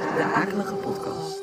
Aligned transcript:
de 0.00 0.32
akelige 0.34 0.74
podcast. 0.74 1.42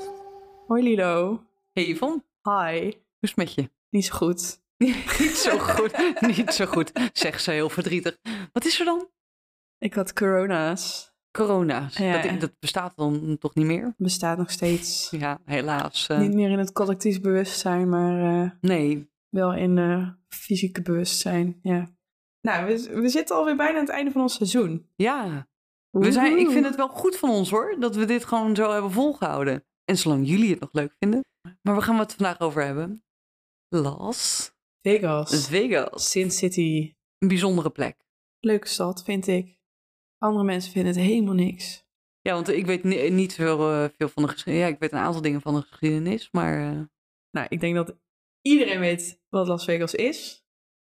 Hoi 0.68 0.84
Lilo. 0.84 1.44
Hey 1.74 1.88
Yvonne, 1.88 2.24
Hi. 2.42 2.82
hoe 2.82 2.94
is 3.20 3.30
het 3.30 3.36
met 3.36 3.54
je? 3.54 3.70
Niet 3.90 4.06
zo 4.06 4.16
goed. 4.16 4.62
niet 4.78 5.36
zo 5.36 5.58
goed, 5.58 6.16
niet 6.22 6.54
zo 6.54 6.66
goed, 6.66 6.92
zegt 7.14 7.44
ze 7.44 7.52
heel 7.52 7.70
verdrietig. 7.70 8.18
Wat 8.52 8.66
is 8.66 8.80
er 8.80 8.86
dan? 8.86 9.10
Ik 9.78 9.94
had 9.94 10.14
corona's. 10.14 11.16
Corona, 11.32 11.90
Ja. 11.92 12.22
dat, 12.22 12.40
dat 12.40 12.60
bestaat 12.60 12.94
dan 12.96 13.38
toch 13.40 13.56
niet 13.56 13.66
meer? 13.66 13.94
Bestaat 13.98 14.38
nog 14.38 14.52
steeds. 14.52 15.08
Ja, 15.12 15.40
helaas. 15.46 16.08
eh, 16.08 16.20
Niet 16.20 16.34
meer 16.34 16.50
in 16.50 16.60
het 16.60 16.72
collectief 16.72 17.22
bewustzijn, 17.22 17.90
maar 17.90 18.44
eh, 18.44 18.52
nee, 18.62 19.10
wel 19.30 19.54
in 19.54 19.78
eh 19.78 20.08
fysieke 20.30 20.82
bewustzijn. 20.82 21.60
Ja. 21.62 21.96
Nou, 22.42 22.66
we, 22.66 23.00
we 23.02 23.10
zitten 23.10 23.36
alweer 23.36 23.56
bijna 23.56 23.74
aan 23.80 23.86
het 23.86 23.94
einde 23.94 24.12
van 24.12 24.22
ons 24.22 24.34
seizoen. 24.36 24.90
ja. 24.96 25.48
We 25.90 26.12
zijn, 26.12 26.38
ik 26.38 26.50
vind 26.50 26.66
het 26.66 26.76
wel 26.76 26.88
goed 26.88 27.18
van 27.18 27.30
ons 27.30 27.50
hoor, 27.50 27.76
dat 27.80 27.96
we 27.96 28.06
dit 28.06 28.26
gewoon 28.26 28.56
zo 28.56 28.72
hebben 28.72 28.92
volgehouden. 28.92 29.66
En 29.86 29.98
zolang 29.98 30.28
jullie 30.28 30.50
het 30.50 30.60
nog 30.60 30.74
leuk 30.74 30.94
vinden. 31.00 31.26
Maar 31.62 31.76
we 31.76 31.82
gaan 31.82 32.00
het 32.00 32.14
vandaag 32.14 32.40
over 32.40 32.64
hebben. 32.66 33.04
Las 33.68 34.52
Vegas. 34.82 35.48
Vegas. 35.48 36.10
Sin 36.12 36.32
City. 36.32 36.94
Een 37.18 37.28
bijzondere 37.28 37.70
plek. 37.70 38.06
Leuke 38.40 38.68
stad, 38.68 39.04
vind 39.04 39.28
ik. 39.28 39.60
Andere 40.18 40.46
mensen 40.46 40.72
vinden 40.72 40.94
het 40.94 41.02
helemaal 41.02 41.34
niks. 41.34 41.86
Ja, 42.22 42.34
want 42.34 42.48
ik 42.50 42.66
weet 42.66 42.84
ni- 42.84 43.10
niet 43.10 43.34
veel, 43.34 43.72
eh, 43.72 43.90
veel 43.98 44.10
van 44.10 44.24
de 44.24 44.30
geschiedenis. 44.30 44.68
Ja, 44.68 44.74
ik 44.74 44.80
weet 44.80 44.92
een 44.92 44.98
aantal 44.98 45.22
dingen 45.22 45.42
van 45.42 45.54
de 45.56 45.62
geschiedenis, 45.62 46.32
maar 46.32 46.72
eh, 46.74 46.82
Nou, 47.32 47.48
ik 47.50 47.60
denk 47.60 47.76
dat 47.76 47.96
iedereen 48.42 48.80
weet 48.80 49.22
wat 49.30 49.48
Las 49.48 49.66
Vegas 49.66 49.96
is. 49.96 50.46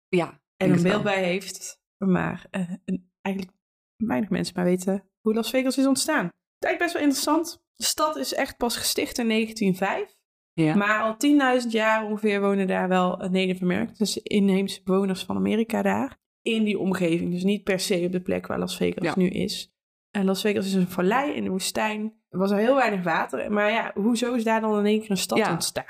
ja. 0.07 0.43
En 0.57 0.71
een 0.71 0.83
beeld 0.83 1.03
bij 1.03 1.23
heeft. 1.23 1.81
Maar 1.97 2.47
een- 2.85 3.11
eigenlijk 3.21 3.54
weinig 3.97 4.29
mensen 4.29 4.53
maar 4.55 4.65
weten 4.65 5.09
hoe 5.21 5.33
Las 5.33 5.49
Vegas 5.49 5.77
is 5.77 5.85
ontstaan. 5.85 6.25
Het 6.25 6.33
is 6.59 6.67
eigenlijk 6.67 6.79
best 6.79 6.93
wel 6.93 7.01
interessant. 7.01 7.63
De 7.75 7.83
stad 7.83 8.15
is 8.17 8.33
echt 8.33 8.57
pas 8.57 8.77
gesticht 8.77 9.17
in 9.17 9.27
1905. 9.27 10.15
Ja. 10.53 10.75
Maar 10.75 11.01
al 11.01 11.61
10.000 11.63 11.67
jaar 11.69 12.05
ongeveer 12.05 12.41
wonen 12.41 12.67
daar 12.67 12.87
wel 12.87 13.19
eh, 13.21 13.29
Native 13.29 13.63
Americans. 13.63 13.97
Dus 13.97 14.17
inheemse 14.17 14.81
bewoners 14.83 15.23
van 15.23 15.35
Amerika 15.35 15.81
daar. 15.81 16.17
In 16.41 16.63
die 16.63 16.79
omgeving. 16.79 17.31
Dus 17.31 17.43
niet 17.43 17.63
per 17.63 17.79
se 17.79 18.03
op 18.05 18.11
de 18.11 18.21
plek 18.21 18.47
waar 18.47 18.59
Las 18.59 18.77
Vegas 18.77 19.03
Ja. 19.05 19.13
nu 19.17 19.27
is. 19.27 19.73
En 20.11 20.25
Las 20.25 20.41
Vegas 20.41 20.65
is 20.65 20.73
een 20.73 20.87
vallei 20.87 21.31
in 21.33 21.43
de 21.43 21.49
woestijn. 21.49 22.13
Er 22.29 22.37
was 22.37 22.51
al 22.51 22.57
heel 22.57 22.75
weinig 22.75 23.03
water. 23.03 23.51
Maar 23.51 23.71
ja, 23.71 23.91
hoezo 23.95 24.33
is 24.33 24.43
daar 24.43 24.61
dan 24.61 24.79
in 24.79 24.85
één 24.85 24.99
keer 24.99 25.11
een 25.11 25.17
stad 25.17 25.37
Ja. 25.37 25.51
ontstaan? 25.51 25.85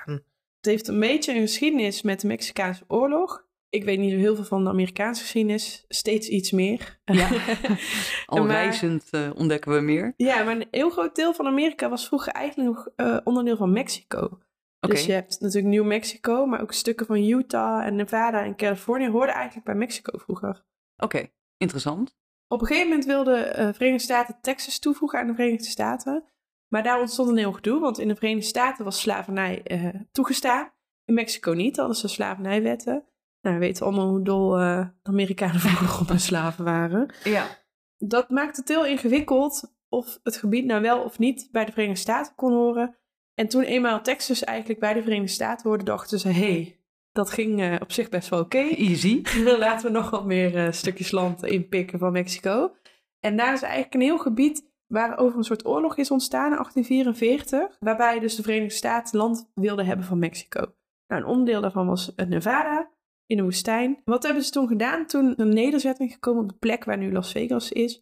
Het 0.57 0.65
heeft 0.73 0.87
een 0.87 0.99
beetje 0.99 1.33
een 1.33 1.41
geschiedenis 1.41 2.01
met 2.01 2.21
de 2.21 2.27
Mexicaanse 2.27 2.83
oorlog. 2.87 3.44
Ik 3.75 3.83
weet 3.83 3.99
niet 3.99 4.11
zo 4.11 4.17
heel 4.17 4.35
veel 4.35 4.43
van 4.43 4.63
de 4.63 4.69
Amerikaanse 4.69 5.21
geschiedenis. 5.21 5.85
Steeds 5.87 6.27
iets 6.27 6.51
meer. 6.51 6.99
Ja. 7.05 7.29
Al 8.25 8.37
Maar- 8.37 8.47
reizend 8.47 9.09
eh, 9.11 9.29
ontdekken 9.35 9.73
we 9.73 9.79
meer. 9.79 10.13
Ja, 10.17 10.43
maar 10.43 10.55
een 10.55 10.67
heel 10.71 10.89
groot 10.89 11.15
deel 11.15 11.33
van 11.33 11.45
Amerika 11.45 11.89
was 11.89 12.07
vroeger 12.07 12.33
eigenlijk 12.33 12.69
nog 12.69 12.89
eh, 12.95 13.17
onderdeel 13.23 13.57
van 13.57 13.71
Mexico. 13.71 14.39
Dus 14.79 15.05
je 15.05 15.11
hebt 15.11 15.39
natuurlijk 15.39 15.73
New 15.73 15.85
Mexico, 15.85 16.45
maar 16.45 16.61
ook 16.61 16.73
stukken 16.73 17.05
van 17.05 17.23
Utah 17.23 17.85
en 17.85 17.95
Nevada 17.95 18.43
en 18.43 18.55
Californië 18.55 19.09
hoorden 19.09 19.35
eigenlijk 19.35 19.65
bij 19.65 19.75
Mexico 19.75 20.17
vroeger. 20.17 20.65
Oké, 20.97 21.27
interessant. 21.57 22.15
Op 22.47 22.61
een 22.61 22.67
gegeven 22.67 22.89
moment 22.89 23.05
wilden 23.05 23.35
de 23.55 23.73
Verenigde 23.73 24.03
Staten 24.03 24.37
Texas 24.41 24.79
toevoegen 24.79 25.19
aan 25.19 25.27
de 25.27 25.33
Verenigde 25.33 25.65
Staten. 25.65 26.23
Maar 26.67 26.83
daar 26.83 26.99
ontstond 26.99 27.29
een 27.29 27.37
heel 27.37 27.51
gedoe, 27.53 27.79
want 27.79 27.99
in 27.99 28.07
de 28.07 28.15
Verenigde 28.15 28.47
Staten 28.47 28.83
was 28.85 28.99
slavernij 28.99 29.63
eh, 29.63 29.89
toegestaan. 30.11 30.71
In 31.05 31.13
Mexico 31.13 31.51
niet, 31.51 31.77
hadden 31.77 31.95
ze 31.95 32.07
slavernijwetten. 32.07 33.03
Nou, 33.45 33.57
we 33.57 33.65
weten 33.65 33.85
allemaal 33.85 34.07
hoe 34.07 34.21
dol 34.21 34.59
eh, 34.59 34.87
de 35.01 35.09
Amerikanen 35.09 35.59
vroeger 35.69 36.01
op 36.01 36.07
hun 36.07 36.19
slaven 36.19 36.63
waren. 36.65 37.13
Ja. 37.23 37.47
Dat 37.97 38.29
maakt 38.29 38.57
het 38.57 38.67
heel 38.67 38.85
ingewikkeld 38.85 39.75
of 39.89 40.19
het 40.23 40.37
gebied 40.37 40.65
nou 40.65 40.81
wel 40.81 41.03
of 41.03 41.19
niet 41.19 41.49
bij 41.51 41.65
de 41.65 41.71
Verenigde 41.71 42.01
Staten 42.01 42.35
kon 42.35 42.51
horen. 42.51 42.97
En 43.33 43.47
toen 43.47 43.61
eenmaal 43.61 44.01
Texas 44.01 44.43
eigenlijk 44.43 44.79
bij 44.79 44.93
de 44.93 45.01
Verenigde 45.01 45.31
Staten 45.31 45.69
hoorde, 45.69 45.83
dachten 45.83 46.19
ze, 46.19 46.27
hey, 46.27 46.79
dat 47.11 47.29
ging 47.29 47.61
eh, 47.61 47.75
op 47.81 47.91
zich 47.91 48.09
best 48.09 48.29
wel 48.29 48.39
oké. 48.39 48.57
Easy. 48.57 49.21
Laten 49.59 49.85
we 49.85 49.91
nog 49.91 50.09
wat 50.09 50.25
meer 50.25 50.55
eh, 50.55 50.71
stukjes 50.71 51.11
land 51.11 51.43
inpikken 51.43 51.99
van 51.99 52.11
Mexico. 52.11 52.75
En 53.19 53.37
daar 53.37 53.53
is 53.53 53.61
eigenlijk 53.61 53.93
een 53.93 54.01
heel 54.01 54.19
gebied 54.19 54.69
waar 54.87 55.17
over 55.17 55.37
een 55.37 55.43
soort 55.43 55.65
oorlog 55.65 55.97
is 55.97 56.11
ontstaan 56.11 56.51
in 56.51 56.57
1844. 56.57 57.77
Waarbij 57.79 58.19
dus 58.19 58.35
de 58.35 58.43
Verenigde 58.43 58.75
Staten 58.75 59.17
land 59.17 59.51
wilden 59.53 59.85
hebben 59.85 60.05
van 60.05 60.19
Mexico. 60.19 60.73
Nou, 61.07 61.21
een 61.21 61.27
onderdeel 61.27 61.61
daarvan 61.61 61.87
was 61.87 62.15
eh, 62.15 62.25
Nevada 62.25 62.93
in 63.27 63.37
de 63.37 63.43
woestijn. 63.43 64.01
Wat 64.05 64.23
hebben 64.23 64.43
ze 64.43 64.51
toen 64.51 64.67
gedaan? 64.67 65.05
Toen 65.07 65.33
een 65.37 65.53
nederzetting 65.53 66.11
gekomen 66.11 66.43
op 66.43 66.49
de 66.49 66.55
plek 66.59 66.83
waar 66.83 66.97
nu 66.97 67.11
Las 67.11 67.31
Vegas 67.31 67.71
is. 67.71 68.01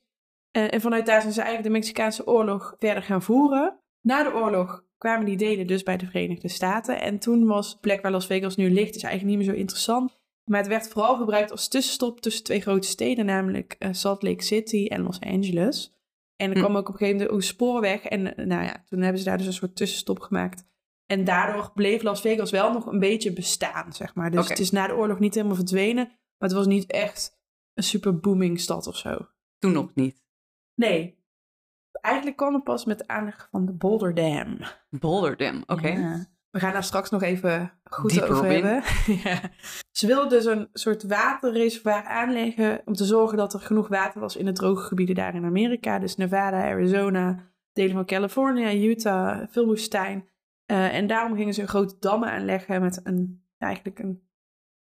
Eh, 0.51 0.73
en 0.73 0.81
vanuit 0.81 1.05
daar 1.05 1.21
zijn 1.21 1.33
ze 1.33 1.41
eigenlijk 1.41 1.69
de 1.69 1.79
Mexicaanse 1.79 2.27
oorlog 2.27 2.75
verder 2.79 3.03
gaan 3.03 3.21
voeren. 3.21 3.79
Na 4.01 4.23
de 4.23 4.33
oorlog 4.33 4.85
kwamen 4.97 5.25
die 5.25 5.37
delen 5.37 5.67
dus 5.67 5.83
bij 5.83 5.97
de 5.97 6.05
Verenigde 6.05 6.47
Staten. 6.47 7.01
En 7.01 7.19
toen 7.19 7.45
was 7.45 7.73
de 7.73 7.79
plek 7.79 8.01
waar 8.01 8.11
Las 8.11 8.25
Vegas 8.25 8.55
nu 8.55 8.71
ligt, 8.71 8.95
is 8.95 9.03
eigenlijk 9.03 9.37
niet 9.37 9.45
meer 9.45 9.55
zo 9.55 9.61
interessant. 9.61 10.21
Maar 10.49 10.59
het 10.59 10.67
werd 10.67 10.87
vooral 10.87 11.17
gebruikt 11.17 11.51
als 11.51 11.67
tussenstop 11.67 12.21
tussen 12.21 12.43
twee 12.43 12.61
grote 12.61 12.87
steden, 12.87 13.25
namelijk 13.25 13.75
eh, 13.79 13.89
Salt 13.91 14.23
Lake 14.23 14.43
City 14.43 14.85
en 14.85 15.01
Los 15.01 15.19
Angeles. 15.19 15.93
En 16.35 16.49
er 16.49 16.55
Hm. 16.55 16.63
kwam 16.63 16.75
ook 16.75 16.87
op 16.87 16.93
een 16.93 16.99
gegeven 16.99 17.19
moment 17.19 17.35
een 17.35 17.47
spoorweg. 17.47 18.03
En 18.03 18.35
eh, 18.35 18.45
nou 18.45 18.63
ja, 18.63 18.83
toen 18.85 19.01
hebben 19.01 19.19
ze 19.19 19.25
daar 19.25 19.37
dus 19.37 19.47
een 19.47 19.53
soort 19.53 19.75
tussenstop 19.75 20.19
gemaakt. 20.19 20.65
En 21.05 21.23
daardoor 21.23 21.71
bleef 21.73 22.01
Las 22.01 22.21
Vegas 22.21 22.51
wel 22.51 22.73
nog 22.73 22.85
een 22.85 22.99
beetje 22.99 23.33
bestaan, 23.33 23.93
zeg 23.93 24.15
maar. 24.15 24.31
Dus 24.31 24.49
het 24.49 24.59
is 24.59 24.71
na 24.71 24.87
de 24.87 24.95
oorlog 24.95 25.19
niet 25.19 25.35
helemaal 25.35 25.55
verdwenen. 25.55 26.05
Maar 26.37 26.49
het 26.49 26.57
was 26.57 26.65
niet 26.65 26.91
echt 26.91 27.41
een 27.73 27.83
super 27.83 28.19
booming 28.19 28.59
stad 28.59 28.87
of 28.87 28.97
zo. 28.97 29.27
Toen 29.59 29.71
nog 29.71 29.91
niet. 29.93 30.23
Nee. 30.75 31.21
Eigenlijk 31.91 32.37
kwam 32.37 32.53
het 32.53 32.63
pas 32.63 32.85
met 32.85 32.97
de 32.97 33.07
aanleg 33.07 33.47
van 33.51 33.65
de 33.65 33.73
Boulder 33.73 34.13
Dam. 34.13 34.57
Boulder 34.89 35.37
Dam, 35.37 35.63
oké. 35.65 35.87
Ja. 35.87 36.25
We 36.49 36.59
gaan 36.59 36.73
daar 36.73 36.83
straks 36.83 37.09
nog 37.09 37.21
even 37.21 37.71
goed 37.83 38.09
Dieper 38.09 38.31
over 38.31 38.45
hebben. 38.45 38.83
ja. 39.23 39.41
Ze 39.91 40.07
wilden 40.07 40.29
dus 40.29 40.45
een 40.45 40.69
soort 40.73 41.03
waterreservoir 41.03 42.03
aanleggen 42.03 42.81
om 42.85 42.93
te 42.93 43.05
zorgen 43.05 43.37
dat 43.37 43.53
er 43.53 43.59
genoeg 43.59 43.87
water 43.87 44.21
was 44.21 44.35
in 44.35 44.45
de 44.45 44.51
droge 44.51 44.83
gebieden 44.83 45.15
daar 45.15 45.35
in 45.35 45.45
Amerika. 45.45 45.99
Dus 45.99 46.15
Nevada, 46.15 46.63
Arizona, 46.63 47.51
delen 47.73 47.93
van 47.93 48.05
Californië, 48.05 48.89
Utah, 48.89 49.47
veel 49.49 49.65
woestijn. 49.65 50.27
Eh, 50.65 50.95
en 50.95 51.07
daarom 51.07 51.35
gingen 51.37 51.53
ze 51.53 51.61
een 51.61 51.67
grote 51.67 51.95
dam 51.99 52.23
aanleggen 52.23 52.81
met 52.81 52.99
een, 53.03 53.45
ja, 53.57 53.65
eigenlijk 53.65 53.99
een 53.99 54.27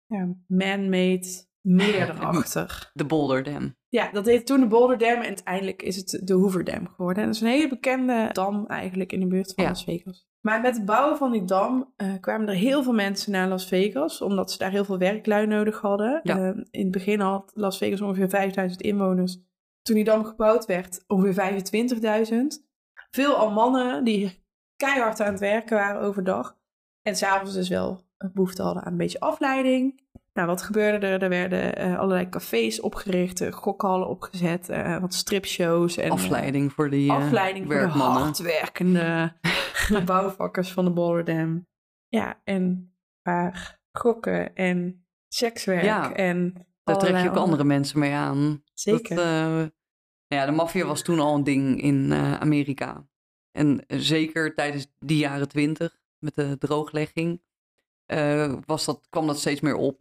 ja, 0.06 0.34
man-made 0.46 1.44
meer 1.60 2.08
erachter. 2.10 2.90
De 2.94 3.04
Boulder 3.04 3.42
Dam. 3.42 3.76
Ja, 3.88 4.10
dat 4.12 4.26
heette 4.26 4.44
toen 4.44 4.60
de 4.60 4.66
Boulder 4.66 4.98
Dam 4.98 5.16
en 5.16 5.26
uiteindelijk 5.26 5.82
is 5.82 5.96
het 5.96 6.20
de 6.24 6.34
Hoover 6.34 6.64
Dam 6.64 6.88
geworden. 6.88 7.22
En 7.22 7.28
dat 7.28 7.34
is 7.36 7.42
een 7.42 7.48
hele 7.48 7.68
bekende 7.68 8.28
dam 8.32 8.66
eigenlijk 8.66 9.12
in 9.12 9.20
de 9.20 9.26
buurt 9.26 9.54
van 9.54 9.64
Ja. 9.64 9.70
Las 9.70 9.84
Vegas. 9.84 10.28
Maar 10.40 10.60
met 10.60 10.76
het 10.76 10.84
bouwen 10.84 11.16
van 11.16 11.32
die 11.32 11.44
dam 11.44 11.92
eh, 11.96 12.12
kwamen 12.20 12.48
er 12.48 12.54
heel 12.54 12.82
veel 12.82 12.92
mensen 12.92 13.32
naar 13.32 13.48
Las 13.48 13.66
Vegas, 13.66 14.22
omdat 14.22 14.52
ze 14.52 14.58
daar 14.58 14.70
heel 14.70 14.84
veel 14.84 14.98
werklui 14.98 15.46
nodig 15.46 15.80
hadden. 15.80 16.20
Ja. 16.22 16.36
Eh, 16.36 16.56
in 16.70 16.82
het 16.82 16.90
begin 16.90 17.20
had 17.20 17.50
Las 17.54 17.78
Vegas 17.78 18.00
ongeveer 18.00 18.28
5000 18.28 18.82
inwoners. 18.82 19.38
Toen 19.82 19.94
die 19.94 20.04
dam 20.04 20.24
gebouwd 20.24 20.66
werd, 20.66 21.04
ongeveer 21.06 21.34
25.000. 21.34 22.64
Veel 23.10 23.34
al 23.34 23.50
mannen 23.50 24.04
die 24.04 24.44
keihard 24.76 25.20
aan 25.20 25.30
het 25.30 25.40
werken 25.40 25.76
waren 25.76 26.00
overdag. 26.00 26.56
En 27.02 27.16
s'avonds 27.16 27.54
dus 27.54 27.68
wel 27.68 28.04
behoefte 28.32 28.62
hadden 28.62 28.82
aan 28.82 28.92
een 28.92 28.98
beetje 28.98 29.20
afleiding. 29.20 30.04
Nou, 30.36 30.48
wat 30.48 30.62
gebeurde 30.62 31.06
er? 31.06 31.22
Er 31.22 31.28
werden 31.28 31.76
eh, 31.76 31.98
allerlei 31.98 32.28
cafés 32.28 32.80
opgericht, 32.80 33.40
eh, 33.40 33.52
gokhallen 33.52 34.08
opgezet, 34.08 34.68
eh, 34.68 34.98
wat 34.98 35.14
stripshows. 35.14 35.96
En, 35.96 36.10
Afleiding 36.10 36.72
voor 36.72 36.90
die 36.90 37.12
afleiding 37.12 37.66
voor 37.66 37.80
de 37.80 37.88
hardwerkende 37.88 39.32
bouwvakkers 40.04 40.72
van 40.72 40.84
de 40.84 40.90
Boulder 40.90 41.24
Dam. 41.24 41.66
Ja, 42.08 42.40
en 42.44 42.94
paar 43.22 43.80
gokken 43.92 44.54
en 44.54 45.06
sekswerk. 45.28 45.82
Ja, 45.82 46.12
en 46.12 46.66
Daar 46.84 46.98
trek 46.98 47.22
je 47.22 47.28
ook 47.28 47.36
andere 47.36 47.64
mensen 47.64 47.98
mee 47.98 48.12
aan. 48.12 48.62
Zeker. 48.74 49.16
Dat, 49.16 49.72
ja, 50.26 50.46
de 50.46 50.52
maffia 50.52 50.86
was 50.86 51.02
toen 51.02 51.20
al 51.20 51.34
een 51.34 51.44
ding 51.44 51.82
in 51.82 52.12
Amerika. 52.40 53.06
En 53.56 53.84
zeker 53.86 54.54
tijdens 54.54 54.86
die 54.98 55.18
jaren 55.18 55.48
twintig, 55.48 55.98
met 56.18 56.34
de 56.34 56.58
drooglegging, 56.58 57.40
eh, 58.06 58.54
was 58.66 58.84
dat, 58.84 59.06
kwam 59.10 59.26
dat 59.26 59.38
steeds 59.38 59.60
meer 59.60 59.74
op. 59.76 60.00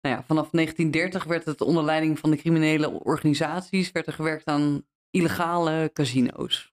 Nou 0.00 0.16
ja, 0.16 0.22
vanaf 0.26 0.50
1930 0.50 1.24
werd 1.24 1.44
het 1.44 1.60
onder 1.60 1.84
leiding 1.84 2.18
van 2.18 2.30
de 2.30 2.36
criminele 2.36 2.90
organisaties 2.90 3.92
werd 3.92 4.06
er 4.06 4.12
gewerkt 4.12 4.44
aan 4.46 4.84
illegale 5.10 5.90
casino's. 5.92 6.72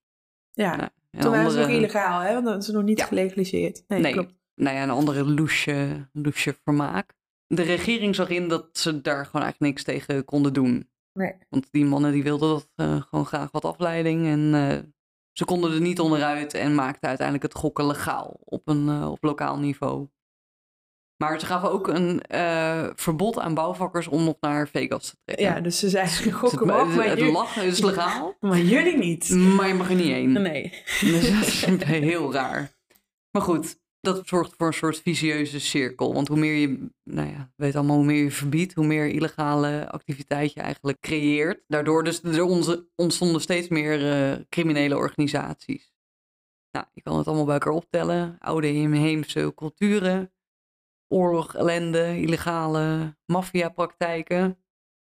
Ja, 0.52 0.76
Nou, 0.76 0.90
en 1.12 1.20
toen 1.20 1.32
waren 1.32 1.52
ze 1.52 1.58
nog 1.58 1.66
andere- 1.66 1.84
illegaal, 1.84 2.20
hè? 2.22 2.34
want 2.34 2.46
dat 2.46 2.62
is 2.64 2.68
nog 2.70 2.84
niet 2.84 3.00
Ja. 3.00 3.06
gelegaliseerd. 3.06 3.84
Nee, 3.88 4.00
Nee. 4.00 4.14
klopt. 4.14 4.34
nou 4.56 4.76
ja, 4.76 4.84
een 4.84 4.90
andere 4.90 5.24
loesje, 5.26 6.08
loesje 6.14 6.56
vermaak. 6.64 7.14
De 7.48 7.62
regering 7.62 8.16
zag 8.16 8.30
in 8.30 8.48
dat 8.48 8.78
ze 8.78 9.02
daar 9.02 9.26
gewoon 9.26 9.42
eigenlijk 9.42 9.74
niks 9.74 9.84
tegen 9.84 10.26
konden 10.26 10.54
doen. 10.54 10.90
Nee. 11.14 11.34
Want 11.50 11.68
die 11.72 11.86
mannen 11.86 12.12
die 12.12 12.24
wilden 12.24 12.50
dat, 12.50 12.70
eh, 12.76 13.02
gewoon 13.02 13.26
graag 13.26 13.52
wat 13.52 13.66
afleiding. 13.66 14.26
En 14.26 14.54
eh, 14.54 14.78
ze 15.34 15.46
konden 15.46 15.74
er 15.74 15.82
niet 15.82 16.00
onderuit 16.00 16.54
en 16.54 16.76
maakten 16.76 17.08
uiteindelijk 17.10 17.54
het 17.54 17.62
gokken 17.62 17.88
legaal 17.88 18.40
op 18.44 18.68
een 18.68 18.90
eh, 18.90 19.12
op 19.12 19.24
lokaal 19.24 19.58
niveau. 19.60 20.08
Maar 21.18 21.40
ze 21.40 21.46
gaven 21.46 21.72
ook 21.72 21.88
een 21.88 22.22
eh, 22.22 22.88
verbod 22.96 23.40
aan 23.40 23.54
bouwvakkers 23.54 24.08
om 24.08 24.24
nog 24.24 24.36
naar 24.40 24.68
Vegas 24.68 25.10
te 25.10 25.16
trekken. 25.26 25.46
Ja, 25.46 25.60
dus 25.62 25.80
ze 25.80 25.90
zeiden, 25.90 26.32
gok 26.32 26.52
het, 26.52 26.60
hem 26.60 26.70
af, 26.70 26.96
maar, 26.96 27.06
het 27.06 27.18
jullie- 27.18 27.34
lachen 27.34 27.64
is 27.64 27.82
legaal, 27.82 28.36
maar 28.40 28.60
jullie 28.60 28.98
niet. 28.98 29.30
maar 29.30 29.68
je 29.68 29.74
mag 29.74 29.90
er 29.90 29.96
niet 29.96 30.06
heen. 30.06 30.32
Nee. 30.32 30.84
Dus 31.02 31.30
dat 31.66 31.82
is 31.82 31.82
heel 31.82 32.34
raar. 32.34 32.72
Maar 33.32 33.42
goed, 33.42 33.80
dat 34.02 34.28
zorgt 34.28 34.54
voor 34.58 34.68
een 34.68 34.74
soort 34.74 35.02
vicieuze 35.02 35.60
cirkel. 35.60 36.14
Want 36.14 36.28
hoe 36.28 36.38
meer 36.38 36.56
je, 36.56 36.90
nou 37.04 37.30
ja, 37.30 37.52
weet 37.56 37.76
allemaal, 37.76 37.96
hoe 37.96 38.06
meer 38.06 38.24
je 38.24 38.32
verbiedt, 38.32 38.74
hoe 38.74 38.86
meer 38.86 39.08
illegale 39.08 39.90
activiteit 39.90 40.54
je 40.54 40.62
eigenlijk 40.62 41.00
creëert. 41.00 41.64
Daardoor 41.68 42.04
dus 42.04 42.24
er 42.24 42.44
onze, 42.44 42.88
ontstonden 42.96 43.42
steeds 43.42 43.68
meer 43.68 44.12
eh, 44.12 44.40
criminele 44.50 44.96
organisaties. 44.96 45.94
Nou, 46.72 46.86
je 46.94 47.02
kan 47.02 47.18
het 47.18 47.28
allemaal 47.28 47.46
bij 47.46 47.54
elkaar 47.54 47.74
optellen. 47.74 48.36
Oude 48.40 48.74
inheemse 48.74 49.52
culturen, 49.56 50.34
oorlog, 51.08 51.56
ellende, 51.56 52.20
illegale 52.20 53.16
maffiapraktijken. 53.26 54.56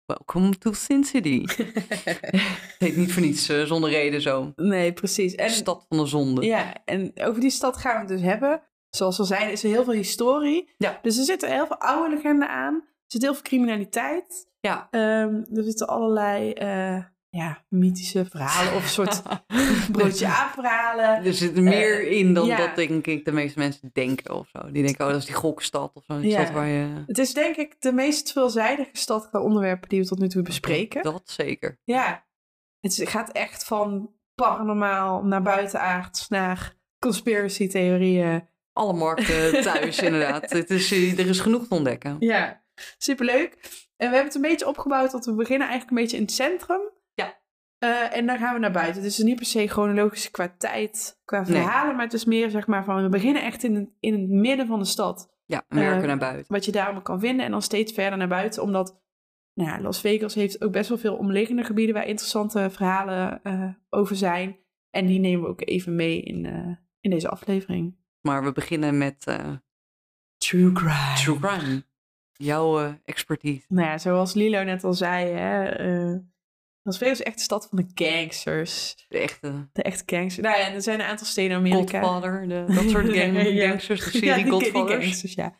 Welcome 0.05 0.59
to 0.59 0.73
Sin 0.73 1.05
City. 1.05 1.45
Het 1.47 2.77
heet 2.79 2.97
niet 2.97 3.13
voor 3.13 3.23
niets 3.23 3.49
eh, 3.49 3.63
zonder 3.63 3.91
reden 3.91 4.21
zo. 4.21 4.53
nee, 4.57 4.93
precies. 4.93 5.35
En, 5.35 5.51
Stad 5.51 5.87
van 5.89 5.99
de 5.99 6.07
zonde. 6.07 6.47
ja, 6.47 6.85
en 6.85 7.13
over 7.15 7.41
die 7.41 7.51
stad 7.51 7.77
gaan 7.77 7.95
we 7.95 7.99
het 7.99 8.09
dus 8.09 8.21
hebben. 8.21 8.63
Zoals 8.91 9.17
we 9.17 9.23
al 9.23 9.29
zeiden, 9.29 9.53
is 9.53 9.65
er 9.65 9.71
heel 9.71 9.85
veel 9.85 9.93
historie. 9.93 10.75
Ja. 10.79 10.99
Dus 11.03 11.19
er 11.19 11.25
zitten 11.25 11.51
heel 11.51 11.67
veel 11.67 11.79
oude 11.79 12.15
legenden 12.15 12.49
aan. 12.49 12.75
Er 12.75 13.13
zit 13.13 13.23
heel 13.23 13.33
veel 13.35 13.43
criminaliteit. 13.43 14.49
Ja. 14.61 14.89
Ehm, 14.91 15.45
er 15.55 15.65
zitten 15.65 15.87
allerlei 15.87 16.53
eh, 16.53 17.05
ja, 17.29 17.65
mythische 17.69 18.25
verhalen 18.25 18.75
of 18.75 18.83
een 18.83 18.89
soort 18.89 19.23
broodje 19.93 20.27
aap-verhalen. 20.27 21.25
Er 21.25 21.35
zit 21.35 21.55
meer 21.55 22.09
in 22.09 22.35
dan 22.35 22.47
ja. 22.47 22.57
dat 22.57 22.77
denk 22.77 23.07
ik 23.07 23.25
de 23.25 23.33
meeste 23.33 23.59
mensen 23.59 23.91
denken 23.93 24.35
of 24.35 24.49
zo. 24.49 24.71
Die 24.71 24.83
denken, 24.83 25.05
oh 25.05 25.11
dat 25.11 25.21
is 25.21 25.27
die 25.27 25.35
gokstad 25.35 25.91
of 25.95 26.05
zo. 26.05 26.15
Ja. 26.15 26.41
stad 26.43 26.55
waar 26.55 26.67
je... 26.67 27.05
Het 27.07 27.19
is 27.19 27.35
denk 27.35 27.57
ik 27.57 27.81
de 27.81 27.93
meest 27.93 28.33
veelzijdige 28.33 28.91
stad 28.93 29.29
qua 29.29 29.41
onderwerpen 29.41 29.89
die 29.89 30.01
we 30.01 30.07
tot 30.07 30.19
nu 30.19 30.29
toe 30.29 30.43
bespreken. 30.43 31.03
Dat 31.03 31.23
zeker. 31.25 31.81
Ja, 31.85 32.27
het 32.81 33.01
gaat 33.05 33.31
echt 33.31 33.65
van 33.65 34.15
paranormaal 34.35 35.25
naar 35.25 35.43
buitenaards 35.43 36.29
naar 36.29 36.75
conspiracy 36.99 37.69
theorieën. 37.69 38.49
Alle 38.77 38.93
markten 38.93 39.63
thuis 39.63 39.99
inderdaad. 39.99 40.51
Het 40.61 40.71
is, 40.71 40.93
eh, 40.93 41.19
er 41.19 41.27
is 41.27 41.41
genoeg 41.41 41.67
te 41.69 41.75
ontdekken. 41.75 42.17
Ja, 42.19 42.63
superleuk. 42.99 43.53
En 43.97 44.09
we 44.09 44.15
hebben 44.15 44.25
het 44.25 44.35
een 44.35 44.41
beetje 44.41 44.67
opgebouwd 44.69 45.11
dat 45.11 45.27
we 45.27 45.33
beginnen 45.33 45.69
eigenlijk 45.69 45.91
een 45.97 46.03
beetje 46.03 46.17
in 46.17 46.23
het 46.23 46.33
centrum. 46.33 46.81
Ja. 47.15 47.39
Eh, 47.79 48.17
en 48.17 48.27
dan 48.27 48.39
gaan 48.39 48.55
we 48.55 48.61
naar 48.61 48.71
buiten. 48.73 49.03
Dus 49.03 49.11
het 49.17 49.19
is 49.21 49.25
niet 49.25 49.37
per 49.37 49.47
se 49.47 49.67
chronologisch 49.67 50.31
qua 50.31 50.55
tijd, 50.59 51.21
qua 51.25 51.37
Nee. 51.43 51.47
verhalen, 51.63 51.95
maar 51.95 52.05
het 52.05 52.13
is 52.15 52.25
meer 52.25 52.51
zeg 52.51 52.67
maar 52.67 52.85
van 52.85 53.03
we 53.03 53.09
beginnen 53.09 53.43
echt 53.43 53.63
in 53.65 53.75
het, 53.75 53.89
in 54.01 54.13
het 54.13 54.29
midden 54.29 54.67
van 54.67 54.79
de 54.79 54.85
stad. 54.85 55.35
Ja, 55.47 55.65
werken 55.69 56.01
Eh, 56.01 56.07
naar 56.07 56.19
buiten. 56.19 56.45
Wat 56.55 56.65
je 56.65 56.73
daar 56.73 56.85
allemaal 56.85 57.03
kan 57.03 57.21
vinden 57.21 57.45
en 57.45 57.51
dan 57.51 57.63
steeds 57.63 57.93
verder 57.93 58.19
naar 58.19 58.29
buiten, 58.29 58.63
omdat 58.63 59.01
nou 59.55 59.71
ja, 59.71 59.81
Las 59.81 60.01
Vegas 60.01 60.35
heeft 60.35 60.63
ook 60.65 60.73
best 60.73 60.89
wel 60.89 60.99
veel 60.99 61.17
omliggende 61.17 61.65
gebieden 61.65 61.95
waar 61.95 62.07
interessante 62.07 62.71
verhalen 62.71 63.41
over 63.91 64.17
zijn. 64.17 64.57
En 64.91 65.07
die 65.07 65.19
nemen 65.21 65.43
we 65.43 65.49
ook 65.49 65.69
even 65.69 65.95
mee 65.95 66.21
in, 66.23 66.45
in 67.01 67.11
deze 67.11 67.29
aflevering. 67.29 67.97
Maar 68.27 68.45
we 68.45 68.53
beginnen 68.53 68.99
met 68.99 69.25
eh, 69.27 69.53
True 70.39 70.73
crime. 70.73 71.15
true 71.25 71.39
crime. 71.39 71.85
Jouw 72.33 72.81
eh, 72.81 72.93
expertise. 73.05 73.65
Nou 73.69 73.87
ja, 73.89 73.99
zoals 73.99 74.35
Lilo 74.35 74.63
net 74.63 74.85
al 74.85 74.93
zei, 74.95 75.27
hè, 75.33 75.65
eh, 75.65 76.19
Las 76.83 76.99
Vegas 76.99 77.19
is 77.21 77.27
echt 77.27 77.37
de 77.37 77.43
stad 77.43 77.67
van 77.69 77.79
de 77.79 78.05
gangsters. 78.05 79.05
De 79.09 79.19
echte 79.19 79.69
De 79.73 79.83
echte 79.83 80.03
gangsters. 80.17 80.47
Nou 80.47 80.59
ja, 80.61 80.73
er 80.73 80.83
zijn 80.83 81.01
een 81.01 81.07
aantal 81.07 81.27
steden 81.27 81.51
in 81.51 81.57
Amerika. 81.57 82.01
Godfather. 82.01 82.49
De, 82.49 82.65
dat 82.75 82.91
soort 82.91 83.09
gang, 83.17 83.43
Ja. 83.53 83.69
gangsters. 83.69 84.05
De 84.13 84.19
Ja, 84.27 84.33
serie 84.35 84.43
die 84.45 84.53
Godfathers. 84.53 85.05
gangsters, 85.05 85.35
ja. 85.35 85.57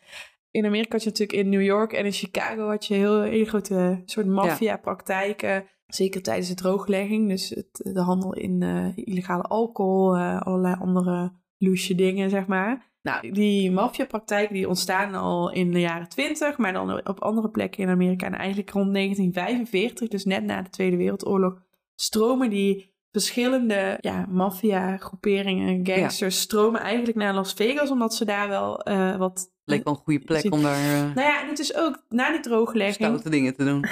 In 0.51 0.65
Amerika 0.65 0.91
had 0.91 1.03
je 1.03 1.09
natuurlijk 1.09 1.39
in 1.39 1.49
New 1.49 1.61
York 1.63 1.93
en 1.93 2.05
in 2.05 2.11
Chicago 2.11 2.67
had 2.69 2.85
je 2.85 2.93
heel, 2.93 3.21
hele 3.21 3.45
grote 3.45 4.01
soort 4.05 4.27
maffia-praktijken. 4.27 5.65
Zeker 5.87 6.21
tijdens 6.21 6.47
de 6.47 6.53
drooglegging. 6.55 7.29
Dus 7.29 7.49
het, 7.49 7.67
de 7.93 8.01
handel 8.01 8.33
in 8.33 8.61
illegale 8.95 9.43
alcohol, 9.43 10.17
allerlei 10.17 10.75
andere 10.79 11.31
loesje 11.57 11.95
dingen, 11.95 12.29
zeg 12.29 12.45
maar. 12.45 12.85
Nou, 13.01 13.31
die 13.31 13.71
maffiapraktijken 13.71 14.53
die 14.53 14.67
ontstaan 14.67 15.15
al 15.15 15.51
in 15.51 15.71
de 15.71 15.79
jaren 15.79 16.09
20, 16.09 16.57
maar 16.57 16.73
dan 16.73 17.07
op 17.07 17.21
andere 17.21 17.49
plekken 17.49 17.83
in 17.83 17.89
Amerika. 17.89 18.25
En 18.25 18.33
eigenlijk 18.33 18.69
rond 18.69 18.93
1945, 18.93 20.07
dus 20.07 20.25
net 20.25 20.43
na 20.43 20.61
de 20.61 20.69
Tweede 20.69 20.97
Wereldoorlog, 20.97 21.61
stromen 21.95 22.49
die 22.49 22.95
verschillende 23.11 23.97
ja, 24.01 24.25
maffia-groeperingen, 24.29 25.85
gangsters, 25.85 26.39
stromen 26.39 26.81
eigenlijk 26.81 27.17
naar 27.17 27.33
Las 27.33 27.53
Vegas, 27.53 27.91
omdat 27.91 28.15
ze 28.15 28.25
daar 28.25 28.47
wel 28.47 28.83
eh, 28.83 29.17
wat... 29.17 29.51
Leek 29.63 29.83
wel 29.83 29.93
een 29.93 29.99
goede 29.99 30.19
plek 30.19 30.53
om 30.53 30.61
daar 30.61 30.75
eh, 30.75 31.15
Nou 31.15 31.27
ja, 31.27 31.41
en 31.41 31.47
het 31.47 31.59
is 31.59 31.75
ook 31.75 32.03
na 32.09 32.31
die 32.31 32.39
drooglegging, 32.39 32.95
stoute 32.95 33.29
dingen 33.29 33.55
te 33.55 33.63
doen. 33.63 33.85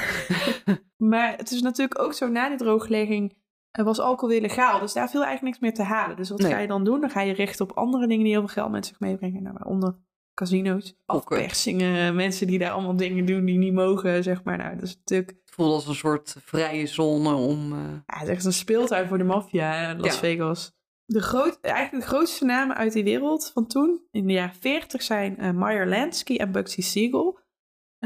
maar 1.12 1.38
het 1.38 1.52
is 1.52 1.62
natuurlijk 1.62 2.00
ook 2.00 2.14
zo, 2.14 2.28
na 2.28 2.50
die 2.50 2.58
drooglegging 2.58 3.34
was 3.84 4.00
alcohol 4.00 4.30
weer 4.30 4.42
legaal. 4.42 4.80
Dus 4.80 4.94
daar 4.94 5.10
viel 5.10 5.24
eigenlijk 5.24 5.60
niks 5.60 5.60
meer 5.60 5.86
te 5.86 5.94
halen. 5.94 6.16
Dus 6.16 6.30
wat 6.30 6.40
Nee. 6.40 6.52
ga 6.52 6.60
je 6.60 6.68
dan 6.68 6.84
doen? 6.84 7.02
Dan 7.02 7.10
ga 7.10 7.22
je 7.22 7.34
richten 7.34 7.66
op 7.70 7.78
andere 7.78 8.08
dingen 8.08 8.24
die 8.24 8.34
heel 8.34 8.42
veel 8.48 8.54
geld 8.64 8.72
met 8.72 8.86
zich 8.86 9.00
meebrengen. 9.00 9.44
Nou, 9.44 9.56
waaronder 9.58 9.96
casino's, 10.34 10.96
afpersingen, 11.06 12.16
mensen 12.16 12.48
die 12.48 12.60
daar 12.60 12.72
allemaal 12.72 12.96
dingen 12.96 13.26
doen 13.26 13.46
die 13.46 13.58
niet 13.58 13.74
mogen, 13.74 14.24
zeg 14.24 14.44
maar. 14.44 14.58
Nou, 14.58 14.74
dat 14.76 14.84
is 14.84 14.96
natuurlijk... 14.98 15.30
Het 15.46 15.54
voelde 15.56 15.74
als 15.74 15.88
een 15.88 15.96
soort 15.96 16.36
vrije 16.46 16.86
zone 16.88 17.34
om... 17.34 17.72
eh, 17.74 17.80
Ja, 18.06 18.18
het 18.20 18.22
is 18.24 18.28
echt 18.30 18.46
een 18.46 18.54
speeltuin 18.54 19.08
voor 19.08 19.18
de 19.18 19.24
maffia, 19.24 19.96
Las 19.98 20.14
Ja. 20.14 20.20
Vegas. 20.20 20.74
De 21.06 21.22
groot, 21.22 21.58
eigenlijk 21.62 22.04
de 22.04 22.10
grootste 22.10 22.46
namen 22.46 22.76
uit 22.76 22.94
die 22.94 23.04
wereld 23.04 23.52
van 23.54 23.68
toen, 23.68 24.00
in 24.12 24.28
de 24.28 24.34
jaren 24.34 24.56
40, 24.60 25.02
zijn 25.02 25.38
eh 25.38 25.52
Meyer 25.52 25.88
Lansky 25.88 26.36
en 26.36 26.52
Bugsy 26.52 26.82
Siegel. 26.82 27.40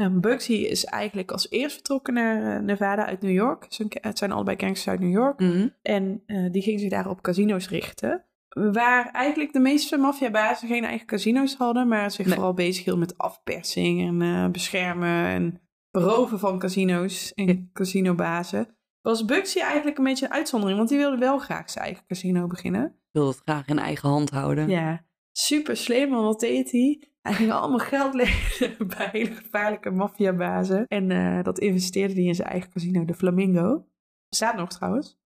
En 0.00 0.20
Bugsy 0.20 0.52
is 0.52 0.84
eigenlijk 0.84 1.30
als 1.30 1.50
eerst 1.50 1.74
vertrokken 1.74 2.14
naar 2.14 2.56
eh, 2.56 2.62
Nevada 2.62 3.06
uit 3.06 3.20
New 3.22 3.32
York. 3.32 3.66
Zijn- 3.68 3.88
Het 4.00 4.18
zijn 4.18 4.32
allebei 4.32 4.56
gangsters 4.60 4.88
uit 4.88 5.00
New 5.00 5.12
York. 5.12 5.40
mhm. 5.40 5.68
En 5.82 6.22
eh, 6.26 6.50
die 6.50 6.62
ging 6.62 6.80
zich 6.80 6.90
daar 6.90 7.08
op 7.08 7.22
casino's 7.22 7.68
richten. 7.68 8.24
Waar 8.48 9.10
eigenlijk 9.10 9.52
de 9.52 9.58
meeste 9.60 9.96
maffiabazen 9.96 10.68
geen 10.68 10.84
eigen 10.84 11.06
casino's 11.06 11.54
hadden, 11.54 11.88
maar 11.88 12.10
zich 12.10 12.26
Nee. 12.26 12.34
vooral 12.34 12.54
bezig 12.54 12.84
hielden 12.84 13.02
met 13.08 13.18
afpersing 13.18 14.08
en 14.08 14.22
eh, 14.22 14.50
beschermen 14.50 15.24
en 15.26 15.60
beroven 15.90 16.38
van 16.38 16.58
casino's 16.58 17.32
en 17.34 17.70
casinobazen. 17.72 18.68
Was 19.00 19.24
Bugsy 19.24 19.58
eigenlijk 19.60 19.98
een 19.98 20.04
beetje 20.04 20.24
een 20.26 20.32
uitzondering, 20.32 20.78
want 20.78 20.88
die 20.90 20.98
wilde 20.98 21.18
wel 21.18 21.38
graag 21.38 21.70
zijn 21.70 21.84
eigen 21.84 22.04
casino 22.06 22.46
beginnen. 22.46 22.84
Ik 22.84 22.92
wil 23.12 23.26
het 23.28 23.40
graag 23.44 23.66
in 23.66 23.78
eigen 23.78 24.08
hand 24.08 24.30
houden. 24.30 24.68
Ja, 24.68 25.04
super 25.32 25.76
slim, 25.76 26.10
want 26.10 26.24
wat 26.24 26.40
deed 26.40 26.70
hij? 26.70 27.09
Hij 27.20 27.32
ging 27.32 27.52
allemaal 27.52 27.78
geld 27.78 28.14
leggen 28.22 28.86
bij 28.88 29.08
hele 29.12 29.34
gevaarlijke 29.34 29.90
maffiabazen. 29.90 30.86
En 30.86 31.10
eh, 31.10 31.42
dat 31.42 31.58
investeerde 31.58 32.14
hij 32.14 32.22
in 32.22 32.34
zijn 32.34 32.48
eigen 32.48 32.70
casino, 32.70 33.04
de 33.04 33.14
Flamingo. 33.14 33.86
Bestaat 34.28 34.56
nog 34.56 34.68
trouwens. 34.72 35.18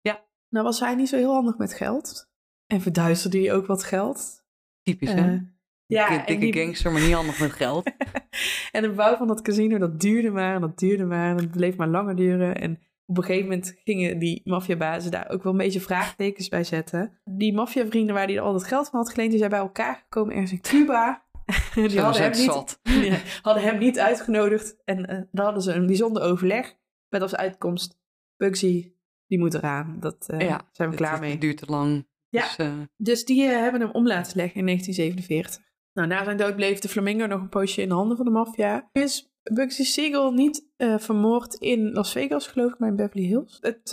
Ja. 0.00 0.24
Nou 0.48 0.64
was 0.64 0.80
hij 0.80 0.94
niet 0.94 1.08
zo 1.08 1.16
heel 1.16 1.32
handig 1.32 1.56
met 1.58 1.74
geld. 1.74 2.30
En 2.66 2.80
verduisterde 2.80 3.38
hij 3.40 3.52
ook 3.54 3.66
wat 3.66 3.82
geld. 3.84 4.44
Typisch, 4.82 5.10
Eh, 5.10 5.16
hè? 5.16 5.38
ja, 5.86 6.08
Dikke, 6.08 6.24
en, 6.24 6.26
dikke 6.40 6.52
die- 6.56 6.62
gangster, 6.64 6.92
maar 6.92 7.00
niet 7.02 7.12
handig 7.12 7.38
met 7.40 7.52
geld. 7.52 7.90
en 8.72 8.82
de 8.82 8.90
bouw 8.96 9.16
van 9.16 9.26
dat 9.26 9.42
casino, 9.42 9.78
dat 9.78 10.00
duurde 10.00 10.30
maar 10.30 10.54
en 10.54 10.60
dat 10.60 10.78
duurde 10.78 11.04
maar. 11.04 11.30
En 11.30 11.36
het 11.36 11.50
bleef 11.50 11.76
maar 11.76 11.88
langer 11.88 12.16
duren. 12.16 12.54
En 12.56 12.80
op 13.06 13.16
een 13.16 13.24
gegeven 13.24 13.48
moment 13.48 13.74
gingen 13.84 14.18
die 14.18 14.40
maffiabazen 14.44 15.10
daar 15.10 15.28
ook 15.30 15.42
wel 15.42 15.52
een 15.52 15.58
beetje 15.58 15.80
vraagtekens 15.80 16.48
bij 16.48 16.64
zetten. 16.64 17.20
Die 17.24 17.52
maffiavrienden 17.54 18.14
waar 18.14 18.26
hij 18.26 18.40
al 18.40 18.52
dat 18.52 18.64
geld 18.64 18.88
van 18.88 18.98
had 18.98 19.10
geleend, 19.10 19.30
die 19.30 19.38
zijn 19.38 19.50
bij 19.50 19.58
elkaar 19.60 19.96
gekomen 19.96 20.32
ergens 20.34 20.52
in 20.52 20.60
Cuba. 20.60 21.25
die 21.74 22.00
hadden 22.00 22.22
hem, 22.22 22.30
niet, 22.30 22.78
ja, 23.12 23.18
hadden 23.42 23.62
hem 23.62 23.78
niet 23.78 23.98
uitgenodigd. 23.98 24.76
En 24.84 25.06
eh, 25.06 25.20
dan 25.32 25.44
hadden 25.44 25.62
ze 25.62 25.72
een 25.72 25.86
bijzonder 25.86 26.22
overleg 26.22 26.74
met 27.08 27.22
als 27.22 27.36
uitkomst 27.36 27.98
Bugsy, 28.36 28.92
die 29.26 29.38
moet 29.38 29.54
eraan. 29.54 29.96
Dat 30.00 30.24
eh, 30.28 30.40
Ja, 30.40 30.68
zijn 30.72 30.88
we 30.90 30.94
Het- 30.94 31.04
klaar 31.04 31.12
het 31.12 31.20
mee. 31.20 31.38
duurt 31.38 31.56
te 31.56 31.66
lang. 31.66 32.06
Ja. 32.28 32.42
Dus, 32.42 32.56
eh, 32.56 32.72
Dus 32.96 33.24
die 33.24 33.42
hebben 33.42 33.80
hem 33.80 33.90
om 33.90 34.06
laten 34.06 34.36
leggen 34.36 34.56
in 34.58 34.64
1947. 34.64 35.64
Nou, 35.92 36.08
na 36.08 36.24
zijn 36.24 36.36
dood 36.36 36.56
bleef 36.56 36.78
de 36.78 36.88
Flamingo 36.88 37.26
nog 37.26 37.40
een 37.40 37.48
poosje 37.48 37.82
in 37.82 37.88
de 37.88 37.94
handen 37.94 38.16
van 38.16 38.26
de 38.26 38.32
maffia. 38.32 38.88
Is 38.92 39.30
Bugsy 39.42 39.84
Siegel 39.84 40.32
niet 40.32 40.66
vermoord 40.98 41.54
in 41.54 41.92
Las 41.92 42.12
Vegas, 42.12 42.46
geloof 42.46 42.72
ik, 42.72 42.78
maar 42.78 42.88
in 42.88 42.96
Beverly 42.96 43.26
Hills. 43.26 43.58
Het 43.60 43.90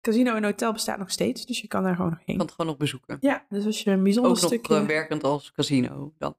casino 0.00 0.34
en 0.34 0.44
hotel 0.44 0.72
bestaat 0.72 0.98
nog 0.98 1.10
steeds, 1.10 1.46
dus 1.46 1.60
je 1.60 1.68
kan 1.68 1.82
daar 1.82 1.94
gewoon 1.96 2.10
nog 2.10 2.18
je 2.18 2.24
heen. 2.26 2.36
kan 2.36 2.46
het 2.46 2.54
gewoon 2.54 2.70
nog 2.70 2.80
bezoeken. 2.80 3.16
Ja, 3.20 3.46
dus 3.48 3.64
als 3.64 3.82
je 3.82 3.90
een 3.90 4.02
bijzonder 4.02 4.30
Ook 4.32 4.40
nog 4.40 4.46
stukje... 4.50 4.76
eh, 4.76 4.86
werkend 4.86 5.24
als 5.24 5.52
casino. 5.52 6.14
Dan. 6.18 6.34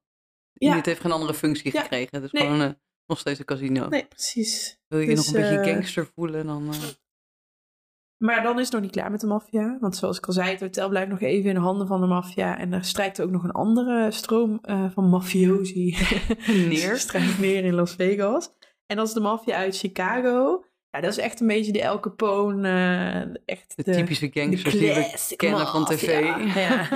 Ja. 0.64 0.76
Het 0.76 0.86
heeft 0.86 1.02
geen 1.02 1.12
andere 1.12 1.34
functie 1.34 1.74
Ja. 1.74 1.82
gekregen. 1.82 2.10
Het 2.12 2.24
is 2.24 2.32
Nee. 2.32 2.44
gewoon 2.44 2.62
eh, 2.62 2.70
nog 3.06 3.20
steeds 3.20 3.40
een 3.40 3.46
casino. 3.46 3.88
Nee, 3.88 4.06
precies. 4.08 4.80
Wil 4.88 5.00
je 5.00 5.06
Dus, 5.08 5.16
nog 5.16 5.26
een 5.36 5.42
beetje 5.42 5.60
eh, 5.60 5.74
gangster 5.74 6.06
voelen, 6.16 6.46
dan... 6.46 6.70
eh, 6.74 6.80
Maar 8.18 8.44
dan 8.44 8.58
is 8.60 8.64
het 8.64 8.74
nog 8.74 8.82
niet 8.82 8.92
klaar 8.92 9.12
met 9.12 9.20
de 9.20 9.28
maffia. 9.28 9.78
Want 9.80 9.96
zoals 9.96 10.18
ik 10.18 10.26
al 10.26 10.34
zei, 10.34 10.50
het 10.50 10.60
hotel 10.60 10.90
blijft 10.90 11.10
nog 11.10 11.22
even 11.22 11.50
in 11.50 11.56
de 11.56 11.62
handen 11.62 11.88
van 11.88 12.02
de 12.02 12.08
maffia. 12.08 12.58
En 12.58 12.74
er 12.74 12.84
strijkt 12.86 13.22
ook 13.22 13.30
nog 13.32 13.44
een 13.44 13.52
andere 13.52 14.12
stroom 14.12 14.60
van 14.94 15.10
mafiosi 15.10 15.98
Neer. 16.48 16.98
strijkt 17.06 17.40
neer 17.40 17.64
in 17.64 17.74
Las 17.74 17.96
Vegas. 17.96 18.50
En 18.86 18.96
dat 18.98 19.08
is 19.08 19.14
de 19.14 19.20
maffia 19.20 19.56
uit 19.56 19.78
Chicago. 19.78 20.66
Ja, 20.90 21.02
dat 21.02 21.12
is 21.12 21.18
echt 21.18 21.40
een 21.40 21.48
beetje 21.48 21.72
de 21.72 21.82
El 21.82 22.00
Capone. 22.00 23.42
echt 23.46 23.76
de, 23.76 23.84
typische 23.84 24.30
de 24.30 24.40
gangsters 24.40 24.74
die 24.74 24.94
we 24.94 25.36
kennen 25.36 25.68
van 25.68 25.86
tv. 25.86 26.24
Ja. 26.56 26.90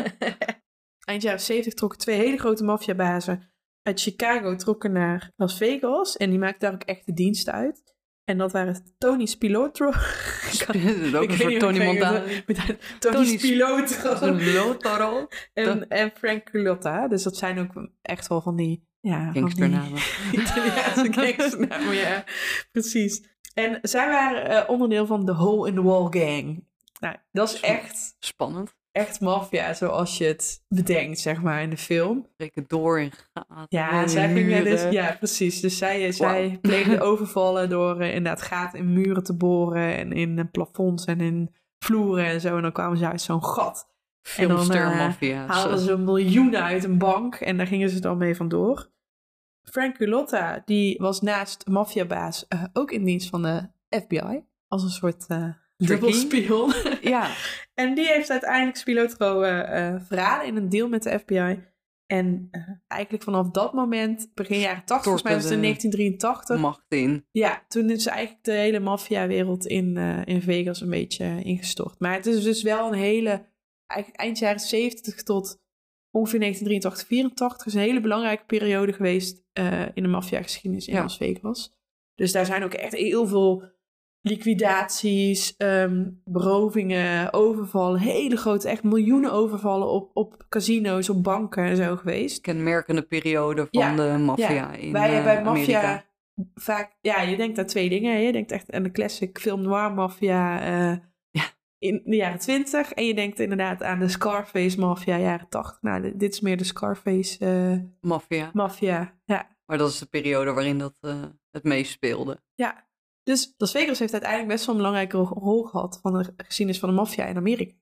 Eind 1.09 1.21
jaren 1.21 1.39
70 1.41 1.73
trokken 1.73 1.99
twee 1.99 2.17
hele 2.17 2.37
grote 2.37 2.63
maffiabazen 2.63 3.51
uit 3.87 4.01
Chicago 4.01 4.55
trokken 4.55 4.91
naar 4.91 5.31
Las 5.35 5.57
Vegas. 5.57 6.17
En 6.17 6.29
die 6.29 6.39
maakten 6.39 6.59
daar 6.59 6.73
ook 6.73 6.87
echt 6.87 7.05
de 7.05 7.13
dienst 7.13 7.49
uit. 7.49 7.95
En 8.23 8.37
dat 8.37 8.51
waren 8.51 8.93
Tony 8.97 9.25
Spilotro. 9.25 9.91
Dat 10.67 10.75
is 10.75 11.15
ook 11.15 11.29
een 11.29 11.37
soort 11.37 11.59
Tony 11.59 11.85
Montana. 11.85 12.19
Tony, 12.53 12.77
Tony 12.99 13.37
Spilotro. 13.37 15.27
En, 15.53 15.87
en 15.87 16.11
Frank 16.17 16.43
Culotta. 16.43 17.07
Dus 17.07 17.23
dat 17.23 17.37
zijn 17.37 17.59
ook 17.59 17.89
echt 18.01 18.27
wel 18.27 18.41
van 18.41 18.55
die... 18.55 18.85
Ja, 18.99 19.31
Gangsternamen. 19.31 19.99
Italiaanse 20.31 21.13
gangsternamen, 21.13 21.95
ja. 21.95 22.23
Precies. 22.71 23.23
En 23.53 23.79
zij 23.81 24.07
waren 24.07 24.49
eh, 24.49 24.69
onderdeel 24.69 25.05
van 25.05 25.25
de 25.25 25.33
Hole 25.33 25.67
in 25.67 25.75
the 25.75 25.83
Wall 25.83 26.07
Gang. 26.09 26.65
Nou, 26.99 27.15
dat 27.31 27.53
is 27.53 27.59
echt, 27.59 28.15
Spannend. 28.19 28.75
Echt 28.91 29.21
maffia, 29.21 29.73
zoals 29.73 30.17
je 30.17 30.25
het 30.25 30.63
bedenkt, 30.67 31.19
zeg 31.19 31.41
maar, 31.41 31.61
in 31.61 31.69
de 31.69 31.77
film. 31.77 32.27
Breken 32.35 32.63
door 32.67 32.99
in 32.99 33.11
gaten. 33.33 33.65
Ja, 33.69 34.07
zij 34.07 34.33
gingen 34.33 34.63
dus, 34.63 34.83
ja, 34.89 35.15
precies. 35.17 35.61
Dus 35.61 35.77
zij, 35.77 36.11
zij 36.11 36.41
Wauw. 36.47 36.59
pleegden 36.59 37.01
overvallen 37.01 37.69
door 37.69 37.99
eh, 37.99 38.15
inderdaad 38.15 38.41
gaten 38.41 38.79
in 38.79 38.93
muren 38.93 39.23
te 39.23 39.33
boren 39.33 39.97
en 39.97 40.11
in 40.11 40.39
eh, 40.39 40.45
plafonds 40.51 41.05
en 41.05 41.21
in 41.21 41.55
vloeren 41.79 42.25
en 42.25 42.41
zo. 42.41 42.55
En 42.55 42.61
dan 42.61 42.71
kwamen 42.71 42.97
ze 42.97 43.07
uit 43.07 43.21
zo'n 43.21 43.43
gat. 43.43 43.89
En 44.37 44.47
dan, 44.47 44.65
Filmster 44.65 45.19
eh. 45.19 45.45
Haalden 45.47 45.79
ze 45.79 45.97
miljoenen 45.97 46.63
uit 46.63 46.83
een 46.83 46.97
bank 46.97 47.35
en 47.35 47.57
daar 47.57 47.67
gingen 47.67 47.89
ze 47.89 47.99
dan 47.99 48.17
mee 48.17 48.35
vandoor. 48.35 48.89
Frank 49.63 49.95
Culotta, 49.95 50.61
die 50.65 50.97
was 50.97 51.21
naast 51.21 51.67
maffiabaas 51.67 52.45
ook 52.73 52.91
in 52.91 53.03
dienst 53.03 53.29
van 53.29 53.41
de 53.41 53.69
FBI. 53.89 54.43
Als 54.67 54.83
een 54.83 54.89
soort 54.89 55.27
dubbelspion. 55.77 56.73
Ja, 57.01 57.31
En 57.73 57.93
die 57.93 58.05
heeft 58.05 58.29
uiteindelijk 58.29 58.77
Spilotro 58.77 59.41
eh, 59.41 59.87
eh, 59.87 60.01
verraden 60.01 60.47
in 60.47 60.55
een 60.55 60.69
deal 60.69 60.87
met 60.87 61.03
de 61.03 61.19
FBI. 61.19 61.63
En 62.07 62.47
eh, 62.51 62.61
eigenlijk 62.87 63.23
vanaf 63.23 63.49
dat 63.49 63.73
moment, 63.73 64.31
begin 64.33 64.59
jaren 64.59 64.85
80, 64.85 65.03
volgens 65.03 65.23
mij 65.23 65.33
was 65.33 65.43
het 65.43 65.51
in 65.51 65.57
Stortte 65.59 65.97
1983. 66.07 66.59
macht 66.59 66.85
in. 66.89 67.25
Ja, 67.31 67.65
toen 67.67 67.89
is 67.89 68.05
eigenlijk 68.05 68.43
de 68.43 68.51
hele 68.51 68.79
maffiawereld 68.79 69.65
in, 69.65 69.97
eh, 69.97 70.25
in 70.25 70.41
Vegas 70.41 70.81
een 70.81 70.89
beetje 70.89 71.43
ingestort. 71.43 71.99
Maar 71.99 72.13
het 72.13 72.25
is 72.25 72.43
dus 72.43 72.61
wel 72.63 72.87
een 72.87 72.99
hele, 72.99 73.45
eigenlijk 73.85 74.21
eind 74.21 74.37
jaren 74.37 74.59
70 74.59 75.23
tot 75.23 75.61
ongeveer 76.11 76.39
1983, 76.39 77.07
84 77.07 77.67
is 77.67 77.73
een 77.73 77.79
hele 77.79 78.01
belangrijke 78.01 78.45
periode 78.45 78.93
geweest 78.93 79.45
in 79.93 80.03
de 80.03 80.07
maffiageschiedenis 80.07 80.87
in 80.87 80.93
Ja. 80.93 81.01
Las 81.01 81.17
Vegas. 81.17 81.75
Dus 82.15 82.31
daar 82.31 82.45
zijn 82.45 82.63
ook 82.63 82.73
echt 82.73 82.93
heel 82.93 83.27
veel 83.27 83.63
liquidaties, 84.21 85.55
ehm, 85.57 86.09
berovingen, 86.23 87.33
overvallen, 87.33 87.99
hele 87.99 88.35
grote, 88.37 88.69
echt 88.69 88.83
miljoenen 88.83 89.31
overvallen 89.31 89.87
op, 89.89 90.11
op 90.13 90.45
casino's, 90.49 91.09
op 91.09 91.23
banken 91.23 91.63
en 91.63 91.75
zo 91.75 91.95
geweest. 91.95 92.41
Kenmerkende 92.41 93.01
periode 93.01 93.67
van 93.71 93.81
Ja, 93.81 93.95
de 93.95 94.17
maffia 94.17 94.71
in 94.73 94.91
Wij 94.91 95.17
eh, 95.17 95.23
bij 95.23 95.37
Amerika. 95.45 95.81
maffia 95.81 96.05
vaak, 96.55 96.97
ja, 97.01 97.21
je 97.21 97.37
denkt 97.37 97.57
aan 97.59 97.65
twee 97.65 97.89
dingen. 97.89 98.13
hè. 98.13 98.19
Je 98.19 98.31
denkt 98.31 98.51
echt 98.51 98.71
aan 98.71 98.83
de 98.83 98.91
classic 98.91 99.39
film 99.39 99.61
noir 99.61 99.93
maffia 99.93 100.61
eh, 100.61 100.97
Ja. 101.31 101.43
in 101.77 102.01
de 102.05 102.15
jaren 102.15 102.39
twintig. 102.39 102.91
En 102.93 103.05
je 103.05 103.13
denkt 103.13 103.39
inderdaad 103.39 103.83
aan 103.83 103.99
de 103.99 104.07
Scarface 104.07 104.79
maffia 104.79 105.17
jaren 105.17 105.49
tachtig. 105.49 105.81
Nou, 105.81 106.01
di- 106.01 106.17
dit 106.17 106.33
is 106.33 106.41
meer 106.41 106.57
de 106.57 106.63
Scarface 106.63 107.37
eh 107.45 107.77
Maffia. 108.01 108.49
maffia. 108.53 109.13
Ja. 109.25 109.55
Maar 109.65 109.77
dat 109.77 109.89
is 109.89 109.99
de 109.99 110.05
periode 110.05 110.51
waarin 110.51 110.77
dat 110.77 110.95
het 111.51 111.63
meest 111.63 111.91
speelde. 111.91 112.41
ja. 112.55 112.85
Dus 113.27 113.53
Las 113.57 113.71
Vegas 113.71 113.99
heeft 113.99 114.11
uiteindelijk 114.11 114.51
best 114.51 114.65
wel 114.65 114.75
een 114.75 114.81
belangrijke 114.81 115.17
ro- 115.17 115.39
rol 115.39 115.63
gehad 115.63 115.99
van 116.01 116.13
de 116.13 116.33
geschiedenis 116.37 116.79
van 116.81 116.89
de 116.89 116.95
maffia 116.95 117.25
in 117.25 117.37
Amerika. 117.37 117.73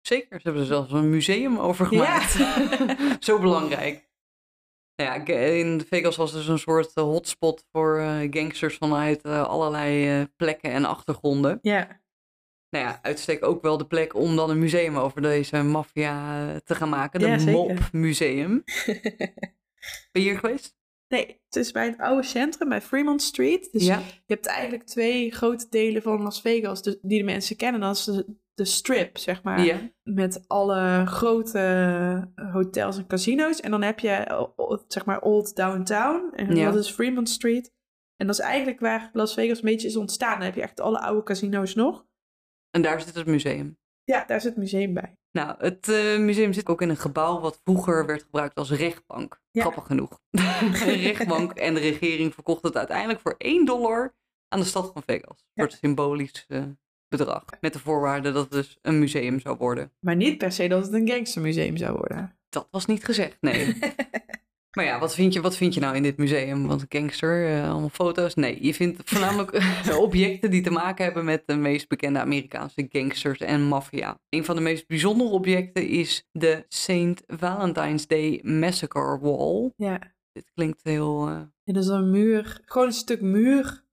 Zeker, 0.00 0.36
ze 0.36 0.42
hebben 0.42 0.62
er 0.62 0.68
zelfs 0.68 0.92
een 0.92 1.10
museum 1.10 1.58
over 1.58 1.86
gemaakt. 1.86 2.36
Zo 3.24 3.38
belangrijk. 3.38 4.08
Nou 4.96 5.10
ja, 5.30 5.34
in 5.34 5.80
Vegas 5.86 6.16
was 6.16 6.32
dus 6.32 6.46
een 6.48 6.58
soort 6.58 6.92
eh, 6.94 7.04
hotspot 7.04 7.66
voor 7.72 7.98
eh, 7.98 8.26
gangsters 8.30 8.76
vanuit 8.76 9.22
eh, 9.22 9.42
allerlei 9.42 10.26
plekken 10.36 10.70
en 10.72 10.84
achtergronden. 10.84 11.58
Ja. 11.62 12.00
Nou 12.70 12.84
ja, 12.84 12.98
uitstek 13.02 13.44
ook 13.44 13.62
wel 13.62 13.76
de 13.78 13.86
plek 13.86 14.14
om 14.14 14.36
dan 14.36 14.50
een 14.50 14.58
museum 14.58 14.96
over 14.96 15.22
deze 15.22 15.62
maffia 15.62 16.44
te 16.64 16.74
gaan 16.74 16.88
maken. 16.88 17.20
De 17.20 17.26
Ja. 17.26 17.50
Mop 17.50 17.88
Museum. 17.92 18.62
Ben 20.12 20.22
je 20.22 20.28
hier 20.28 20.38
geweest? 20.38 20.78
Nee, 21.10 21.26
het 21.44 21.56
is 21.56 21.72
bij 21.72 21.86
het 21.86 21.98
oude 21.98 22.22
centrum, 22.22 22.68
bij 22.68 22.80
Fremont 22.80 23.22
Street. 23.22 23.72
Dus 23.72 23.86
ja. 23.86 23.98
Je 23.98 24.34
hebt 24.34 24.46
eigenlijk 24.46 24.84
twee 24.84 25.30
grote 25.32 25.66
delen 25.70 26.02
van 26.02 26.22
Las 26.22 26.40
Vegas 26.40 26.82
dus- 26.82 26.98
die 27.02 27.18
de 27.18 27.24
mensen 27.24 27.56
kennen. 27.56 27.80
Dat 27.80 27.96
is 27.96 28.04
de, 28.04 28.34
de 28.54 28.64
strip, 28.64 29.18
zeg 29.18 29.42
maar. 29.42 29.64
ja. 29.64 29.78
Met 30.02 30.44
alle 30.48 31.06
grote 31.06 32.30
hotels 32.52 32.96
en 32.98 33.06
casino's. 33.06 33.60
En 33.60 33.70
dan 33.70 33.82
heb 33.82 33.98
je, 33.98 34.08
eh, 34.10 34.44
zeg 34.88 35.04
maar, 35.04 35.20
Old 35.22 35.56
Downtown. 35.56 36.32
En 36.34 36.56
Ja. 36.56 36.70
dat 36.70 36.84
is 36.84 36.90
Fremont 36.90 37.28
Street. 37.28 37.72
En 38.16 38.26
dat 38.26 38.38
is 38.38 38.44
eigenlijk 38.44 38.80
waar 38.80 39.10
Las 39.12 39.34
Vegas 39.34 39.58
een 39.58 39.64
beetje 39.64 39.88
is 39.88 39.96
ontstaan. 39.96 40.34
Dan 40.36 40.42
heb 40.46 40.54
je 40.54 40.62
echt 40.62 40.80
alle 40.80 41.00
oude 41.00 41.22
casino's 41.22 41.74
nog. 41.74 42.06
En 42.70 42.82
daar 42.82 43.00
zit 43.00 43.14
het 43.14 43.26
museum. 43.26 43.78
Ja, 44.04 44.24
daar 44.24 44.40
zit 44.40 44.50
het 44.50 44.58
museum 44.58 44.94
bij. 44.94 45.16
Nou, 45.32 45.54
het 45.58 45.88
eh, 45.88 46.18
museum 46.18 46.52
zit 46.52 46.66
ook 46.66 46.82
in 46.82 46.88
een 46.88 46.96
gebouw 46.96 47.40
wat 47.40 47.60
vroeger 47.64 48.06
werd 48.06 48.22
gebruikt 48.22 48.54
als 48.54 48.70
rechtbank. 48.70 49.40
Ja. 49.50 49.60
Grappig 49.60 49.86
genoeg. 49.86 50.20
een 50.30 51.00
rechtbank 51.00 51.52
en 51.52 51.74
de 51.74 51.80
regering 51.80 52.34
verkocht 52.34 52.62
het 52.62 52.76
uiteindelijk 52.76 53.20
voor 53.20 53.34
1 53.38 53.64
dollar 53.64 54.14
aan 54.48 54.60
de 54.60 54.66
stad 54.66 54.90
van 54.92 55.02
Vegas. 55.06 55.44
Voor 55.54 55.64
het 55.64 55.78
symbolisch 55.80 56.44
eh, 56.48 56.62
bedrag. 57.08 57.44
Met 57.60 57.72
de 57.72 57.78
voorwaarde 57.78 58.32
dat 58.32 58.42
het 58.42 58.52
dus 58.52 58.78
een 58.82 58.98
museum 58.98 59.40
zou 59.40 59.56
worden. 59.56 59.92
Maar 60.00 60.16
niet 60.16 60.38
per 60.38 60.52
se 60.52 60.68
dat 60.68 60.84
het 60.84 60.92
een 60.92 61.08
gangstermuseum 61.08 61.76
zou 61.76 61.96
worden. 61.96 62.38
Dat 62.48 62.68
was 62.70 62.86
niet 62.86 63.04
gezegd, 63.04 63.36
nee. 63.40 63.78
maar 64.76 64.84
ja, 64.84 64.98
wat 64.98 65.14
vind, 65.14 65.32
je, 65.32 65.40
wat 65.40 65.56
vind 65.56 65.74
je 65.74 65.80
nou 65.80 65.96
in 65.96 66.02
dit 66.02 66.16
museum? 66.16 66.66
Want 66.66 66.84
gangster, 66.88 67.48
eh, 67.48 67.70
allemaal 67.70 67.88
foto's? 67.88 68.34
Nee, 68.34 68.64
je 68.64 68.74
vindt 68.74 69.02
voornamelijk 69.04 69.62
objecten 69.98 70.50
die 70.50 70.62
te 70.62 70.70
maken 70.70 71.04
hebben 71.04 71.24
met 71.24 71.42
de 71.46 71.56
meest 71.56 71.88
bekende 71.88 72.18
Amerikaanse 72.18 72.86
gangsters 72.88 73.38
en 73.38 73.62
maffia. 73.62 74.18
Een 74.28 74.44
van 74.44 74.56
de 74.56 74.62
meest 74.62 74.86
bijzondere 74.86 75.30
objecten 75.30 75.88
is 75.88 76.28
de 76.32 76.64
St. 76.68 77.22
Valentine's 77.26 78.06
Day 78.06 78.40
Massacre 78.42 79.18
Wall. 79.20 79.72
ja. 79.76 80.18
Dit 80.32 80.50
klinkt 80.54 80.80
heel... 80.82 81.26
dat 81.64 81.82
is 81.82 81.86
een 81.86 82.10
muur, 82.10 82.60
gewoon 82.64 82.86
een 82.86 82.92
stuk 82.92 83.20
muur 83.20 83.84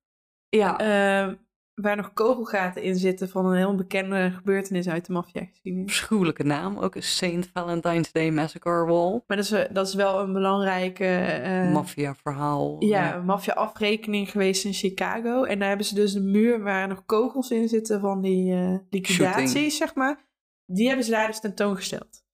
ja, 0.50 0.77
eh, 0.79 1.34
waar 1.81 1.96
nog 1.96 2.13
kogelgaten 2.13 2.81
in 2.84 2.96
zitten 2.96 3.29
van 3.29 3.46
een 3.46 3.57
heel 3.57 3.75
bekende 3.75 4.31
gebeurtenis 4.36 4.88
uit 4.89 5.05
de 5.05 5.13
maffia-geschiedenis. 5.13 5.88
afschuwelijke 5.88 6.43
naam. 6.43 6.77
Ook 6.77 6.96
een 6.96 7.03
St. 7.03 7.50
Valentine's 7.53 8.12
Day 8.12 8.29
Massacre 8.31 8.86
Wall. 8.86 9.12
Maar 9.27 9.38
dat 9.38 9.46
is, 9.46 9.51
eh, 9.51 9.74
dat 9.74 9.88
is 9.88 9.93
wel 9.93 10.19
een 10.19 10.34
belangrijke 10.34 11.05
eh, 11.05 11.72
Maffia 11.72 12.15
verhaal. 12.15 12.84
ja, 12.84 13.22
maffia-afrekening 13.25 14.31
geweest 14.31 14.65
in 14.65 14.74
Chicago. 14.74 15.43
En 15.43 15.60
daar 15.60 15.67
hebben 15.67 15.86
ze 15.86 15.96
dus 15.96 16.13
een 16.13 16.31
muur 16.31 16.63
waar 16.63 16.88
nog 16.88 17.05
kogels 17.05 17.50
in 17.51 17.67
zitten 17.67 18.00
van 18.00 18.22
die 18.22 18.53
eh 18.53 18.75
liquidaties, 18.89 19.51
Shooting. 19.51 19.72
zeg 19.72 19.96
maar. 19.96 20.25
Die 20.65 20.88
hebben 20.88 21.05
ze 21.05 21.12
daar 21.12 21.27
dus 21.27 21.39
tentoongesteld. 21.39 22.25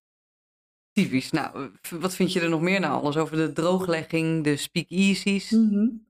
Typisch. 0.91 1.31
Nou, 1.31 1.69
wat 1.99 2.15
vind 2.15 2.33
je 2.33 2.41
er 2.41 2.49
nog 2.49 2.61
meer 2.61 2.79
nou 2.79 2.93
alles 3.01 3.17
over 3.17 3.37
de 3.37 3.53
drooglegging, 3.53 4.43
de 4.43 4.55
speakeasies? 4.57 5.51
Ik 5.51 5.59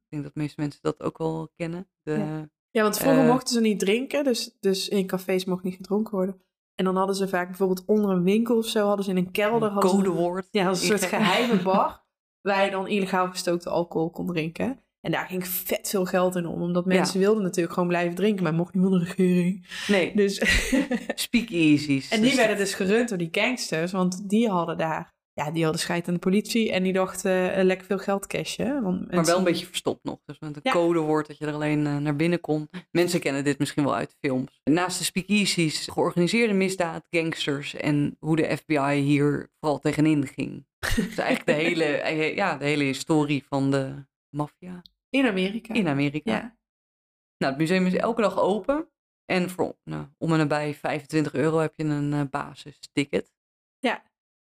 denk 0.09 0.23
dat 0.23 0.33
de 0.33 0.39
meeste 0.39 0.61
mensen 0.61 0.79
dat 0.81 1.01
ook 1.01 1.17
wel 1.17 1.51
kennen. 1.55 1.87
De, 2.03 2.11
Ja. 2.11 2.49
Ja, 2.73 2.81
want 2.81 2.97
vroeger 2.97 3.21
Eh. 3.23 3.27
mochten 3.27 3.53
ze 3.53 3.61
niet 3.61 3.79
drinken, 3.79 4.23
dus, 4.23 4.57
dus 4.59 4.89
in 4.89 5.05
cafés 5.07 5.45
mocht 5.45 5.63
niet 5.63 5.75
gedronken 5.75 6.13
worden. 6.15 6.41
En 6.75 6.85
dan 6.85 6.95
hadden 6.95 7.15
ze 7.15 7.27
vaak 7.27 7.47
bijvoorbeeld 7.47 7.83
onder 7.85 8.09
een 8.11 8.23
winkel 8.23 8.57
of 8.57 8.65
zo, 8.67 8.87
hadden 8.87 9.05
ze 9.05 9.11
in 9.11 9.17
een 9.17 9.31
kelder... 9.31 9.69
hadden 9.69 9.89
ze- 9.89 9.95
codewoord. 9.95 10.47
Ja, 10.51 10.67
een 10.67 10.75
soort 10.75 11.03
geheime 11.05 11.61
bar 11.71 12.03
waar 12.41 12.65
je 12.65 12.71
dan 12.71 12.87
illegaal 12.87 13.27
gestookte 13.29 13.69
alcohol 13.69 14.09
kon 14.09 14.27
drinken. 14.27 14.79
En 15.01 15.11
daar 15.11 15.25
ging 15.25 15.47
vet 15.47 15.89
veel 15.89 16.05
geld 16.05 16.35
in 16.35 16.45
om, 16.45 16.61
omdat 16.61 16.85
mensen 16.85 17.19
wilden 17.19 17.43
natuurlijk 17.43 17.73
gewoon 17.73 17.89
blijven 17.89 18.15
drinken, 18.15 18.43
maar 18.43 18.53
mocht 18.53 18.73
niet 18.73 18.83
van 18.83 18.91
de 18.91 18.99
regering. 19.05 19.67
Nee, 19.87 20.15
Dus 20.15 20.35
speakeasies. 21.15 22.09
en 22.11 22.19
die 22.21 22.29
Dus 22.29 22.39
werden 22.39 22.57
dus 22.57 22.73
gerund 22.73 23.09
door 23.09 23.17
die 23.17 23.27
gangsters, 23.31 23.91
want 23.91 24.29
die 24.29 24.49
hadden 24.49 24.77
daar, 24.77 25.12
ja, 25.33 25.51
die 25.51 25.63
hadden 25.63 25.81
scheid 25.81 26.07
aan 26.07 26.13
de 26.13 26.19
politie 26.19 26.71
en 26.71 26.83
die 26.83 26.93
dachten 26.93 27.53
eh, 27.53 27.63
lekker 27.63 27.85
veel 27.85 27.97
geld 27.97 28.27
cashen. 28.27 28.83
Want 28.83 29.11
Maar 29.11 29.25
wel 29.25 29.37
een 29.37 29.43
beetje 29.43 29.65
verstopt 29.65 30.03
nog. 30.03 30.19
Dus 30.25 30.39
met 30.39 30.55
een 30.55 30.61
Ja. 30.63 30.71
codewoord 30.71 31.27
dat 31.27 31.37
je 31.37 31.45
er 31.45 31.53
alleen 31.53 31.85
eh, 31.85 31.97
naar 31.97 32.15
binnen 32.15 32.39
kon. 32.41 32.69
Mensen 32.91 33.19
kennen 33.19 33.43
dit 33.43 33.59
misschien 33.59 33.83
wel 33.83 33.95
uit 33.95 34.15
films. 34.19 34.61
Naast 34.63 34.97
de 34.97 35.03
speakeasies, 35.03 35.87
georganiseerde 35.87 36.53
misdaad, 36.53 37.07
gangsters 37.09 37.73
en 37.75 38.15
hoe 38.19 38.35
de 38.35 38.57
FBI 38.57 38.93
hier 38.99 39.49
vooral 39.59 39.79
tegenin 39.79 40.27
ging. 40.27 40.65
Dus 40.95 41.17
eigenlijk 41.17 41.45
de 41.45 41.51
hele, 41.51 41.83
eh, 41.85 42.35
ja, 42.35 42.57
de 42.57 42.65
hele 42.65 42.83
historie 42.83 43.43
van 43.49 43.71
de 43.71 44.05
maffia 44.29 44.81
In 45.09 45.25
Amerika. 45.27 45.73
in 45.73 45.87
Amerika. 45.87 46.31
Ja. 46.31 46.57
Nou, 47.37 47.51
het 47.53 47.57
museum 47.61 47.85
is 47.85 47.93
elke 47.95 48.21
dag 48.21 48.39
open. 48.39 48.87
En 49.25 49.49
voor 49.49 49.75
nou, 49.83 50.05
om 50.17 50.31
en 50.31 50.37
nabij 50.37 50.73
25 50.73 51.33
euro 51.33 51.57
heb 51.57 51.73
je 51.75 51.83
een 51.83 52.13
eh, 52.13 52.21
basisticket. 52.29 53.31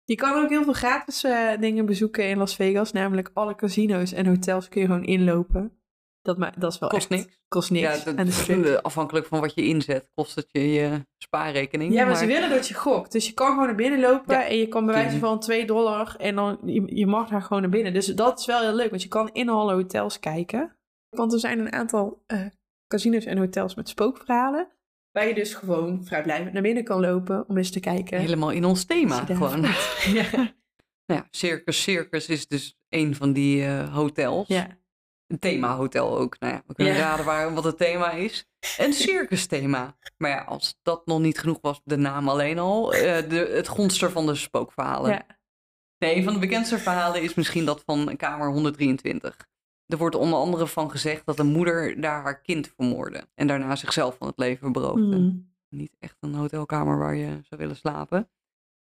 Je 0.05 0.15
kan 0.15 0.43
ook 0.43 0.49
heel 0.49 0.63
veel 0.63 0.73
gratis 0.73 1.23
eh, 1.23 1.49
dingen 1.59 1.85
bezoeken 1.85 2.29
in 2.29 2.37
Las 2.37 2.55
Vegas, 2.55 2.91
namelijk 2.91 3.29
alle 3.33 3.55
casino's 3.55 4.11
en 4.13 4.25
hotels 4.27 4.69
kun 4.69 4.81
je 4.81 4.87
gewoon 4.87 5.03
inlopen. 5.03 5.79
Dat, 6.21 6.37
ma- 6.37 6.53
dat 6.57 6.73
is 6.73 6.79
wel 6.79 6.89
Kost 6.89 7.11
echt... 7.11 7.21
niks. 7.21 7.39
Kost 7.47 7.71
niks. 7.71 8.03
Ja, 8.03 8.13
dat- 8.13 8.83
afhankelijk 8.83 9.25
van 9.25 9.39
wat 9.39 9.53
je 9.55 9.65
inzet, 9.65 10.09
kost 10.13 10.35
het 10.35 10.47
je 10.51 10.71
je 10.71 11.05
spaarrekening. 11.17 11.93
Ja, 11.93 12.05
maar, 12.05 12.15
ze 12.15 12.25
willen 12.25 12.49
dat 12.49 12.67
je 12.67 12.73
gokt. 12.73 13.11
Dus 13.11 13.27
je 13.27 13.33
kan 13.33 13.47
gewoon 13.49 13.65
naar 13.65 13.75
binnen 13.75 13.99
lopen 13.99 14.35
Ja. 14.35 14.47
en 14.47 14.57
je 14.57 14.67
kan 14.67 14.85
bij 14.85 14.95
wijze 14.95 15.19
van 15.19 15.39
2 15.39 15.65
dollar 15.65 16.15
en 16.17 16.35
dan 16.35 16.57
je, 16.65 16.95
je 16.95 17.05
mag 17.07 17.29
daar 17.29 17.41
gewoon 17.41 17.61
naar 17.61 17.71
binnen. 17.71 17.93
Dus 17.93 18.05
dat 18.05 18.39
is 18.39 18.45
wel 18.45 18.61
heel 18.61 18.73
leuk, 18.75 18.89
want 18.89 19.01
je 19.03 19.07
kan 19.07 19.29
in 19.33 19.49
alle 19.49 19.73
hotels 19.73 20.19
kijken. 20.19 20.75
Want 21.09 21.33
er 21.33 21.39
zijn 21.39 21.59
een 21.59 21.73
aantal 21.73 22.23
eh, 22.27 22.45
casinos 22.87 23.25
en 23.25 23.37
hotels 23.37 23.75
met 23.75 23.89
spookverhalen. 23.89 24.67
Waar 25.15 25.27
je 25.27 25.33
dus 25.33 25.53
gewoon 25.53 26.05
vrijblijvend 26.05 26.53
naar 26.53 26.61
binnen 26.61 26.83
kan 26.83 26.99
lopen 26.99 27.45
om 27.47 27.57
eens 27.57 27.71
te 27.71 27.79
kijken. 27.79 28.19
Helemaal 28.19 28.51
in 28.51 28.65
ons 28.65 28.85
thema 28.85 29.25
gewoon. 29.25 29.61
ja. 30.19 30.29
Nou 31.05 31.21
ja, 31.21 31.27
Circus 31.31 31.81
Circus 31.81 32.27
is 32.27 32.47
dus 32.47 32.77
een 32.89 33.15
van 33.15 33.33
die 33.33 33.65
eh, 33.65 33.93
hotels. 33.93 34.47
ja. 34.47 34.67
Een 35.27 35.39
themahotel 35.39 36.17
ook. 36.17 36.39
Nou 36.39 36.53
ja, 36.53 36.63
we 36.67 36.73
kunnen 36.73 36.93
Ja. 36.93 36.99
raden 36.99 37.25
waar, 37.25 37.53
wat 37.53 37.63
het 37.63 37.77
thema 37.77 38.11
is. 38.11 38.45
Een 38.77 38.93
circus 39.07 39.45
thema. 39.45 39.97
Maar 40.17 40.29
ja, 40.29 40.41
als 40.43 40.79
dat 40.81 41.05
nog 41.05 41.19
niet 41.19 41.39
genoeg 41.39 41.57
was, 41.61 41.81
de 41.83 41.97
naam 41.97 42.29
alleen 42.29 42.59
al. 42.59 42.93
eh, 42.93 43.29
de, 43.29 43.35
het 43.53 43.67
gonster 43.67 44.11
van 44.11 44.25
de 44.25 44.35
spookverhalen. 44.35 45.11
Ja. 45.11 45.25
Nee, 45.97 46.15
een 46.15 46.23
van 46.23 46.33
de 46.33 46.39
bekendste 46.39 46.77
verhalen 46.77 47.21
is 47.21 47.33
misschien 47.33 47.65
dat 47.65 47.83
van 47.85 48.15
kamer 48.17 48.51
123. 48.51 49.37
Er 49.87 49.97
wordt 49.97 50.15
onder 50.15 50.39
andere 50.39 50.67
van 50.67 50.91
gezegd 50.91 51.25
dat 51.25 51.39
een 51.39 51.51
moeder 51.51 52.01
daar 52.01 52.21
haar 52.21 52.41
kind 52.41 52.73
vermoordde. 52.75 53.27
En 53.35 53.47
daarna 53.47 53.75
zichzelf 53.75 54.17
van 54.17 54.27
het 54.27 54.37
leven 54.37 54.71
beroofde. 54.71 55.17
Mm. 55.17 55.53
Niet 55.69 55.95
echt 55.99 56.17
een 56.19 56.33
hotelkamer 56.33 56.97
waar 56.97 57.15
je 57.15 57.39
zou 57.43 57.61
willen 57.61 57.75
slapen. 57.75 58.29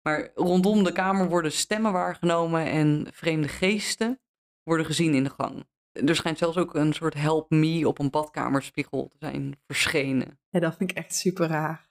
Maar 0.01 0.31
rondom 0.35 0.83
de 0.83 0.91
kamer 0.91 1.29
worden 1.29 1.51
stemmen 1.51 1.91
waargenomen 1.91 2.65
en 2.65 3.07
vreemde 3.11 3.47
geesten 3.47 4.19
worden 4.63 4.85
gezien 4.85 5.13
in 5.13 5.23
de 5.23 5.29
gang. 5.29 5.65
Er 5.91 6.15
schijnt 6.15 6.37
zelfs 6.37 6.57
ook 6.57 6.75
een 6.75 6.93
soort 6.93 7.13
help 7.13 7.49
me 7.49 7.87
op 7.87 7.99
een 7.99 8.09
badkamerspiegel 8.09 9.07
te 9.07 9.17
zijn 9.19 9.59
verschenen. 9.65 10.39
ja, 10.49 10.59
dat 10.59 10.75
vind 10.77 10.91
ik 10.91 10.97
echt 10.97 11.15
super 11.15 11.47
raar. 11.47 11.87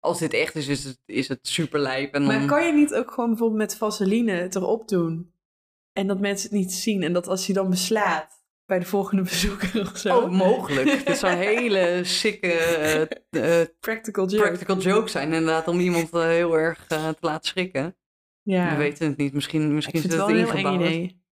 Als 0.00 0.18
dit 0.18 0.32
echt 0.32 0.54
is, 0.54 0.68
is 0.68 0.84
het, 0.84 1.00
is 1.04 1.28
het 1.28 1.48
super 1.48 1.80
lijp. 1.80 2.14
En 2.14 2.24
dan... 2.24 2.38
Maar 2.38 2.46
kan 2.46 2.66
je 2.66 2.72
niet 2.72 2.94
ook 2.94 3.10
gewoon 3.10 3.28
bijvoorbeeld 3.28 3.60
met 3.60 3.76
vaseline 3.76 4.32
het 4.32 4.54
erop 4.54 4.88
doen? 4.88 5.32
En 5.96 6.06
dat 6.06 6.20
mensen 6.20 6.48
het 6.50 6.58
niet 6.58 6.72
zien. 6.72 7.02
En 7.02 7.12
dat 7.12 7.28
als 7.28 7.46
je 7.46 7.52
dan 7.52 7.70
beslaat 7.70 8.44
bij 8.66 8.78
de 8.78 8.84
volgende 8.84 9.22
bezoeker 9.22 9.80
of 9.92 9.96
zo. 9.96 10.18
Oh, 10.18 10.30
mogelijk. 10.30 11.06
Dit 11.06 11.18
zou 11.18 11.32
een 11.32 11.38
hele 11.56 12.00
sikke 12.04 12.52
eh, 12.52 13.60
eh, 13.60 13.68
Practical 13.80 14.28
joke. 14.28 14.46
practical 14.46 14.78
joke 14.78 15.10
zijn. 15.10 15.32
Inderdaad, 15.32 15.68
om 15.68 15.80
iemand 15.80 16.10
eh, 16.10 16.22
heel 16.22 16.58
erg 16.58 16.86
te 16.86 17.14
laten 17.20 17.48
schrikken. 17.48 17.96
ja. 18.42 18.70
We 18.70 18.76
weten 18.76 19.08
het 19.08 19.16
niet. 19.16 19.32
Misschien, 19.32 19.74
misschien 19.74 20.00
zit 20.00 20.12
het 20.12 20.20
het 20.20 20.30
ingebouwd. 20.30 20.80
idee. 20.80 21.24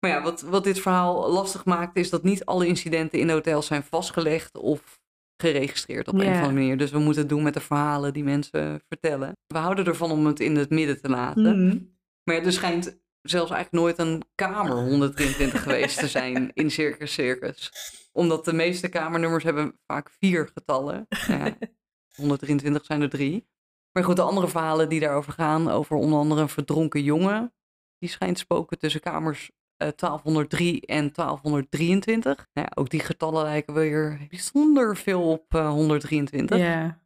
Maar 0.00 0.10
ja, 0.10 0.22
wat, 0.22 0.40
wat 0.42 0.64
dit 0.64 0.80
verhaal 0.80 1.30
lastig 1.32 1.64
maakt, 1.64 1.96
is 1.96 2.10
dat 2.10 2.22
niet 2.22 2.44
alle 2.44 2.66
incidenten 2.66 3.18
in 3.18 3.26
de 3.26 3.32
hotels 3.32 3.66
zijn 3.66 3.82
vastgelegd 3.82 4.56
of 4.56 5.00
geregistreerd 5.36 6.08
op 6.08 6.14
een 6.14 6.20
of 6.20 6.34
andere 6.34 6.52
manier. 6.52 6.76
Dus 6.76 6.90
we 6.90 6.98
moeten 6.98 7.20
het 7.20 7.30
doen 7.30 7.42
met 7.42 7.54
de 7.54 7.60
verhalen 7.60 8.12
die 8.12 8.24
mensen 8.24 8.82
vertellen. 8.88 9.32
We 9.46 9.58
houden 9.58 9.84
ervan 9.84 10.10
om 10.10 10.26
het 10.26 10.40
in 10.40 10.56
het 10.56 10.70
midden 10.70 11.00
te 11.00 11.08
laten. 11.08 11.66
Mhm. 11.66 11.78
Maar 12.24 12.36
er 12.36 12.52
schijnt 12.52 13.02
zelfs 13.28 13.50
eigenlijk 13.50 13.84
nooit 13.84 13.98
een 13.98 14.22
kamer 14.34 14.76
123 14.76 15.62
geweest 15.62 15.98
te 15.98 16.08
zijn 16.08 16.50
in 16.54 16.70
Circus 16.70 17.12
Circus. 17.12 17.72
Omdat 18.12 18.44
de 18.44 18.52
meeste 18.52 18.88
kamernummers 18.88 19.44
hebben 19.44 19.78
vaak 19.86 20.10
vier 20.10 20.50
getallen. 20.54 21.06
Nou 21.28 21.44
Ja, 21.44 21.56
123 22.16 22.84
zijn 22.84 23.02
er 23.02 23.08
drie. 23.08 23.48
Maar 23.92 24.04
goed, 24.04 24.16
de 24.16 24.22
andere 24.22 24.48
verhalen 24.48 24.88
die 24.88 25.00
daarover 25.00 25.32
gaan, 25.32 25.70
over 25.70 25.96
onder 25.96 26.18
andere 26.18 26.40
een 26.40 26.48
verdronken 26.48 27.02
jongen, 27.02 27.54
die 27.98 28.08
schijnt 28.08 28.38
spoken 28.38 28.78
tussen 28.78 29.00
kamers 29.00 29.50
eh, 29.76 29.88
1203 29.96 30.80
en 30.80 31.12
1223. 31.12 32.48
Nou 32.52 32.68
ja, 32.70 32.82
ook 32.82 32.90
die 32.90 33.00
getallen 33.00 33.42
lijken 33.42 33.74
weer 33.74 34.26
bijzonder 34.28 34.96
veel 34.96 35.30
op 35.30 35.54
eh, 35.54 35.68
123. 35.68 36.58
Ja. 36.58 37.02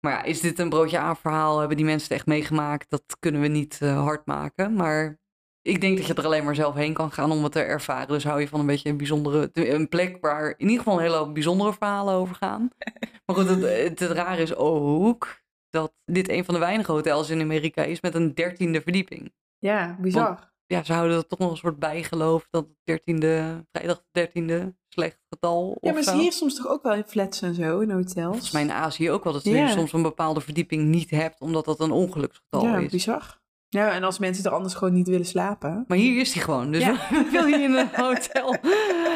Maar 0.00 0.12
ja, 0.12 0.22
is 0.22 0.40
dit 0.40 0.58
een 0.58 0.68
broodje 0.68 0.98
aan 0.98 1.16
verhaal? 1.16 1.58
Hebben 1.58 1.76
die 1.76 1.86
mensen 1.86 2.08
het 2.08 2.16
echt 2.16 2.26
meegemaakt? 2.26 2.90
Dat 2.90 3.16
kunnen 3.18 3.40
we 3.40 3.48
niet 3.48 3.78
eh, 3.80 4.02
hard 4.02 4.26
maken. 4.26 4.74
Maar 4.74 5.19
ik 5.62 5.80
denk 5.80 5.96
dat 5.96 6.06
je 6.06 6.14
er 6.14 6.24
alleen 6.24 6.44
maar 6.44 6.54
zelf 6.54 6.74
heen 6.74 6.92
kan 6.92 7.12
gaan 7.12 7.30
om 7.32 7.42
het 7.42 7.52
te 7.52 7.60
ervaren. 7.60 8.08
Dus 8.08 8.24
hou 8.24 8.40
je 8.40 8.48
van 8.48 8.60
een 8.60 8.66
beetje 8.66 8.88
een 8.88 8.96
bijzondere... 8.96 9.50
Een 9.52 9.88
plek 9.88 10.18
waar 10.20 10.48
in 10.56 10.68
ieder 10.68 10.78
geval 10.78 10.94
een 10.94 11.02
hele 11.04 11.16
hoop 11.16 11.34
bijzondere 11.34 11.72
verhalen 11.72 12.14
over 12.14 12.34
gaan. 12.34 12.68
Maar 13.26 13.36
goed, 13.36 13.48
het, 13.48 13.62
het, 13.62 13.98
het 13.98 14.10
rare 14.10 14.42
is 14.42 14.54
ook 14.54 15.40
dat 15.70 15.92
dit 16.04 16.28
een 16.28 16.44
van 16.44 16.54
de 16.54 16.60
weinige 16.60 16.92
hotels 16.92 17.30
in 17.30 17.40
Amerika 17.40 17.82
is 17.82 18.00
met 18.00 18.14
een 18.14 18.34
dertiende 18.34 18.80
verdieping. 18.80 19.32
ja, 19.58 19.96
bizar. 20.00 20.48
Ja, 20.66 20.82
ze 20.82 20.92
houden 20.92 21.16
er 21.16 21.26
toch 21.26 21.38
nog 21.38 21.50
een 21.50 21.56
soort 21.56 21.78
bijgeloof 21.78 22.46
dat 22.50 22.64
het 22.64 22.76
dertiende, 22.84 23.64
vrijdag 23.72 24.02
dertiende 24.10 24.74
slecht 24.88 25.18
getal 25.28 25.78
ja, 25.80 25.92
maar 25.92 26.02
zie 26.02 26.22
je 26.22 26.32
soms 26.32 26.54
toch 26.54 26.66
ook 26.66 26.82
wel 26.82 26.94
in 26.94 27.04
flats 27.06 27.42
en 27.42 27.54
zo, 27.54 27.80
in 27.80 27.90
hotels? 27.90 28.26
Volgens 28.26 28.50
mij 28.50 28.62
in 28.62 28.72
Azië 28.72 29.10
ook 29.10 29.24
wel 29.24 29.32
dat 29.32 29.44
je 29.44 29.50
Ja. 29.50 29.68
soms 29.68 29.92
een 29.92 30.02
bepaalde 30.02 30.40
verdieping 30.40 30.84
niet 30.84 31.10
hebt, 31.10 31.40
omdat 31.40 31.64
dat 31.64 31.80
een 31.80 31.90
ongeluksgetal 31.90 32.64
ja, 32.64 32.76
is. 32.78 32.90
bizar. 32.90 33.39
Ja, 33.72 33.90
en 33.92 34.04
als 34.04 34.18
mensen 34.18 34.44
er 34.44 34.50
anders 34.50 34.74
gewoon 34.74 34.94
niet 34.94 35.08
willen 35.08 35.26
slapen. 35.26 35.84
Maar 35.88 35.98
hier 35.98 36.20
is 36.20 36.32
die 36.32 36.42
gewoon. 36.42 36.70
Dus 36.72 36.82
Ja. 36.82 36.96
wil 37.32 37.46
je 37.46 37.56
in 37.56 37.74
een 37.74 37.88
hotel 37.94 38.54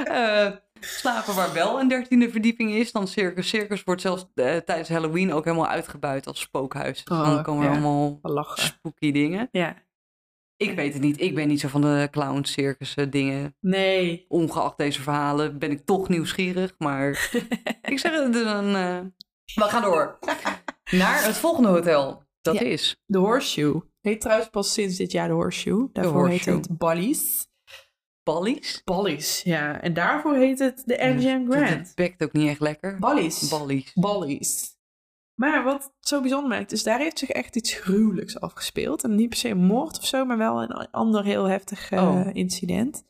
eh, 0.05 0.51
slapen 0.81 1.35
waar 1.35 1.53
wel 1.53 1.81
een 1.81 1.89
dertiende 1.89 2.31
verdieping 2.31 2.71
is, 2.73 2.93
dan 2.93 3.09
Circus 3.09 3.49
Circus 3.49 3.85
wordt 3.85 4.01
zelfs 4.01 4.27
eh, 4.35 4.57
tijdens 4.57 4.89
Halloween 4.89 5.33
ook 5.33 5.45
helemaal 5.45 5.67
uitgebuit 5.69 6.27
als 6.27 6.41
spookhuis. 6.41 7.05
Dus 7.05 7.19
Oh, 7.19 7.25
dan 7.25 7.43
komen 7.43 7.63
er 7.65 7.69
ja. 7.69 7.75
allemaal 7.75 8.19
Lachen. 8.23 8.63
spooky 8.63 9.13
dingen. 9.13 9.49
Ja. 9.53 9.83
Ik 10.57 10.75
weet 10.77 10.93
het 10.93 11.03
niet. 11.03 11.21
Ik 11.21 11.35
ben 11.35 11.49
niet 11.49 11.61
zo 11.61 11.69
van 11.69 11.81
de 11.81 12.09
clown 12.11 12.43
circus 12.45 12.95
eh, 12.95 13.07
dingen. 13.11 13.57
Nee. 13.61 14.25
Ongeacht 14.29 14.77
deze 14.79 15.03
verhalen 15.03 15.59
ben 15.59 15.71
ik 15.71 15.85
toch 15.85 16.09
nieuwsgierig. 16.09 16.75
Maar 16.79 17.31
ik 17.83 17.99
zeg 17.99 18.13
het 18.13 18.35
is 18.35 18.43
een... 18.45 18.75
eh, 18.75 18.99
We 19.55 19.63
gaan 19.63 19.83
door. 19.83 20.19
Naar 20.91 21.25
het 21.25 21.37
volgende 21.37 21.69
hotel. 21.69 22.23
Dat 22.41 22.55
Ja. 22.55 22.61
is... 22.61 22.97
De 23.07 23.19
Horseshoe. 23.19 23.83
Heet 24.05 24.21
trouwens 24.21 24.49
pas 24.51 24.73
sinds 24.73 24.97
dit 24.97 25.13
jaar 25.13 25.29
de 25.29 25.35
Horseshoe. 25.35 25.89
Daarvoor 25.93 26.13
Horseshoe. 26.29 26.55
het 26.57 26.79
Ballies. 26.79 27.49
Ballies. 28.23 28.83
Ballies, 28.85 29.43
ja. 29.43 29.81
En 29.81 29.95
daarvoor 29.95 30.35
heet 30.37 30.59
het 30.59 30.83
de 30.87 30.97
MGM 31.01 31.51
Grand. 31.51 31.85
Dat 31.87 31.95
bekt 31.95 32.23
ook 32.23 32.33
niet 32.33 32.49
echt 32.49 32.61
lekker. 32.61 32.99
Ballies. 32.99 33.49
Ballies. 33.49 33.93
Ballies. 33.95 34.77
Maar 35.35 35.65
wat 35.65 35.95
zo 36.01 36.21
bijzonder 36.21 36.49
maakt, 36.49 36.73
is 36.73 36.83
daar 36.83 36.99
heeft 36.99 37.19
zich 37.19 37.29
echt 37.29 37.57
iets 37.57 37.73
gruwelijks 37.75 38.41
afgespeeld. 38.41 39.05
En 39.05 39.15
niet 39.15 39.29
per 39.29 39.39
se 39.39 39.49
een 39.49 39.65
moord 39.65 39.99
of 39.99 40.05
zo, 40.07 40.25
maar 40.25 40.39
wel 40.39 40.63
een 40.63 40.91
ander 40.91 41.25
heel 41.25 41.45
heftig 41.45 41.91
eh, 41.91 42.03
Oh. 42.09 42.29
incident. 42.33 43.07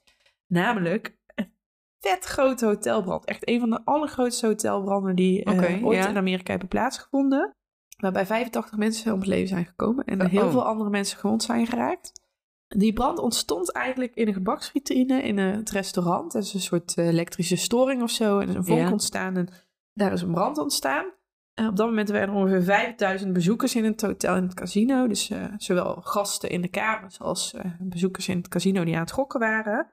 Namelijk 0.46 1.16
een 1.35 1.52
vet 2.00 2.24
grote 2.24 2.66
hotelbrand. 2.66 3.24
Echt 3.24 3.48
een 3.48 3.61
van 3.61 3.70
de 3.70 3.80
allergrootste 3.85 4.46
hotelbranden 4.46 5.16
die 5.16 5.44
eh, 5.44 5.85
ooit 5.87 5.98
ja. 5.98 6.09
in 6.09 6.16
Amerika 6.16 6.50
hebben 6.50 6.68
plaatsgevonden. 6.68 7.57
Waarbij 7.96 8.26
85 8.26 8.78
mensen 8.78 9.12
om 9.12 9.18
het 9.18 9.28
leven 9.28 9.48
zijn 9.48 9.64
gekomen 9.66 10.04
en 10.04 10.22
Oh. 10.22 10.28
heel 10.28 10.50
veel 10.50 10.64
andere 10.64 10.90
mensen 10.90 11.18
gewond 11.18 11.42
zijn 11.42 11.66
geraakt. 11.66 12.22
Die 12.68 12.92
brand 12.92 13.18
ontstond 13.18 13.72
eigenlijk 13.72 14.14
in 14.14 14.26
een 14.28 14.35
gebaksvitrine 14.35 15.22
in 15.22 15.38
het 15.38 15.70
restaurant. 15.70 16.35
Er 16.35 16.40
is 16.40 16.54
een 16.54 16.61
soort 16.61 16.94
eh, 16.96 17.07
elektrische 17.07 17.57
storing 17.57 18.02
of 18.02 18.11
zo. 18.11 18.38
En 18.38 18.42
er 18.42 18.48
is 18.48 18.54
een 18.54 18.64
vonk 18.64 18.78
Ja. 18.80 18.90
ontstaan 18.92 19.37
en 19.37 19.48
daar 19.92 20.12
is 20.12 20.22
een 20.22 20.33
brand 20.33 20.59
ontstaan. 20.59 21.12
En 21.54 21.68
op 21.68 21.76
dat 21.76 21.87
moment 21.87 22.09
waren 22.09 22.28
er 22.28 22.35
ongeveer 22.35 22.62
5000 22.62 23.33
bezoekers 23.33 23.74
in 23.74 23.85
het 23.85 24.00
hotel 24.02 24.35
en 24.35 24.42
het 24.42 24.54
casino. 24.54 25.07
Dus 25.07 25.30
eh, 25.30 25.44
zowel 25.57 25.94
gasten 26.00 26.50
in 26.50 26.61
de 26.61 26.68
kamers 26.68 27.20
als 27.20 27.54
eh, 27.54 27.64
bezoekers 27.80 28.28
in 28.28 28.37
het 28.37 28.48
casino 28.48 28.85
die 28.85 28.94
aan 28.94 29.00
het 29.00 29.11
gokken 29.11 29.40
waren. 29.40 29.90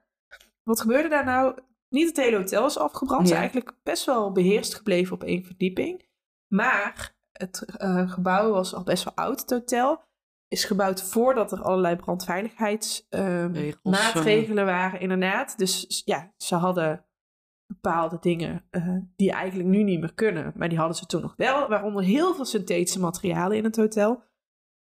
Wat 0.64 0.82
gebeurde 0.82 1.10
daar 1.10 1.26
nou? 1.26 1.58
Niet 1.90 2.08
het 2.08 2.18
hele 2.18 2.38
hotel 2.38 2.66
is 2.66 2.78
afgebrand. 2.78 3.20
Het 3.22 3.30
is 3.30 3.34
Ja. 3.36 3.40
eigenlijk 3.42 3.74
best 3.84 4.06
wel 4.06 4.32
beheerst 4.32 4.76
gebleven 4.76 5.14
op 5.14 5.24
één 5.24 5.44
verdieping. 5.44 6.06
Maar 6.48 7.16
het 7.42 7.66
eh, 7.78 8.12
gebouw 8.12 8.52
was 8.52 8.74
al 8.74 8.84
best 8.84 9.04
wel 9.04 9.16
oud, 9.16 9.40
het 9.40 9.50
hotel. 9.50 10.04
Is 10.48 10.64
gebouwd 10.64 11.04
voordat 11.04 11.52
er 11.52 11.62
allerlei 11.62 11.96
brandveiligheidsmaatregelen 11.96 14.68
eh. 14.68 14.74
waren, 14.74 15.00
inderdaad. 15.00 15.58
Dus 15.58 16.02
ja, 16.06 16.34
ze 16.38 16.56
hadden 16.56 17.06
bepaalde 17.66 18.18
dingen 18.20 18.66
eh, 18.70 18.98
die 19.16 19.32
eigenlijk 19.32 19.70
nu 19.70 19.84
niet 19.84 20.00
meer 20.00 20.14
kunnen. 20.14 20.54
Maar 20.56 20.70
die 20.70 20.78
hadden 20.78 20.98
ze 20.98 21.06
toen 21.06 21.22
nog 21.22 21.34
wel. 21.38 21.68
Waaronder 21.68 22.04
heel 22.04 22.36
veel 22.36 22.46
synthetische 22.46 23.00
materialen 23.00 23.58
in 23.58 23.64
het 23.64 23.76
hotel. 23.76 24.24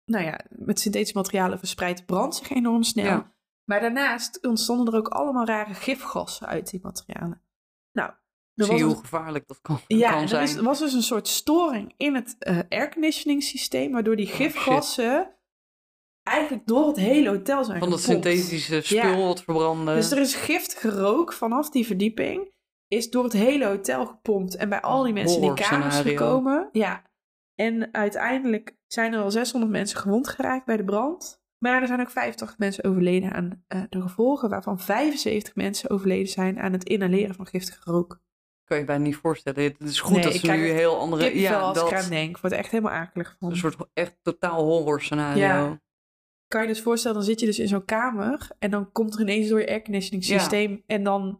Nou 0.05 0.25
ja, 0.25 0.39
met 0.49 0.79
synthetische 0.79 1.17
materialen 1.17 1.59
verspreidt 1.59 2.05
brand 2.05 2.35
zich 2.35 2.49
enorm 2.49 2.83
snel. 2.83 3.05
Ja. 3.05 3.33
Maar 3.63 3.79
daarnaast 3.79 4.47
ontstonden 4.47 4.93
er 4.93 4.99
ook 4.99 5.07
allemaal 5.07 5.45
rare 5.45 5.73
gifgassen 5.73 6.47
uit 6.47 6.69
die 6.69 6.79
materialen. 6.83 7.41
Er 8.59 8.65
Zie 8.65 8.75
een- 8.75 8.81
hoe 8.85 8.97
gevaarlijk 8.97 9.47
dat 9.47 9.59
kan, 9.61 9.79
ja, 9.87 10.11
kan 10.11 10.27
zijn. 10.27 10.41
er 10.41 10.47
is- 10.49 10.55
was 10.61 10.79
dus 10.79 10.93
een 10.93 11.01
soort 11.01 11.27
storing 11.27 11.93
in 11.97 12.15
het 12.15 12.35
eh 12.39 12.59
airconditioning 12.69 13.43
systeem, 13.43 13.91
waardoor 13.91 14.15
die 14.15 14.27
Oh, 14.27 14.33
gifgassen 14.33 15.35
eigenlijk 16.23 16.67
door 16.67 16.87
het 16.87 16.97
hele 16.97 17.29
hotel 17.29 17.63
zijn 17.63 17.79
Van 17.79 17.89
dat 17.89 17.99
gepompt. 18.01 18.25
synthetische 18.27 18.81
spul 18.81 18.97
Ja. 18.97 19.17
wat 19.17 19.43
verbrandde. 19.43 19.93
Dus 19.95 20.11
er 20.11 20.17
is 20.19 20.35
giftige 20.35 20.89
rook 20.89 21.33
vanaf 21.33 21.69
die 21.69 21.85
verdieping, 21.85 22.51
is 22.87 23.09
door 23.09 23.23
het 23.23 23.33
hele 23.33 23.65
hotel 23.65 24.05
gepompt 24.05 24.55
en 24.55 24.69
bij 24.69 24.81
al 24.81 25.03
die 25.03 25.13
mensen 25.13 25.41
in 25.41 25.53
die 25.55 25.65
kamers 25.65 25.95
gekomen. 25.99 26.69
Ja, 26.71 27.03
en 27.55 27.93
uiteindelijk 27.93 28.77
zijn 28.87 29.13
er 29.13 29.21
al 29.21 29.31
600 29.31 29.71
mensen 29.71 29.99
gewond 29.99 30.27
geraakt 30.27 30.65
bij 30.65 30.77
de 30.77 30.83
brand. 30.83 31.37
Maar 31.63 31.81
er 31.81 31.87
zijn 31.87 32.01
ook 32.01 32.09
85 32.11 32.57
mensen 32.57 32.83
overleden 32.83 33.31
aan 33.33 33.63
uh, 33.67 33.81
de 33.89 34.01
gevolgen, 34.01 34.49
waarvan 34.49 34.79
75 34.79 35.55
mensen 35.55 35.89
overleden 35.89 36.27
zijn 36.31 36.59
aan 36.59 36.71
het 36.73 36.83
inhaleren 36.83 37.35
van 37.35 37.45
giftige 37.47 37.91
rook. 37.91 38.19
Kan 38.69 38.77
je 38.77 38.85
bijna 38.85 39.03
niet 39.03 39.15
voorstellen. 39.15 39.63
Het 39.63 39.79
is 39.79 39.99
goed 39.99 40.15
nee, 40.15 40.23
dat 40.23 40.33
ze 40.33 40.51
nu 40.51 40.67
heel 40.67 40.99
andere... 40.99 41.25
Ik 41.25 41.33
ja, 41.33 41.59
als 41.59 41.77
dat... 41.77 41.91
ik 41.91 41.97
aan 41.97 42.09
denk. 42.09 42.39
Word 42.39 42.53
echt 42.53 42.71
helemaal 42.71 42.93
akelig 42.93 43.35
van. 43.39 43.49
Een 43.49 43.57
soort 43.57 43.75
echt 43.93 44.17
totaal 44.21 44.63
horror 44.63 45.01
scenario. 45.01 45.41
Ja. 45.41 45.81
Kan 46.47 46.61
je 46.61 46.67
dus 46.67 46.81
voorstellen, 46.81 47.17
dan 47.17 47.25
zit 47.25 47.39
je 47.39 47.45
dus 47.45 47.59
in 47.59 47.67
zo'n 47.67 47.85
kamer 47.85 48.47
en 48.59 48.71
dan 48.71 48.91
komt 48.91 49.13
er 49.13 49.21
ineens 49.21 49.47
door 49.47 49.59
je 49.59 49.67
airconditioning 49.67 50.23
systeem 50.23 50.71
ja. 50.71 50.81
en 50.85 51.03
dan 51.03 51.39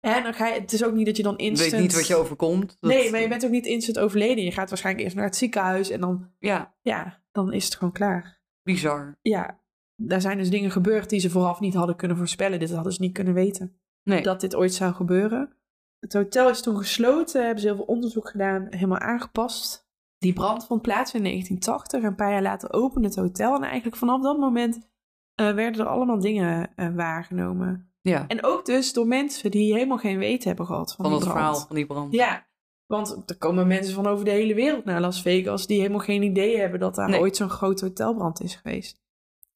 en 0.00 0.22
dan 0.22 0.34
ga 0.34 0.46
je, 0.46 0.60
het 0.60 0.72
is 0.72 0.84
ook 0.84 0.94
niet 0.94 1.06
dat 1.06 1.16
je 1.16 1.22
dan 1.22 1.38
instant... 1.38 1.70
Je 1.70 1.76
weet 1.76 1.86
niet 1.86 1.94
wat 1.94 2.06
je 2.06 2.16
overkomt. 2.16 2.76
Dat... 2.80 2.90
Nee, 2.90 3.10
maar 3.10 3.20
je 3.20 3.28
bent 3.28 3.44
ook 3.44 3.50
niet 3.50 3.66
instant 3.66 3.98
overleden. 3.98 4.44
Je 4.44 4.52
gaat 4.52 4.68
waarschijnlijk 4.68 5.04
eerst 5.04 5.16
naar 5.16 5.26
het 5.26 5.36
ziekenhuis 5.36 5.90
en 5.90 6.00
dan... 6.00 6.30
Ja. 6.38 6.74
Ja, 6.82 7.22
dan 7.32 7.52
is 7.52 7.64
het 7.64 7.74
gewoon 7.74 7.92
klaar. 7.92 8.40
Bizar. 8.62 9.18
Ja, 9.22 9.60
daar 9.96 10.20
zijn 10.20 10.38
dus 10.38 10.50
dingen 10.50 10.70
gebeurd 10.70 11.10
die 11.10 11.20
ze 11.20 11.30
vooraf 11.30 11.60
niet 11.60 11.74
hadden 11.74 11.96
kunnen 11.96 12.16
voorspellen. 12.16 12.58
Dit 12.58 12.70
hadden 12.72 12.92
ze 12.92 13.00
niet 13.00 13.12
kunnen 13.12 13.34
weten. 13.34 13.78
Nee. 14.02 14.22
Dat 14.22 14.40
dit 14.40 14.54
ooit 14.54 14.74
zou 14.74 14.94
gebeuren. 14.94 15.56
Het 16.04 16.12
hotel 16.12 16.48
is 16.48 16.60
toen 16.60 16.76
gesloten, 16.76 17.42
hebben 17.42 17.60
ze 17.60 17.66
heel 17.66 17.76
veel 17.76 17.84
onderzoek 17.84 18.28
gedaan, 18.28 18.66
helemaal 18.70 18.98
aangepast. 18.98 19.88
Die 20.18 20.32
brand 20.32 20.66
vond 20.66 20.82
plaats 20.82 21.14
in 21.14 21.22
1980. 21.22 22.02
Een 22.02 22.14
paar 22.14 22.30
jaar 22.30 22.42
later 22.42 22.72
opende 22.72 23.08
het 23.08 23.16
hotel. 23.16 23.54
En 23.54 23.62
eigenlijk 23.62 23.96
vanaf 23.96 24.22
dat 24.22 24.38
moment 24.38 24.76
uh, 24.76 25.54
werden 25.54 25.80
er 25.80 25.86
allemaal 25.86 26.20
dingen 26.20 26.70
uh, 26.76 26.94
waargenomen. 26.94 27.92
Ja. 28.00 28.26
En 28.26 28.44
ook 28.44 28.64
dus 28.64 28.92
door 28.92 29.06
mensen 29.06 29.50
die 29.50 29.72
helemaal 29.72 29.98
geen 29.98 30.18
weten 30.18 30.48
hebben 30.48 30.66
gehad 30.66 30.94
van, 30.94 31.04
van 31.04 31.14
die 31.14 31.22
het 31.22 31.32
verhaal 31.32 31.56
van 31.56 31.76
die 31.76 31.86
brand. 31.86 32.12
Ja, 32.12 32.46
want 32.86 33.22
er 33.30 33.38
komen 33.38 33.66
mensen 33.66 33.94
van 33.94 34.06
over 34.06 34.24
de 34.24 34.30
hele 34.30 34.54
wereld 34.54 34.84
naar 34.84 35.00
Las 35.00 35.22
Vegas 35.22 35.66
die 35.66 35.78
helemaal 35.78 35.98
geen 35.98 36.22
idee 36.22 36.58
hebben 36.58 36.80
dat 36.80 36.94
daar 36.94 37.08
Nee. 37.08 37.20
ooit 37.20 37.36
zo'n 37.36 37.50
grote 37.50 37.84
hotelbrand 37.84 38.40
is 38.40 38.54
geweest. 38.54 39.02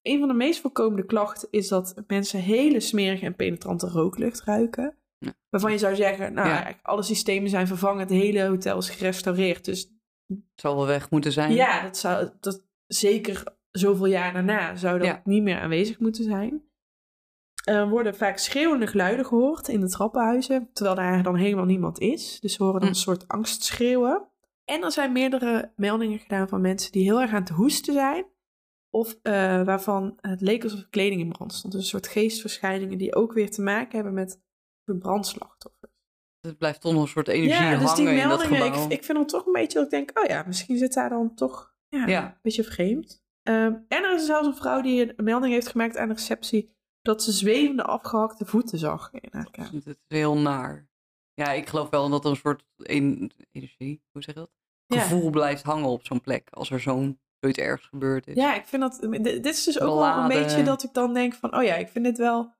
Een 0.01 0.19
van 0.19 0.27
de 0.27 0.33
meest 0.33 0.61
voorkomende 0.61 1.05
klachten 1.05 1.47
is 1.51 1.67
dat 1.67 2.03
mensen 2.07 2.39
hele 2.39 2.79
smerige 2.79 3.25
en 3.25 3.35
penetrante 3.35 3.87
rooklucht 3.87 4.43
ruiken. 4.43 4.97
Ja. 5.19 5.33
Waarvan 5.49 5.71
je 5.71 5.77
zou 5.77 5.95
zeggen, 5.95 6.33
nou, 6.33 6.47
Ja. 6.47 6.73
alle 6.81 7.03
systemen 7.03 7.49
zijn 7.49 7.67
vervangen, 7.67 7.99
het 7.99 8.09
hele 8.09 8.47
hotel 8.47 8.77
is 8.77 8.89
gerestaureerd. 8.89 9.65
Dus 9.65 9.91
Het 10.27 10.37
zal 10.55 10.75
wel 10.75 10.85
weg 10.85 11.09
moeten 11.09 11.31
zijn. 11.31 11.53
ja, 11.53 11.81
dat 11.81 11.97
zou 11.97 12.29
dat 12.39 12.65
zeker 12.87 13.43
zoveel 13.71 14.05
jaar 14.05 14.33
daarna 14.33 14.75
zou 14.75 14.97
dat 14.97 15.07
Ja. 15.07 15.21
niet 15.23 15.43
meer 15.43 15.59
aanwezig 15.59 15.99
moeten 15.99 16.23
zijn. 16.23 16.63
Er 17.63 17.89
worden 17.89 18.15
vaak 18.15 18.37
schreeuwende 18.37 18.87
geluiden 18.87 19.25
gehoord 19.25 19.67
in 19.67 19.79
de 19.81 19.89
trappenhuizen, 19.89 20.69
terwijl 20.73 20.95
daar 20.95 21.23
dan 21.23 21.35
helemaal 21.35 21.65
niemand 21.65 21.99
is. 21.99 22.39
Dus 22.39 22.53
ze 22.53 22.63
horen 22.63 22.79
dan 22.79 22.89
Hm. 22.89 22.95
een 22.95 23.01
soort 23.01 23.27
angstschreeuwen. 23.27 24.27
En 24.65 24.83
er 24.83 24.91
zijn 24.91 25.11
meerdere 25.11 25.71
meldingen 25.75 26.19
gedaan 26.19 26.47
van 26.49 26.61
mensen 26.61 26.91
die 26.91 27.03
heel 27.03 27.21
erg 27.21 27.31
aan 27.33 27.39
het 27.41 27.49
hoesten 27.49 27.93
zijn. 27.93 28.25
Of 28.89 29.17
eh, 29.21 29.33
waarvan 29.63 30.17
het 30.21 30.41
leek 30.41 30.63
alsof 30.63 30.87
kleding 30.89 31.21
in 31.21 31.31
brand 31.31 31.53
stond. 31.53 31.73
Dus 31.73 31.81
een 31.81 31.87
soort 31.87 32.07
geestverschijningen 32.07 32.97
die 32.97 33.15
ook 33.15 33.33
weer 33.33 33.49
te 33.51 33.61
maken 33.61 33.95
hebben 33.95 34.13
met 34.13 34.41
brandslachtoffers. 34.97 35.91
Het 36.41 36.57
blijft 36.57 36.81
toch 36.81 36.93
nog 36.93 37.01
een 37.01 37.07
soort 37.07 37.27
energie 37.27 37.63
Ja, 37.63 37.77
dus 37.77 37.93
die 37.93 38.07
in 38.07 38.15
dat 38.17 38.27
meldingen, 38.27 38.63
gebouw. 38.63 38.85
ik, 38.85 38.91
ik 38.91 39.03
vind 39.03 39.17
het 39.17 39.27
toch 39.27 39.45
een 39.45 39.53
beetje 39.53 39.73
dat 39.77 39.83
ik 39.85 39.91
denk, 39.91 40.19
oh 40.19 40.25
ja, 40.29 40.43
misschien 40.47 40.77
zit 40.77 40.93
daar 40.93 41.09
dan 41.09 41.33
toch 41.35 41.73
ja, 41.89 42.07
Ja. 42.07 42.25
een 42.25 42.39
beetje 42.41 42.63
vreemd. 42.63 43.21
Ehm, 43.43 43.73
en 43.87 44.03
er 44.03 44.15
is 44.15 44.25
zelfs 44.25 44.47
een 44.47 44.55
vrouw 44.55 44.81
die 44.81 45.13
een 45.17 45.23
melding 45.23 45.53
heeft 45.53 45.67
gemaakt 45.67 45.97
aan 45.97 46.07
de 46.07 46.13
receptie 46.13 46.75
dat 47.01 47.23
ze 47.23 47.31
zwevende 47.31 47.83
afgehakte 47.83 48.45
voeten 48.45 48.77
zag 48.77 49.09
in 49.13 49.29
haar 49.31 49.51
kamer. 49.51 49.73
Het 49.73 49.85
is 49.87 49.95
heel 50.07 50.37
naar. 50.37 50.87
Ja, 51.33 51.51
ik 51.51 51.67
geloof 51.69 51.89
wel 51.89 52.09
dat 52.09 52.23
er 52.25 52.29
een 52.29 52.35
soort 52.35 52.65
en- 52.77 53.31
energie, 53.51 54.01
hoe 54.11 54.23
zeg 54.23 54.35
je 54.35 54.39
dat? 54.41 54.51
Ja. 54.85 54.99
Gevoel 55.01 55.29
blijft 55.29 55.63
hangen 55.63 55.89
op 55.89 56.05
zo'n 56.05 56.21
plek 56.21 56.47
als 56.51 56.69
er 56.71 56.79
zo'n 56.79 57.19
zoiets 57.39 57.59
ergs 57.59 57.85
gebeurd 57.85 58.27
is. 58.27 58.35
Ja, 58.35 58.55
ik 58.55 58.67
vind 58.67 58.81
dat. 58.81 59.07
Dit 59.23 59.45
is 59.45 59.63
dus 59.63 59.79
ook 59.79 59.99
wel 59.99 60.17
een 60.17 60.27
beetje 60.27 60.63
dat 60.63 60.83
ik 60.83 60.93
dan 60.93 61.13
denk 61.13 61.33
van, 61.33 61.55
oh 61.55 61.63
ja, 61.63 61.75
ik 61.75 61.87
vind 61.87 62.05
dit 62.05 62.17
wel. 62.17 62.53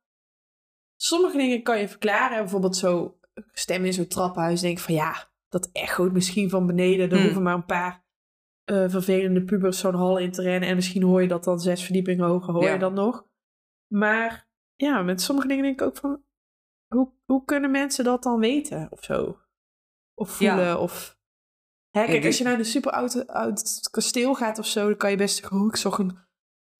Sommige 1.01 1.37
dingen 1.37 1.63
kan 1.63 1.79
je 1.79 1.87
verklaren. 1.89 2.37
Bijvoorbeeld 2.39 2.75
zo 2.75 3.17
stemmen 3.51 3.87
in 3.87 3.93
zo'n 3.93 4.07
trappenhuis. 4.07 4.61
Denk 4.61 4.79
van 4.79 4.93
ja, 4.93 5.29
dat 5.49 5.69
echoot 5.71 6.11
misschien 6.11 6.49
van 6.49 6.65
beneden. 6.65 7.09
Er 7.09 7.15
Hmm. 7.15 7.23
hoeven 7.23 7.43
maar 7.43 7.53
een 7.53 7.65
paar 7.65 8.07
eh, 8.63 8.89
vervelende 8.89 9.43
pubers 9.43 9.79
zo'n 9.79 9.95
hal 9.95 10.17
in 10.17 10.31
te 10.31 10.41
rennen. 10.41 10.69
En 10.69 10.75
misschien 10.75 11.03
hoor 11.03 11.21
je 11.21 11.27
dat 11.27 11.43
dan 11.43 11.59
zes 11.59 11.83
verdiepingen 11.83 12.25
hoger, 12.25 12.53
hoor 12.53 12.63
Ja. 12.63 12.73
je 12.73 12.79
dat 12.79 12.93
nog. 12.93 13.27
Maar 13.93 14.47
ja, 14.75 15.01
met 15.01 15.21
sommige 15.21 15.47
dingen 15.47 15.63
denk 15.63 15.79
ik 15.81 15.87
ook 15.87 15.97
van, 15.97 16.23
hoe, 16.87 17.11
hoe 17.25 17.45
kunnen 17.45 17.71
mensen 17.71 18.03
dat 18.03 18.23
dan 18.23 18.39
weten 18.39 18.87
of 18.89 19.03
zo? 19.03 19.39
Of 20.13 20.39
Ja. 20.39 20.55
voelen 20.55 20.79
of... 20.79 21.17
Hè, 21.89 22.05
kijk, 22.05 22.25
als 22.25 22.37
je 22.37 22.43
naar 22.43 22.59
een 22.59 22.65
super 22.65 22.91
oud, 22.91 23.27
oud 23.27 23.87
kasteel 23.91 24.33
gaat 24.35 24.59
of 24.59 24.65
zo, 24.65 24.87
dan 24.87 24.97
kan 24.97 25.09
je 25.11 25.17
best 25.17 25.37
zeggen, 25.37 25.57
oh, 25.57 25.63
een 25.99 26.17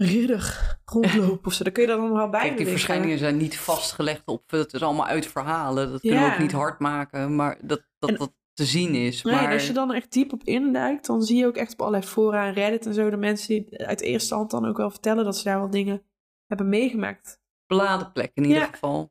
ridder 0.02 0.78
rondlopen 0.86 1.46
of 1.46 1.54
zo. 1.54 1.64
Dan 1.64 1.74
kun 1.74 1.82
je 1.84 1.90
dat 1.90 1.98
dan 2.00 2.14
wel 2.14 2.30
bij 2.30 2.42
Kijk, 2.42 2.58
die 2.58 2.68
verschijningen 2.68 3.18
zijn 3.18 3.38
niet 3.38 3.58
vastgelegd 3.60 4.22
op, 4.26 4.52
het 4.52 4.74
is 4.74 4.82
allemaal 4.82 5.06
uit 5.06 5.26
verhalen. 5.28 5.92
Dat 5.92 6.02
kunnen 6.02 6.20
we 6.20 6.26
Ja. 6.26 6.34
ook 6.34 6.40
niet 6.40 6.52
hard 6.52 6.80
maken, 6.80 7.36
maar 7.36 7.58
dat 7.62 7.88
dat, 8.00 8.10
En- 8.10 8.16
dat 8.18 8.34
te 8.54 8.66
zien 8.66 8.96
is. 8.96 9.22
Nee, 9.24 9.34
maar 9.34 9.44
en 9.46 9.52
als 9.52 9.68
je 9.68 9.74
dan 9.74 9.94
echt 9.94 10.12
diep 10.12 10.34
op 10.34 10.44
induikt, 10.44 11.06
dan 11.06 11.22
zie 11.24 11.38
je 11.38 11.46
ook 11.46 11.56
echt 11.56 11.74
op 11.74 11.80
allerlei 11.80 12.04
fora 12.04 12.46
en 12.48 12.54
Reddit 12.54 12.86
en 12.86 12.94
zo, 12.94 13.10
de 13.10 13.18
mensen 13.18 13.48
die 13.48 13.86
uit 13.86 14.02
eerste 14.02 14.36
hand 14.36 14.52
dan 14.52 14.66
ook 14.66 14.78
wel 14.78 14.90
vertellen 14.90 15.24
dat 15.24 15.38
ze 15.38 15.44
daar 15.44 15.60
wel 15.60 15.70
dingen 15.70 16.04
hebben 16.48 16.70
meegemaakt. 16.70 17.40
beladen 17.68 18.12
plek 18.12 18.32
in 18.34 18.44
ieder 18.44 18.62
Ja. 18.62 18.68
geval. 18.68 18.92
Nou 18.98 19.10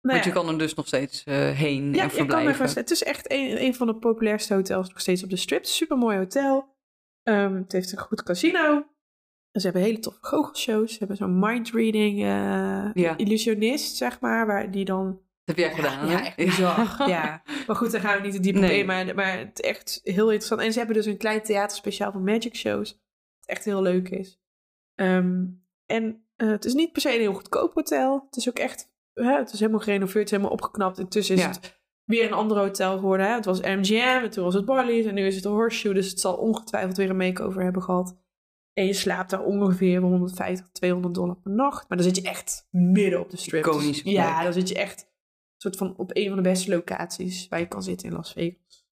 Want 0.00 0.24
je 0.24 0.28
ja, 0.30 0.36
kan 0.36 0.48
er 0.48 0.58
dus 0.58 0.74
nog 0.74 0.86
steeds 0.86 1.24
eh, 1.24 1.34
heen 1.50 1.84
ja, 1.84 1.90
en 1.90 1.98
kan 1.98 2.10
verblijven. 2.10 2.48
er 2.48 2.54
gewoon- 2.54 2.74
het 2.74 2.90
is 2.90 3.02
echt 3.02 3.32
een, 3.32 3.62
een 3.62 3.74
van 3.74 3.86
de 3.86 3.94
populairste 3.96 4.54
hotels 4.54 4.88
nog 4.88 5.00
steeds 5.00 5.22
op 5.22 5.30
de 5.30 5.36
strip. 5.36 5.64
Super 5.64 5.96
mooi 5.98 6.16
hotel. 6.16 6.76
Ehm, 7.22 7.54
het 7.54 7.72
heeft 7.72 7.92
een 7.92 7.98
goed 7.98 8.22
casino. 8.22 8.86
Ze 9.52 9.60
hebben 9.62 9.82
hele 9.82 9.98
toffe 9.98 10.18
goochelshows. 10.22 10.92
Ze 10.92 10.98
hebben 10.98 11.16
zo'n 11.16 11.38
mindreading 11.38 12.18
Ja. 12.18 13.16
illusionist, 13.16 13.96
zeg 13.96 14.20
maar, 14.20 14.46
waar 14.46 14.70
die 14.70 14.84
dan 14.84 15.20
Dat 15.44 15.56
heb 15.56 15.66
jij 15.66 15.74
gedaan, 15.74 16.08
Ja, 16.08 16.32
bizar. 16.36 17.08
ja. 17.08 17.42
Maar 17.66 17.76
goed, 17.76 17.90
daar 17.90 18.00
gaan 18.00 18.16
we 18.16 18.22
niet 18.22 18.32
te 18.34 18.40
diep 18.40 18.54
Nee. 18.54 18.78
in. 18.78 18.86
Maar, 18.86 19.14
maar 19.14 19.38
het 19.38 19.60
is 19.62 19.68
echt 19.68 20.00
heel 20.02 20.24
interessant. 20.26 20.60
En 20.60 20.72
ze 20.72 20.78
hebben 20.78 20.96
dus 20.96 21.06
een 21.06 21.16
klein 21.16 21.42
theater 21.42 21.76
speciaal 21.76 22.12
voor 22.12 22.20
magic 22.20 22.56
shows. 22.56 22.90
Wat 23.40 23.48
echt 23.48 23.64
heel 23.64 23.82
leuk 23.82 24.08
is. 24.08 24.40
Ehm, 24.94 25.44
en 25.86 26.26
eh, 26.36 26.48
het 26.48 26.64
is 26.64 26.74
niet 26.74 26.92
per 26.92 27.00
se 27.00 27.14
een 27.14 27.20
heel 27.20 27.34
goedkoop 27.34 27.74
hotel. 27.74 28.22
Het 28.26 28.36
is 28.36 28.48
ook 28.48 28.58
echt... 28.58 28.90
Hè, 29.14 29.36
het 29.36 29.52
is 29.52 29.58
helemaal 29.60 29.80
gerenoveerd, 29.80 30.14
het 30.14 30.24
is 30.24 30.30
helemaal 30.30 30.52
opgeknapt. 30.52 30.98
Intussen 30.98 31.34
is 31.34 31.42
Ja. 31.42 31.48
het 31.48 31.80
weer 32.04 32.24
een 32.26 32.32
ander 32.32 32.56
hotel 32.58 32.98
geworden. 32.98 33.26
Hè? 33.26 33.32
Het 33.34 33.44
was 33.44 33.60
MGM, 33.60 34.20
en 34.22 34.30
toen 34.30 34.44
was 34.44 34.54
het 34.54 34.64
Barley's 34.64 35.06
en 35.06 35.14
nu 35.14 35.26
is 35.26 35.34
het 35.34 35.42
de 35.42 35.48
Horseshoe. 35.48 35.94
Dus 35.94 36.10
het 36.10 36.20
zal 36.20 36.34
ongetwijfeld 36.36 36.96
weer 36.96 37.10
een 37.10 37.16
makeover 37.16 37.62
hebben 37.62 37.82
gehad. 37.82 38.16
En 38.72 38.86
je 38.86 38.92
slaapt 38.92 39.30
daar 39.30 39.44
ongeveer 39.44 40.00
150, 40.00 40.68
200 40.72 41.14
dollar 41.14 41.36
per 41.36 41.52
nacht. 41.52 41.88
Maar 41.88 41.98
dan 41.98 42.06
zit 42.06 42.16
je 42.16 42.22
echt 42.22 42.66
midden 42.70 43.20
op 43.20 43.30
de 43.30 43.36
strip. 43.36 43.64
Dus 43.64 43.74
Iconische 43.74 44.10
ja, 44.10 44.42
dan 44.42 44.52
zit 44.52 44.68
je 44.68 44.74
echt 44.74 45.10
soort 45.56 45.76
van 45.76 45.96
op 45.96 46.10
een 46.16 46.26
van 46.26 46.36
de 46.36 46.42
beste 46.42 46.70
locaties 46.70 47.48
waar 47.48 47.60
je 47.60 47.68
kan 47.68 47.82
zitten 47.82 48.08
in 48.08 48.14
Las 48.14 48.32
Vegas. 48.32 48.86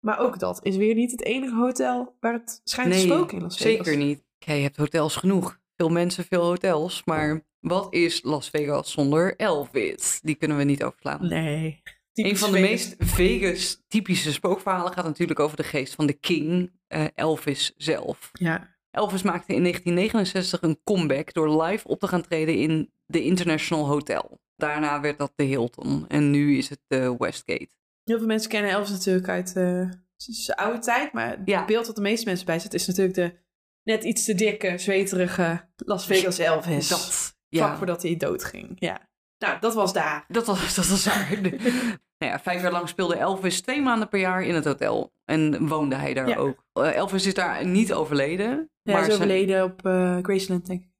Maar 0.00 0.18
ook 0.18 0.38
dat 0.38 0.64
is 0.64 0.76
weer 0.76 0.94
niet 0.94 1.10
het 1.10 1.24
enige 1.24 1.54
hotel 1.54 2.16
waar 2.20 2.32
het 2.32 2.60
schijnt 2.64 2.92
te 2.92 2.96
Nee, 2.96 3.06
spoken 3.06 3.36
in 3.36 3.42
Las 3.42 3.56
Vegas. 3.56 3.86
Zeker 3.86 3.96
niet. 3.96 4.24
Kijk, 4.38 4.56
je 4.56 4.62
hebt 4.62 4.76
hotels 4.76 5.16
genoeg. 5.16 5.60
Veel 5.76 5.88
mensen, 5.88 6.24
veel 6.24 6.44
hotels. 6.44 7.04
Maar 7.04 7.46
wat 7.60 7.94
is 7.94 8.22
Las 8.22 8.50
Vegas 8.50 8.90
zonder 8.90 9.36
Elvis? 9.36 10.20
Die 10.22 10.34
kunnen 10.34 10.56
we 10.56 10.64
niet 10.64 10.82
overslaan. 10.82 11.28
Nee. 11.28 11.82
Een 12.12 12.36
van 12.36 12.52
de 12.52 12.58
Vegas. 12.58 12.70
meest 12.70 12.96
Vegas 12.98 13.84
typische 13.88 14.32
spookverhalen 14.32 14.92
gaat 14.92 15.04
natuurlijk 15.04 15.40
over 15.40 15.56
de 15.56 15.62
geest 15.62 15.94
van 15.94 16.06
de 16.06 16.12
king, 16.12 16.72
eh, 16.86 17.04
Elvis 17.14 17.74
zelf. 17.76 18.30
Ja. 18.32 18.75
Elvis 18.96 19.22
maakte 19.22 19.54
in 19.54 19.62
1969 19.62 20.62
een 20.62 20.80
comeback 20.84 21.32
door 21.32 21.62
live 21.62 21.88
op 21.88 22.00
te 22.00 22.08
gaan 22.08 22.22
treden 22.22 22.54
in 22.54 22.92
de 23.06 23.22
International 23.22 23.86
Hotel. 23.86 24.40
Daarna 24.56 25.00
werd 25.00 25.18
dat 25.18 25.32
de 25.34 25.44
Hilton 25.44 26.04
en 26.08 26.30
nu 26.30 26.56
is 26.56 26.68
het 26.68 26.80
de 26.86 27.14
Westgate. 27.18 27.68
Heel 28.04 28.18
veel 28.18 28.26
mensen 28.26 28.50
kennen 28.50 28.70
Elvis 28.70 28.90
natuurlijk 28.90 29.28
uit 29.28 29.56
eh, 29.56 29.90
zijn 30.16 30.58
oude 30.58 30.78
tijd. 30.78 31.12
Maar 31.12 31.38
het 31.44 31.66
beeld 31.66 31.86
dat 31.86 31.94
de 31.94 32.00
meeste 32.00 32.26
mensen 32.26 32.46
bij 32.46 32.58
zit 32.58 32.74
is 32.74 32.86
natuurlijk 32.86 33.14
de 33.16 33.34
net 33.82 34.04
iets 34.04 34.24
te 34.24 34.34
dikke, 34.34 34.78
zweterige 34.78 35.68
Las 35.76 36.06
Vegas 36.06 36.38
Elvis. 36.38 36.88
Dat, 36.88 37.00
Vlak 37.00 37.34
ja, 37.48 37.76
voordat 37.76 38.02
hij 38.02 38.16
doodging. 38.16 38.76
Ja. 38.78 39.08
Nou, 39.38 39.60
dat 39.60 39.74
was 39.74 39.92
daar. 39.92 40.24
dat 40.28 40.46
was, 40.46 40.74
dat 40.74 40.86
was 40.86 41.04
waar. 41.04 41.40
nou 42.18 42.32
ja, 42.32 42.40
vijf 42.40 42.62
jaar 42.62 42.72
lang 42.72 42.88
speelde 42.88 43.16
Elvis 43.16 43.60
twee 43.60 43.82
maanden 43.82 44.08
per 44.08 44.20
jaar 44.20 44.42
in 44.42 44.54
het 44.54 44.64
hotel. 44.64 45.12
En 45.26 45.68
woonde 45.68 45.94
hij 45.94 46.14
daar 46.14 46.28
Ja. 46.28 46.36
ook. 46.36 46.64
Eh, 46.72 46.94
Elvis 46.96 47.26
is 47.26 47.34
daar 47.34 47.66
niet 47.66 47.92
overleden. 47.92 48.48
Ja, 48.48 48.56
hij 48.82 48.92
maar, 48.94 49.00
is 49.00 49.06
zijn, 49.06 49.16
overleden 49.18 49.64
op 49.64 49.86
eh, 49.86 50.18
Graceland, 50.22 50.66
denk 50.66 50.84
ik. 50.84 50.94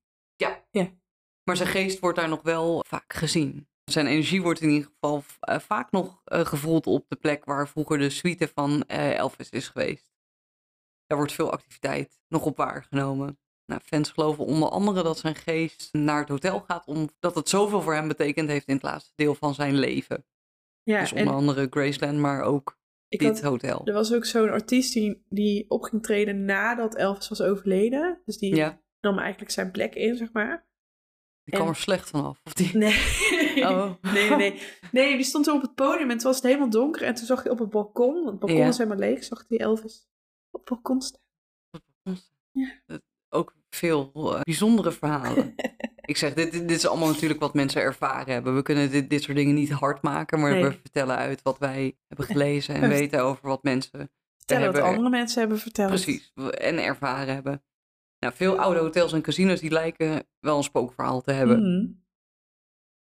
maar 1.44 1.56
zijn 1.56 1.68
geest 1.68 1.98
wordt 1.98 2.18
daar 2.18 2.28
nog 2.28 2.42
wel 2.42 2.84
vaak 2.88 3.12
gezien. 3.12 3.68
Zijn 3.84 4.06
energie 4.06 4.42
wordt 4.42 4.60
in 4.60 4.68
ieder 4.70 4.90
geval 4.92 5.24
eh, 5.40 5.58
vaak 5.58 5.90
nog 5.90 6.20
gevoeld 6.24 6.86
op 6.86 7.08
de 7.08 7.16
plek 7.16 7.44
waar 7.44 7.68
vroeger 7.68 7.98
de 7.98 8.10
suite 8.10 8.48
van 8.54 8.82
Elvis 8.86 9.50
is 9.50 9.68
geweest. 9.68 10.14
Daar 11.06 11.18
wordt 11.18 11.32
veel 11.32 11.52
activiteit 11.52 12.20
nog 12.28 12.44
op 12.44 12.56
waargenomen. 12.56 13.38
Nou, 13.66 13.80
fans 13.84 14.10
geloven 14.10 14.44
onder 14.44 14.68
andere 14.68 15.02
dat 15.02 15.18
zijn 15.18 15.34
geest 15.34 15.92
naar 15.92 16.20
het 16.20 16.28
hotel 16.28 16.60
gaat 16.60 16.86
omdat 16.86 17.34
het 17.34 17.48
zoveel 17.48 17.82
voor 17.82 17.94
hem 17.94 18.08
betekend 18.08 18.48
heeft 18.48 18.66
in 18.66 18.74
het 18.74 18.82
laatste 18.82 19.12
deel 19.14 19.34
van 19.34 19.54
zijn 19.54 19.74
leven. 19.74 20.26
Ja, 20.82 21.00
dus 21.00 21.12
onder 21.12 21.26
en 21.26 21.34
andere 21.34 21.66
Graceland, 21.70 22.18
maar 22.18 22.42
ook 22.42 22.78
ik 23.20 23.26
dit 23.26 23.40
had, 23.40 23.50
hotel. 23.50 23.81
er 23.85 23.92
was 23.92 24.12
ook 24.12 24.24
zo'n 24.24 24.50
artiest 24.50 24.92
die, 24.92 25.24
die 25.29 25.64
op 25.70 25.83
ging 25.83 26.02
treden 26.02 26.44
nadat 26.44 26.94
Elvis 26.96 27.29
was 27.29 27.40
overleden. 27.40 28.20
Dus 28.24 28.38
die 28.38 28.55
Ja, 28.55 28.81
nam 29.00 29.18
eigenlijk 29.18 29.50
zijn 29.50 29.70
plek 29.70 29.94
in, 29.94 30.16
zeg 30.16 30.33
maar. 30.33 30.64
Die 31.44 31.55
kwam 31.55 31.68
er 31.68 31.76
slecht 31.76 32.11
vanaf. 32.11 32.40
Of 32.44 32.52
die... 32.52 32.76
Nee. 32.76 32.94
Oh. 33.57 33.92
nee, 34.14 34.31
nee. 34.31 34.62
Nee, 34.92 35.16
die 35.16 35.24
stond 35.24 35.44
toen 35.44 35.55
op 35.57 35.62
het 35.62 35.74
podium 35.74 36.11
en 36.11 36.16
toen 36.16 36.26
was 36.26 36.37
het 36.37 36.44
helemaal 36.44 36.70
donker. 36.70 37.02
En 37.02 37.14
toen 37.14 37.26
zag 37.26 37.42
je 37.44 37.50
op 37.50 37.59
het 37.59 37.70
balkon, 37.70 38.14
want 38.14 38.26
het 38.31 38.38
balkon 38.38 38.59
Ja. 38.59 38.64
was 38.66 38.79
helemaal 38.79 38.98
leeg, 38.98 39.24
zag 39.24 39.44
hij 39.48 39.59
Elvis 39.59 40.09
op 40.50 40.61
het 40.61 40.68
balkon 40.68 41.00
staan. 41.02 41.20
Ja. 42.52 42.70
Ook 43.29 43.55
veel 43.76 44.10
eh, 44.14 44.40
bijzondere 44.42 44.92
verhalen. 44.92 45.54
Ik 46.06 46.16
zeg, 46.16 46.34
dit, 46.34 46.52
dit 46.52 46.70
is 46.70 46.86
allemaal 46.86 47.08
natuurlijk 47.08 47.40
wat 47.40 47.54
mensen 47.54 47.80
ervaren 47.80 48.32
hebben. 48.32 48.54
We 48.54 48.62
kunnen 48.62 48.90
dit, 48.90 49.10
dit 49.10 49.22
soort 49.22 49.36
dingen 49.36 49.54
niet 49.54 49.70
hard 49.70 50.02
maken, 50.02 50.40
maar 50.40 50.50
Nee. 50.50 50.62
we 50.62 50.72
vertellen 50.72 51.16
uit 51.16 51.42
wat 51.42 51.58
wij 51.58 51.96
hebben 52.08 52.26
gelezen 52.32 52.74
en 52.74 52.80
We- 52.80 52.88
weten 52.88 53.22
over 53.22 53.48
wat 53.48 53.62
mensen 53.62 54.10
Vertellen 54.36 54.72
wat 54.72 54.82
andere 54.82 55.08
mensen 55.10 55.40
hebben 55.40 55.58
verteld. 55.58 55.88
precies 55.88 56.32
en 56.58 56.78
ervaren 56.84 57.34
hebben. 57.34 57.62
Nou, 58.18 58.34
veel 58.36 58.58
oude 58.58 58.80
hotels 58.80 59.12
en 59.12 59.22
casinos 59.22 59.60
die 59.60 59.70
lijken 59.70 60.26
wel 60.40 60.56
een 60.56 60.62
spookverhaal 60.62 61.20
te 61.20 61.32
hebben. 61.32 61.60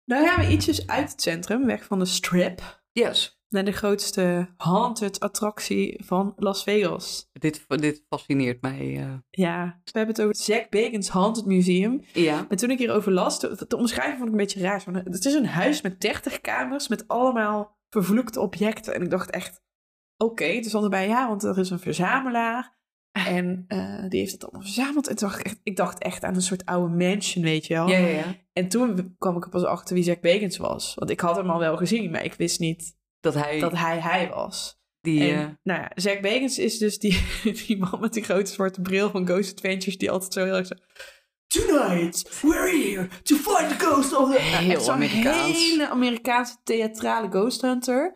Nou 0.05 0.25
gaan 0.27 0.45
we 0.45 0.51
ietsjes 0.51 0.87
uit 0.87 1.11
het 1.11 1.21
centrum, 1.21 1.65
weg 1.65 1.83
van 1.85 1.99
de 1.99 2.05
strip, 2.05 2.81
Yes, 2.91 3.36
naar 3.49 3.65
de 3.65 3.71
grootste 3.71 4.53
haunted 4.57 5.19
attractie 5.19 6.03
van 6.05 6.33
Las 6.35 6.63
Vegas. 6.63 7.29
dit, 7.33 7.65
dit 7.67 8.03
fascineert 8.09 8.61
mij. 8.61 8.97
eh. 8.97 9.13
Ja, 9.29 9.81
we 9.83 9.91
hebben 9.97 10.15
het 10.15 10.23
over 10.23 10.35
Zack 10.35 10.69
Bacon's 10.69 11.09
Haunted 11.09 11.45
Museum. 11.45 12.01
Ja, 12.13 12.45
En 12.49 12.57
toen 12.57 12.71
ik 12.71 12.77
hierover 12.77 13.11
las, 13.11 13.39
de, 13.39 13.65
de 13.67 13.77
omschrijving 13.77 14.17
vond 14.17 14.27
ik 14.27 14.35
een 14.35 14.41
beetje 14.45 14.59
raar. 14.61 14.83
Het 15.03 15.25
is 15.25 15.33
een 15.33 15.45
huis 15.47 15.81
met 15.81 16.01
30 16.01 16.41
kamers 16.41 16.87
met 16.87 17.07
allemaal 17.07 17.77
vervloekte 17.89 18.39
objecten. 18.39 18.93
En 18.93 19.01
ik 19.01 19.09
dacht 19.09 19.29
echt, 19.29 19.61
oké, 20.17 20.43
er 20.45 20.63
stond 20.63 20.83
erbij, 20.83 21.07
ja, 21.07 21.27
want 21.27 21.43
er 21.43 21.57
is 21.57 21.69
een 21.69 21.79
verzamelaar. 21.79 22.75
En 23.11 23.63
eh, 23.67 24.09
die 24.09 24.19
heeft 24.19 24.31
het 24.31 24.43
allemaal 24.43 24.61
verzameld. 24.61 25.07
En 25.07 25.15
toen 25.15 25.27
dacht 25.27 25.39
ik, 25.39 25.45
echt, 25.45 25.59
ik 25.63 25.75
dacht 25.75 25.99
echt 26.03 26.23
aan 26.23 26.35
een 26.35 26.41
soort 26.41 26.65
oude 26.65 26.95
mansion, 26.95 27.43
weet 27.43 27.65
je 27.65 27.73
wel. 27.73 27.87
ja, 27.89 27.97
ja, 27.97 28.07
ja. 28.07 28.35
En 28.53 28.67
toen 28.67 29.15
kwam 29.17 29.37
ik 29.37 29.43
er 29.43 29.49
pas 29.49 29.63
achter 29.63 29.95
wie 29.95 30.03
Zack 30.03 30.21
Bagans 30.21 30.57
was. 30.57 30.93
Want 30.95 31.09
ik 31.11 31.19
had 31.19 31.35
hem 31.35 31.49
al 31.49 31.59
wel 31.59 31.77
gezien, 31.77 32.11
maar 32.11 32.23
ik 32.23 32.33
wist 32.33 32.59
niet 32.59 32.95
Dat 33.19 33.33
hij 33.33 33.59
dat 33.59 33.71
hij 33.77 33.99
hij 33.99 34.29
was. 34.29 34.79
die... 35.01 35.31
En, 35.31 35.39
eh, 35.39 35.45
nou 35.63 35.81
ja, 35.81 35.91
Zack 35.95 36.21
Bagans 36.21 36.57
is 36.59 36.77
dus 36.77 36.99
die, 36.99 37.21
die 37.67 37.77
man 37.77 37.97
met 37.99 38.13
die 38.13 38.23
grote 38.23 38.51
zwarte 38.51 38.81
bril 38.81 39.09
van 39.09 39.25
Ghost 39.27 39.51
Adventures, 39.53 39.97
die 39.97 40.11
altijd 40.11 40.33
zo 40.33 40.43
heel 40.43 40.55
erg 40.55 40.67
zo... 40.67 40.75
Tonight, 41.47 42.41
we're 42.41 42.69
here 42.91 43.07
to 43.23 43.35
find 43.35 43.69
the 43.69 43.85
ghost 43.85 44.13
of 44.15 44.31
the... 44.35 44.39
Heel 44.41 44.79
zo'n 44.79 44.93
Amerikaans. 44.93 45.57
hele 45.57 45.89
Amerikaanse 45.89 46.55
theatrale 46.63 47.29
ghost 47.29 47.61
hunter. 47.61 48.13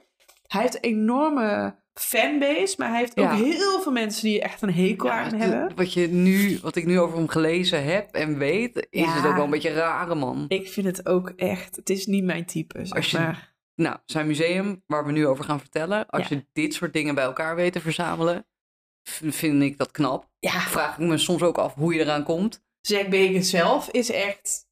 Hij 0.47 0.61
heeft 0.61 0.75
een 0.75 0.81
enorme 0.81 1.79
fanbase, 1.93 2.75
maar 2.77 2.89
hij 2.89 2.99
heeft 2.99 3.17
ook 3.19 3.25
Ja. 3.25 3.35
heel 3.35 3.81
veel 3.81 3.91
mensen 3.91 4.23
die 4.23 4.41
echt 4.41 4.61
een 4.61 4.73
hekel 4.73 5.07
ja, 5.07 5.13
aan 5.23 5.33
hebben. 5.33 5.75
wat, 5.75 5.93
je 5.93 6.07
nu, 6.07 6.59
wat 6.61 6.75
ik 6.75 6.85
nu 6.85 6.99
over 6.99 7.17
hem 7.17 7.27
gelezen 7.27 7.83
heb 7.83 8.13
en 8.15 8.37
weet, 8.37 8.87
is 8.89 9.01
Ja. 9.01 9.13
het 9.13 9.25
ook 9.25 9.35
wel 9.35 9.43
een 9.43 9.49
beetje 9.49 9.69
een 9.69 9.75
rare 9.75 10.15
man. 10.15 10.45
Ik 10.47 10.67
vind 10.69 10.85
het 10.85 11.05
ook 11.05 11.29
echt, 11.35 11.75
het 11.75 11.89
is 11.89 12.05
niet 12.05 12.23
mijn 12.23 12.45
type, 12.45 12.85
zeg 12.85 12.97
Als 12.97 13.11
je- 13.11 13.17
maar. 13.17 13.50
Nou, 13.75 13.97
zijn 14.05 14.27
museum, 14.27 14.83
waar 14.87 15.05
we 15.05 15.11
nu 15.11 15.27
over 15.27 15.43
gaan 15.43 15.59
vertellen. 15.59 16.07
Als 16.09 16.27
Ja. 16.27 16.35
je 16.35 16.45
dit 16.53 16.73
soort 16.73 16.93
dingen 16.93 17.15
bij 17.15 17.23
elkaar 17.23 17.55
weet 17.55 17.73
te 17.73 17.79
verzamelen, 17.79 18.45
vind 19.09 19.61
ik 19.61 19.77
dat 19.77 19.91
knap. 19.91 20.29
Ja, 20.39 20.59
Vraag 20.59 20.97
ik 20.97 21.07
me 21.07 21.17
soms 21.17 21.41
ook 21.41 21.57
af 21.57 21.73
hoe 21.73 21.93
je 21.93 21.99
eraan 21.99 22.23
komt. 22.23 22.63
Zack 22.81 23.09
Bacon 23.09 23.43
zelf 23.43 23.89
is 23.89 24.11
echt, 24.11 24.67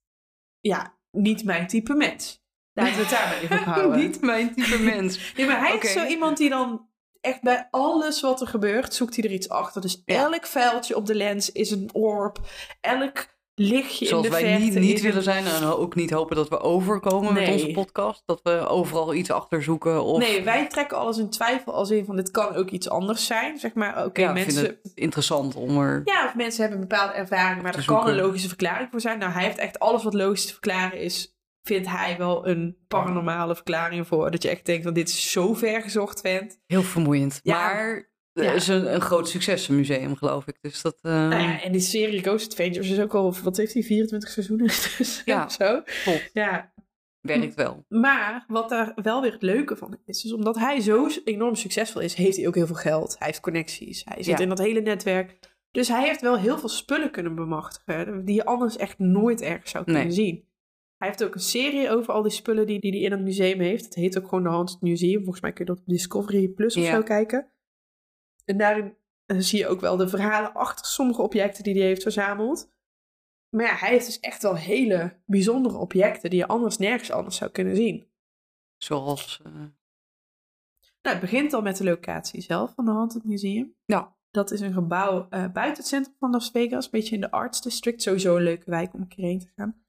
ja, 0.59 0.97
niet 1.11 1.43
mijn 1.43 1.67
type 1.67 1.93
mens. 1.93 2.43
Laten 2.73 2.93
we 2.95 2.99
het 3.01 3.09
daar 3.09 3.27
maar 3.27 3.37
even 3.41 3.59
op 3.59 3.65
houden. 3.65 3.99
Niet 4.07 4.21
mijn 4.21 4.53
type 4.55 4.77
mens. 4.79 5.33
Nee, 5.35 5.45
maar 5.45 5.59
hij 5.67 5.77
is 5.77 5.91
zo 5.91 6.05
iemand 6.05 6.37
die 6.37 6.49
dan 6.49 6.89
echt 7.21 7.41
bij 7.41 7.67
alles 7.71 8.21
wat 8.21 8.41
er 8.41 8.47
gebeurt, 8.47 8.93
zoekt 8.93 9.15
hij 9.15 9.25
er 9.25 9.31
iets 9.31 9.49
achter. 9.49 9.81
Dus 9.81 10.01
Ja. 10.05 10.15
elk 10.31 10.45
vuiltje 10.45 10.95
op 10.95 11.05
de 11.05 11.15
lens 11.15 11.51
is 11.51 11.71
een 11.71 11.89
orb. 11.93 12.39
Elk 12.81 13.27
lichtje 13.59 14.05
Zoals 14.05 14.25
in 14.25 14.31
de 14.31 14.37
wij 14.41 14.57
niet, 14.79 15.01
willen 15.01 15.23
zijn 15.23 15.45
en 15.45 15.63
ook 15.63 15.95
niet 15.95 16.09
hopen 16.09 16.35
dat 16.35 16.49
we 16.49 16.59
overkomen 16.59 17.33
met 17.33 17.47
onze 17.47 17.71
podcast. 17.71 18.23
Dat 18.25 18.39
we 18.43 18.67
overal 18.67 19.13
iets 19.13 19.31
achterzoeken. 19.31 20.03
Of... 20.03 20.19
Nee, 20.19 20.43
wij 20.43 20.67
trekken 20.67 20.97
alles 20.97 21.17
in 21.17 21.29
twijfel 21.29 21.73
als 21.73 21.91
in 21.91 22.05
van 22.05 22.15
dit 22.15 22.31
kan 22.31 22.55
ook 22.55 22.69
iets 22.69 22.89
anders 22.89 23.25
zijn. 23.25 23.57
Zeg 23.57 23.73
maar, 23.73 24.05
oké, 24.05 24.21
ja, 24.21 24.33
mensen... 24.33 24.63
vind 24.63 24.77
het 24.83 24.91
interessant 24.95 25.55
om 25.55 25.77
er... 25.77 26.01
Ja, 26.05 26.25
of 26.25 26.35
mensen 26.35 26.61
hebben 26.61 26.81
een 26.81 26.87
bepaalde 26.87 27.13
ervaring, 27.13 27.61
maar 27.61 27.75
er 27.75 27.85
kan 27.85 28.07
een 28.07 28.15
logische 28.15 28.47
verklaring 28.47 28.87
voor 28.91 29.01
zijn. 29.01 29.19
Nou, 29.19 29.31
hij 29.31 29.43
heeft 29.43 29.57
echt 29.57 29.79
alles 29.79 30.03
wat 30.03 30.13
logisch 30.13 30.45
te 30.45 30.51
verklaren 30.51 30.99
is, 30.99 31.37
vindt 31.63 31.87
hij 31.87 32.15
wel 32.17 32.47
een 32.47 32.77
paranormale 32.87 33.55
verklaring 33.55 34.07
voor. 34.07 34.31
Dat 34.31 34.43
je 34.43 34.49
echt 34.49 34.65
denkt, 34.65 34.83
van 34.83 34.93
dit 34.93 35.09
is 35.09 35.31
zo 35.31 35.53
ver 35.53 35.81
gezocht, 35.81 36.21
vent. 36.21 36.59
Heel 36.65 36.83
vermoeiend. 36.83 37.39
Ja. 37.43 37.55
Maar 37.55 38.09
Ja. 38.33 38.51
is 38.51 38.67
een, 38.67 38.93
een 38.93 39.01
groot 39.01 39.29
succes, 39.29 39.67
een 39.67 39.75
museum, 39.75 40.15
geloof 40.15 40.47
ik. 40.47 40.57
Dus 40.61 40.81
dat... 40.81 40.97
eh, 41.01 41.11
Nou 41.11 41.41
ja, 41.41 41.61
en 41.61 41.71
die 41.71 41.81
serie 41.81 42.21
Ghost 42.21 42.47
Adventures 42.47 42.89
is 42.89 42.99
ook 42.99 43.13
al, 43.15 43.33
wat 43.43 43.57
heeft 43.57 43.73
hij, 43.73 43.83
24 43.83 44.29
seizoenen? 44.29 44.65
Dus 44.97 45.21
Ja. 45.25 45.49
zo. 45.49 45.81
Klopt. 46.03 46.29
Ja, 46.33 46.73
werkt 47.21 47.55
wel. 47.55 47.85
maar 47.87 48.45
wat 48.47 48.69
daar 48.69 48.91
wel 48.95 49.21
weer 49.21 49.31
het 49.31 49.41
leuke 49.41 49.75
van 49.75 49.97
is, 50.05 50.23
is 50.25 50.33
omdat 50.33 50.55
hij 50.57 50.79
zo 50.79 51.07
enorm 51.23 51.55
succesvol 51.55 52.01
is, 52.01 52.13
heeft 52.13 52.37
hij 52.37 52.47
ook 52.47 52.55
heel 52.55 52.65
veel 52.67 52.75
geld. 52.75 53.15
Hij 53.17 53.27
heeft 53.27 53.39
connecties. 53.39 54.01
Hij 54.05 54.23
zit 54.23 54.37
Ja. 54.37 54.43
in 54.43 54.49
dat 54.49 54.59
hele 54.59 54.81
netwerk. 54.81 55.39
Dus 55.71 55.87
hij 55.87 56.03
heeft 56.07 56.21
wel 56.21 56.37
heel 56.37 56.57
veel 56.57 56.69
spullen 56.69 57.11
kunnen 57.11 57.35
bemachtigen, 57.35 58.25
die 58.25 58.35
je 58.35 58.45
anders 58.45 58.77
echt 58.77 58.99
nooit 58.99 59.41
ergens 59.41 59.71
zou 59.71 59.83
kunnen 59.83 60.03
Nee. 60.03 60.11
zien. 60.11 60.47
Hij 60.97 61.07
heeft 61.07 61.23
ook 61.23 61.33
een 61.33 61.39
serie 61.41 61.89
over 61.89 62.13
al 62.13 62.21
die 62.21 62.31
spullen 62.31 62.67
die, 62.67 62.79
die 62.79 62.91
hij 62.91 62.99
in 62.99 63.11
het 63.11 63.21
museum 63.21 63.59
heeft. 63.59 63.85
Het 63.85 63.95
heet 63.95 64.17
ook 64.17 64.27
gewoon 64.27 64.43
de 64.43 64.49
Haunted 64.49 64.81
Museum. 64.81 65.17
Volgens 65.21 65.41
mij 65.41 65.53
kun 65.53 65.65
je 65.65 65.71
dat 65.71 65.79
op 65.79 65.87
Discovery 65.87 66.47
Plus 66.47 66.75
of 66.77 66.83
Ja. 66.83 66.95
zo 66.95 67.03
kijken. 67.03 67.51
En 68.49 68.57
daarin 68.57 68.97
eh, 69.25 69.37
zie 69.39 69.59
je 69.59 69.67
ook 69.67 69.79
wel 69.79 69.97
de 69.97 70.07
verhalen 70.07 70.53
achter 70.53 70.85
sommige 70.85 71.21
objecten 71.21 71.63
die 71.63 71.73
hij 71.73 71.85
heeft 71.85 72.01
verzameld. 72.01 72.71
Maar 73.49 73.65
ja, 73.65 73.75
hij 73.75 73.89
heeft 73.89 74.05
dus 74.05 74.19
echt 74.19 74.41
wel 74.41 74.55
hele 74.55 75.21
bijzondere 75.25 75.77
objecten 75.77 76.29
die 76.29 76.39
je 76.39 76.47
anders 76.47 76.77
nergens 76.77 77.11
anders 77.11 77.35
zou 77.35 77.51
kunnen 77.51 77.75
zien. 77.75 78.07
Zoals... 78.77 79.41
eh, 79.43 79.51
Nou, 81.01 81.15
het 81.15 81.19
begint 81.19 81.53
al 81.53 81.61
met 81.61 81.77
de 81.77 81.83
locatie 81.83 82.41
zelf 82.41 82.73
van 82.73 82.85
de 82.85 82.91
Haunted 82.91 83.23
Museum. 83.23 83.75
Ja. 83.85 84.17
Dat 84.31 84.51
is 84.51 84.59
een 84.61 84.73
gebouw 84.73 85.27
eh, 85.29 85.51
buiten 85.51 85.77
het 85.77 85.87
centrum 85.87 86.15
van 86.19 86.31
Las 86.31 86.49
Vegas, 86.49 86.85
een 86.85 86.91
beetje 86.91 87.15
in 87.15 87.21
de 87.21 87.31
Arts 87.31 87.61
District. 87.61 88.01
Sowieso 88.01 88.35
een 88.35 88.43
leuke 88.43 88.69
wijk 88.69 88.93
om 88.93 89.01
een 89.01 89.07
keer 89.07 89.25
heen 89.25 89.39
te 89.39 89.51
gaan. 89.55 89.83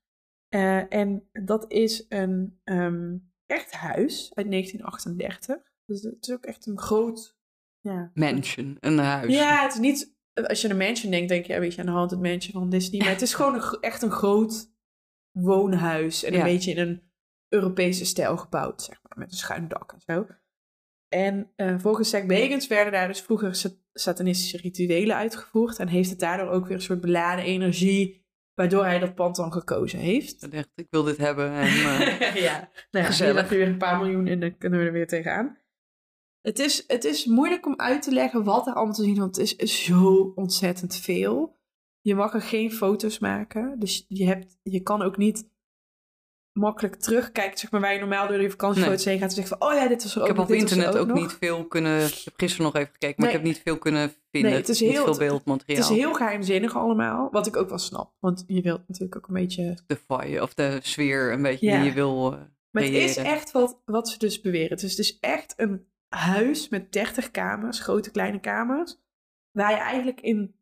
En 0.88 1.28
dat 1.32 1.72
is 1.72 2.06
een 2.08 2.60
ehm, 2.64 3.16
echt 3.46 3.72
huis 3.72 4.34
uit 4.34 4.50
1938. 4.50 5.72
Dus 5.84 6.02
het 6.02 6.26
is 6.28 6.34
ook 6.34 6.44
echt 6.44 6.66
een 6.66 6.78
groot... 6.78 7.38
Ja, 7.80 8.10
mansion, 8.14 8.76
een 8.80 8.98
huis. 8.98 9.34
Ja, 9.34 9.62
het 9.62 9.72
is 9.72 9.78
niet... 9.78 10.18
Als 10.46 10.60
je 10.60 10.68
aan 10.68 10.72
een 10.80 10.86
mansion 10.86 11.10
denkt, 11.10 11.28
denk 11.28 11.44
je 11.46 11.54
een 11.54 11.60
beetje 11.60 11.80
aan 11.80 11.86
de 11.86 11.92
Haunted 11.92 12.20
Mansion 12.20 12.52
van 12.52 12.70
Disney. 12.70 13.00
Maar 13.00 13.08
het 13.10 13.22
is 13.22 13.34
gewoon 13.34 13.54
een, 13.54 13.80
echt 13.80 14.02
een 14.02 14.10
groot 14.10 14.72
woonhuis. 15.38 16.24
En 16.24 16.32
een 16.32 16.38
Ja. 16.38 16.44
beetje 16.44 16.70
in 16.70 16.78
een 16.78 17.02
Europese 17.48 18.04
stijl 18.04 18.36
gebouwd, 18.36 18.82
zeg 18.82 18.98
maar. 19.02 19.18
Met 19.18 19.30
een 19.30 19.36
schuin 19.38 19.68
dak 19.68 19.92
en 19.92 20.00
zo. 20.00 20.26
En 21.08 21.52
eh, 21.56 21.74
volgens 21.78 22.10
Zack 22.10 22.26
Bagans 22.26 22.66
werden 22.66 22.92
daar 22.92 23.08
dus 23.08 23.20
vroeger 23.20 23.54
sa- 23.54 23.68
satanistische 23.92 24.56
rituelen 24.56 25.16
uitgevoerd. 25.16 25.78
En 25.78 25.88
heeft 25.88 26.10
het 26.10 26.18
daardoor 26.20 26.48
ook 26.48 26.66
weer 26.66 26.76
een 26.76 26.82
soort 26.82 27.00
beladen 27.00 27.44
energie... 27.44 28.26
waardoor 28.54 28.84
hij 28.84 28.98
dat 28.98 29.14
pand 29.14 29.36
dan 29.36 29.52
gekozen 29.52 29.98
heeft. 29.98 30.42
Ik 30.44 30.52
dacht, 30.52 30.68
ik 30.74 30.86
wil 30.90 31.02
dit 31.02 31.16
hebben. 31.16 31.52
En, 31.52 31.66
eh, 31.66 32.34
ja, 32.46 32.58
nou 32.90 33.04
ja, 33.04 33.10
Gezellig. 33.10 33.40
heb 33.40 33.50
je 33.50 33.56
weer 33.56 33.66
een 33.68 33.78
paar 33.78 33.98
miljoen 33.98 34.26
en 34.26 34.40
dan 34.40 34.56
kunnen 34.58 34.78
we 34.78 34.84
er 34.86 34.92
weer 34.92 35.06
tegenaan. 35.06 35.58
Het 36.42 36.58
is, 36.58 36.84
het 36.86 37.04
is 37.04 37.24
moeilijk 37.24 37.66
om 37.66 37.74
uit 37.76 38.02
te 38.02 38.12
leggen 38.12 38.44
wat 38.44 38.66
er 38.66 38.74
allemaal 38.74 38.94
te 38.94 39.02
zien 39.02 39.12
is, 39.12 39.18
want 39.18 39.36
het 39.36 39.60
is 39.60 39.84
zo 39.84 40.32
ontzettend 40.34 40.96
veel. 40.96 41.58
Je 42.00 42.14
mag 42.14 42.34
er 42.34 42.42
geen 42.42 42.72
foto's 42.72 43.18
maken, 43.18 43.78
dus 43.78 44.04
je, 44.08 44.26
hebt, 44.26 44.58
je 44.62 44.80
kan 44.80 45.02
ook 45.02 45.16
niet 45.16 45.48
makkelijk 46.52 46.94
terugkijken, 46.96 47.58
zeg 47.58 47.70
maar, 47.70 47.80
waar 47.80 47.92
je 47.92 47.98
normaal 47.98 48.28
door 48.28 48.42
je 48.42 48.50
vakantiefoto's 48.50 49.04
heen 49.04 49.18
gaat 49.18 49.28
en 49.28 49.34
zegt 49.34 49.48
van, 49.48 49.60
oh 49.62 49.72
ja, 49.74 49.88
dit 49.88 50.02
was 50.02 50.10
er 50.14 50.16
ik 50.16 50.22
ook 50.22 50.26
heb 50.28 50.36
nog, 50.36 50.44
op 50.46 50.52
er 50.52 50.58
internet 50.58 50.96
ook, 50.96 51.12
niet 51.12 51.36
veel 51.40 51.64
kunnen... 51.66 52.06
Ik 52.06 52.22
heb 52.24 52.34
gisteren 52.36 52.64
nog 52.66 52.74
even 52.74 52.92
gekeken, 52.92 53.14
maar 53.16 53.26
Nee. 53.28 53.36
ik 53.38 53.44
heb 53.44 53.52
niet 53.54 53.62
veel 53.64 53.78
kunnen 53.78 54.12
vinden. 54.30 54.50
Nee, 54.50 54.60
het 54.60 54.68
is 54.68 54.80
niet 54.80 54.90
heel- 54.90 55.04
veel 55.04 55.18
beeldmateriaal. 55.18 55.82
Het 55.82 55.90
is 55.90 55.96
heel 55.98 56.14
geheimzinnig 56.14 56.76
allemaal, 56.76 57.28
wat 57.30 57.46
ik 57.46 57.56
ook 57.56 57.68
wel 57.68 57.78
snap, 57.78 58.12
want 58.20 58.44
je 58.46 58.60
wilt 58.62 58.82
natuurlijk 58.88 59.16
ook 59.16 59.28
een 59.28 59.34
beetje 59.34 59.78
De 59.86 59.98
vibe, 60.08 60.42
of 60.42 60.54
de 60.54 60.78
sfeer 60.82 61.32
een 61.32 61.42
beetje 61.42 61.66
Ja. 61.66 61.76
die 61.76 61.84
je 61.88 61.94
wil 61.94 62.32
eh, 62.32 62.38
Maar 62.70 62.82
het 62.82 62.92
is 62.92 63.16
echt 63.16 63.50
wat, 63.50 63.80
wat 63.84 64.08
ze 64.08 64.18
dus 64.18 64.40
beweren. 64.40 64.76
Dus 64.76 64.90
het 64.90 64.98
is 64.98 65.18
echt 65.18 65.54
een 65.56 65.86
huis 66.14 66.68
met 66.68 66.92
30 66.92 67.30
kamers, 67.30 67.80
grote 67.80 68.10
kleine 68.10 68.40
kamers, 68.40 68.96
waar 69.50 69.70
je 69.70 69.76
eigenlijk 69.76 70.20
in 70.20 70.54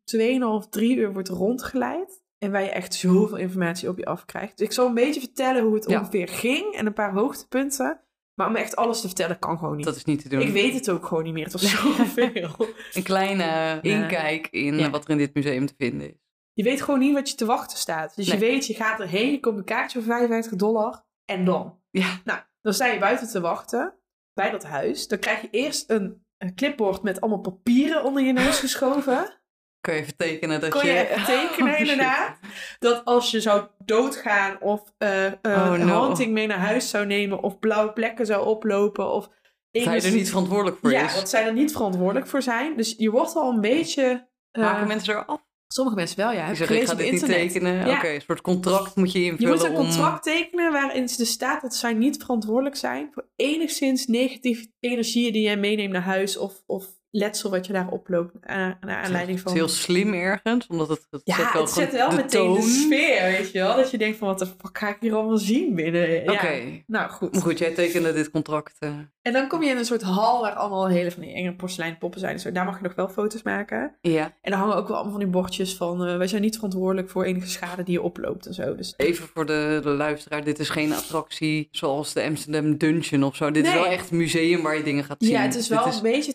2,5, 0.63 0.69
3 0.69 0.95
uur 0.95 1.13
wordt 1.13 1.29
rondgeleid. 1.29 2.21
En 2.37 2.51
waar 2.51 2.61
je 2.63 2.69
echt 2.69 2.93
zoveel 2.93 3.37
informatie 3.37 3.89
op 3.89 3.97
je 3.97 4.05
afkrijgt. 4.05 4.57
Dus 4.57 4.67
ik 4.67 4.73
zal 4.73 4.87
een 4.87 4.93
beetje 4.93 5.19
vertellen 5.19 5.63
hoe 5.63 5.75
het 5.75 5.89
Ja. 5.89 5.99
ongeveer 5.99 6.27
ging 6.27 6.73
en 6.75 6.85
een 6.85 6.93
paar 6.93 7.13
hoogtepunten. 7.13 8.01
Maar 8.33 8.47
om 8.47 8.55
echt 8.55 8.75
alles 8.75 9.01
te 9.01 9.07
vertellen 9.07 9.39
kan 9.39 9.57
gewoon 9.57 9.75
niet. 9.75 9.85
Dat 9.85 9.95
is 9.95 10.05
niet 10.05 10.21
te 10.21 10.29
doen. 10.29 10.41
Ik 10.41 10.51
weet 10.53 10.73
het 10.73 10.89
ook 10.89 11.05
gewoon 11.05 11.23
niet 11.23 11.33
meer. 11.33 11.43
Het 11.43 11.51
was 11.53 11.69
zoveel. 11.71 12.55
Een 12.93 13.03
kleine 13.03 13.79
inkijk 13.81 14.47
in 14.47 14.77
Ja. 14.77 14.85
eh, 14.85 14.91
wat 14.91 15.03
er 15.03 15.09
in 15.09 15.17
dit 15.17 15.33
museum 15.33 15.65
te 15.65 15.73
vinden 15.77 16.07
is. 16.09 16.17
Je 16.53 16.63
weet 16.63 16.81
gewoon 16.81 16.99
niet 16.99 17.13
wat 17.13 17.29
je 17.29 17.35
te 17.35 17.45
wachten 17.45 17.77
staat. 17.77 18.15
Dus 18.15 18.27
Nee. 18.27 18.39
je 18.39 18.45
weet, 18.45 18.67
je 18.67 18.73
gaat 18.73 18.99
erheen, 18.99 19.31
je 19.31 19.39
koopt 19.39 19.57
een 19.57 19.63
kaartje 19.63 19.99
voor 20.01 20.07
55 20.13 20.55
dollar 20.57 21.05
en 21.25 21.45
dan. 21.45 21.79
Ja, 21.89 22.19
Nou, 22.23 22.39
dan 22.61 22.73
sta 22.73 22.85
je 22.85 22.99
buiten 22.99 23.27
te 23.29 23.39
wachten 23.41 23.93
bij 24.33 24.49
dat 24.49 24.63
huis. 24.63 25.07
Dan 25.07 25.19
krijg 25.19 25.41
je 25.41 25.47
eerst 25.51 25.89
een, 25.89 26.25
een 26.37 26.55
clipboard 26.55 27.03
met 27.03 27.21
allemaal 27.21 27.39
papieren 27.41 28.03
onder 28.03 28.23
je 28.23 28.33
neus 28.33 28.59
geschoven. 28.59 29.37
Kun 29.81 29.93
je 29.93 29.99
even 30.01 30.17
tekenen 30.17 30.61
dat 30.61 30.69
kon 30.69 30.85
je 30.85 31.07
even 31.09 31.25
tekenen 31.25 31.73
Oh, 31.73 31.79
inderdaad. 31.79 32.39
Dat 32.79 33.05
als 33.05 33.31
je 33.31 33.41
zou 33.41 33.67
doodgaan 33.85 34.61
of 34.61 34.93
eh 34.97 35.25
eh, 35.25 35.33
Oh, 35.43 35.73
een 35.73 35.85
no. 35.85 36.03
hunting 36.05 36.31
mee 36.33 36.47
naar 36.47 36.57
huis 36.57 36.89
zou 36.89 37.05
nemen 37.05 37.43
of 37.43 37.59
blauwe 37.59 37.93
plekken 37.93 38.25
zou 38.25 38.45
oplopen 38.45 39.11
of... 39.11 39.29
Hij 39.71 40.01
er 40.03 40.11
niet 40.11 40.29
verantwoordelijk 40.29 40.77
voor 40.81 40.91
ja, 40.91 41.05
is. 41.05 41.13
dat 41.15 41.29
zij 41.29 41.45
er 41.45 41.53
niet 41.53 41.71
verantwoordelijk 41.71 42.27
voor 42.27 42.41
zijn. 42.41 42.77
Dus 42.77 42.95
je 42.97 43.09
wordt 43.11 43.35
al 43.35 43.49
een 43.51 43.61
beetje... 43.61 44.27
eh, 44.51 44.63
Maken 44.63 44.87
mensen 44.87 45.13
eraf? 45.13 45.47
Sommige 45.73 45.95
mensen 45.97 46.17
wel, 46.17 46.31
ja. 46.31 46.45
Heb 46.45 46.55
zeggen, 46.55 46.75
ik 46.81 46.87
ga 46.87 46.93
dit 46.93 47.11
niet 47.11 47.25
tekenen. 47.25 47.87
Ja. 47.87 47.97
Oké, 47.97 48.07
een 48.07 48.21
soort 48.21 48.41
contract 48.41 48.95
moet 48.95 49.11
je 49.11 49.19
Je 49.19 49.25
invullen 49.25 49.53
moet 49.53 49.63
een 49.63 49.69
om- 49.69 49.75
contract 49.75 50.23
tekenen 50.23 50.71
waarin 50.71 51.01
er 51.03 51.25
staat 51.25 51.61
dat 51.61 51.75
zij 51.75 51.93
niet 51.93 52.17
verantwoordelijk 52.17 52.75
zijn 52.75 53.09
voor 53.13 53.27
enigszins 53.35 54.05
negatieve 54.07 54.67
energieën 54.79 55.33
die 55.33 55.41
jij 55.41 55.57
meeneemt 55.57 55.91
naar 55.91 56.01
huis 56.01 56.37
of, 56.37 56.63
of 56.65 56.87
letsel 57.11 57.49
wat 57.49 57.65
je 57.67 57.73
daar 57.73 57.87
oploopt 57.89 58.33
aan, 58.41 58.77
naar 58.81 59.03
aanleiding 59.03 59.37
Het 59.37 59.41
van... 59.47 59.51
is 59.53 59.57
heel 59.57 59.67
slim 59.67 60.13
ergens, 60.13 60.67
omdat 60.67 60.89
het, 60.89 61.07
het 61.09 61.21
ja, 61.23 61.35
zet 61.35 61.53
wel 61.53 61.61
het 61.61 61.71
zet 61.71 61.91
wel 61.91 62.09
de 62.09 62.15
meteen 62.15 62.45
toon. 62.45 62.55
de 62.55 62.61
sfeer, 62.61 63.21
weet 63.37 63.51
je 63.51 63.59
wel. 63.59 63.75
Dat 63.75 63.91
je 63.91 63.97
denkt 63.97 64.17
van, 64.17 64.27
wat 64.27 64.39
de 64.39 64.45
fuck 64.45 64.77
ga 64.77 64.89
ik 64.89 64.97
hier 64.99 65.13
allemaal 65.13 65.37
zien 65.37 65.75
binnen? 65.75 66.23
Ja. 66.23 66.31
Oké. 66.33 66.81
Nou, 66.87 67.09
goed. 67.09 67.31
Maar 67.33 67.41
goed, 67.41 67.57
jij 67.57 67.73
tekende 67.73 68.13
dit 68.13 68.31
contract. 68.31 68.75
eh, 68.79 68.89
En 69.21 69.33
dan 69.33 69.47
kom 69.47 69.63
je 69.63 69.69
in 69.69 69.77
een 69.77 69.85
soort 69.85 70.01
hal 70.01 70.41
waar 70.41 70.53
allemaal 70.53 70.87
hele 70.87 71.11
van 71.11 71.21
die 71.21 71.33
enge 71.33 71.55
porseleinen 71.55 71.99
poppen 71.99 72.19
zijn. 72.19 72.33
en 72.33 72.39
zo. 72.39 72.51
Daar 72.51 72.65
mag 72.65 72.77
je 72.77 72.83
nog 72.83 72.95
wel 72.95 73.09
foto's 73.09 73.43
maken. 73.43 73.95
ja, 74.01 74.33
En 74.41 74.51
daar 74.51 74.59
hangen 74.59 74.75
ook 74.75 74.87
wel 74.87 74.95
allemaal 74.95 75.13
van 75.13 75.23
die 75.23 75.31
bordjes 75.33 75.75
van... 75.75 76.05
eh, 76.05 76.17
wij 76.17 76.27
zijn 76.27 76.41
niet 76.41 76.55
verantwoordelijk 76.55 77.09
voor 77.09 77.23
enige 77.23 77.47
schade 77.47 77.83
die 77.83 77.93
je 77.93 78.01
oploopt 78.01 78.45
en 78.45 78.53
zo. 78.53 78.75
Dus 78.75 78.93
even 78.97 79.27
voor 79.27 79.45
de, 79.45 79.79
de 79.83 79.89
luisteraar. 79.89 80.43
Dit 80.43 80.59
is 80.59 80.69
geen 80.69 80.93
attractie 80.93 81.67
zoals 81.71 82.13
de 82.13 82.23
Amsterdam 82.23 82.77
Dungeon 82.77 83.23
of 83.23 83.35
zo. 83.35 83.51
Dit 83.51 83.65
is 83.65 83.73
wel 83.73 83.85
echt 83.85 84.11
een 84.11 84.17
museum 84.17 84.61
waar 84.61 84.77
je 84.77 84.83
dingen 84.83 85.03
gaat 85.03 85.17
zien. 85.19 85.31
Ja, 85.31 85.41
het 85.41 85.55
is 85.55 85.67
Dit 85.67 85.77
wel 85.77 85.93
een 85.93 86.01
beetje 86.01 86.33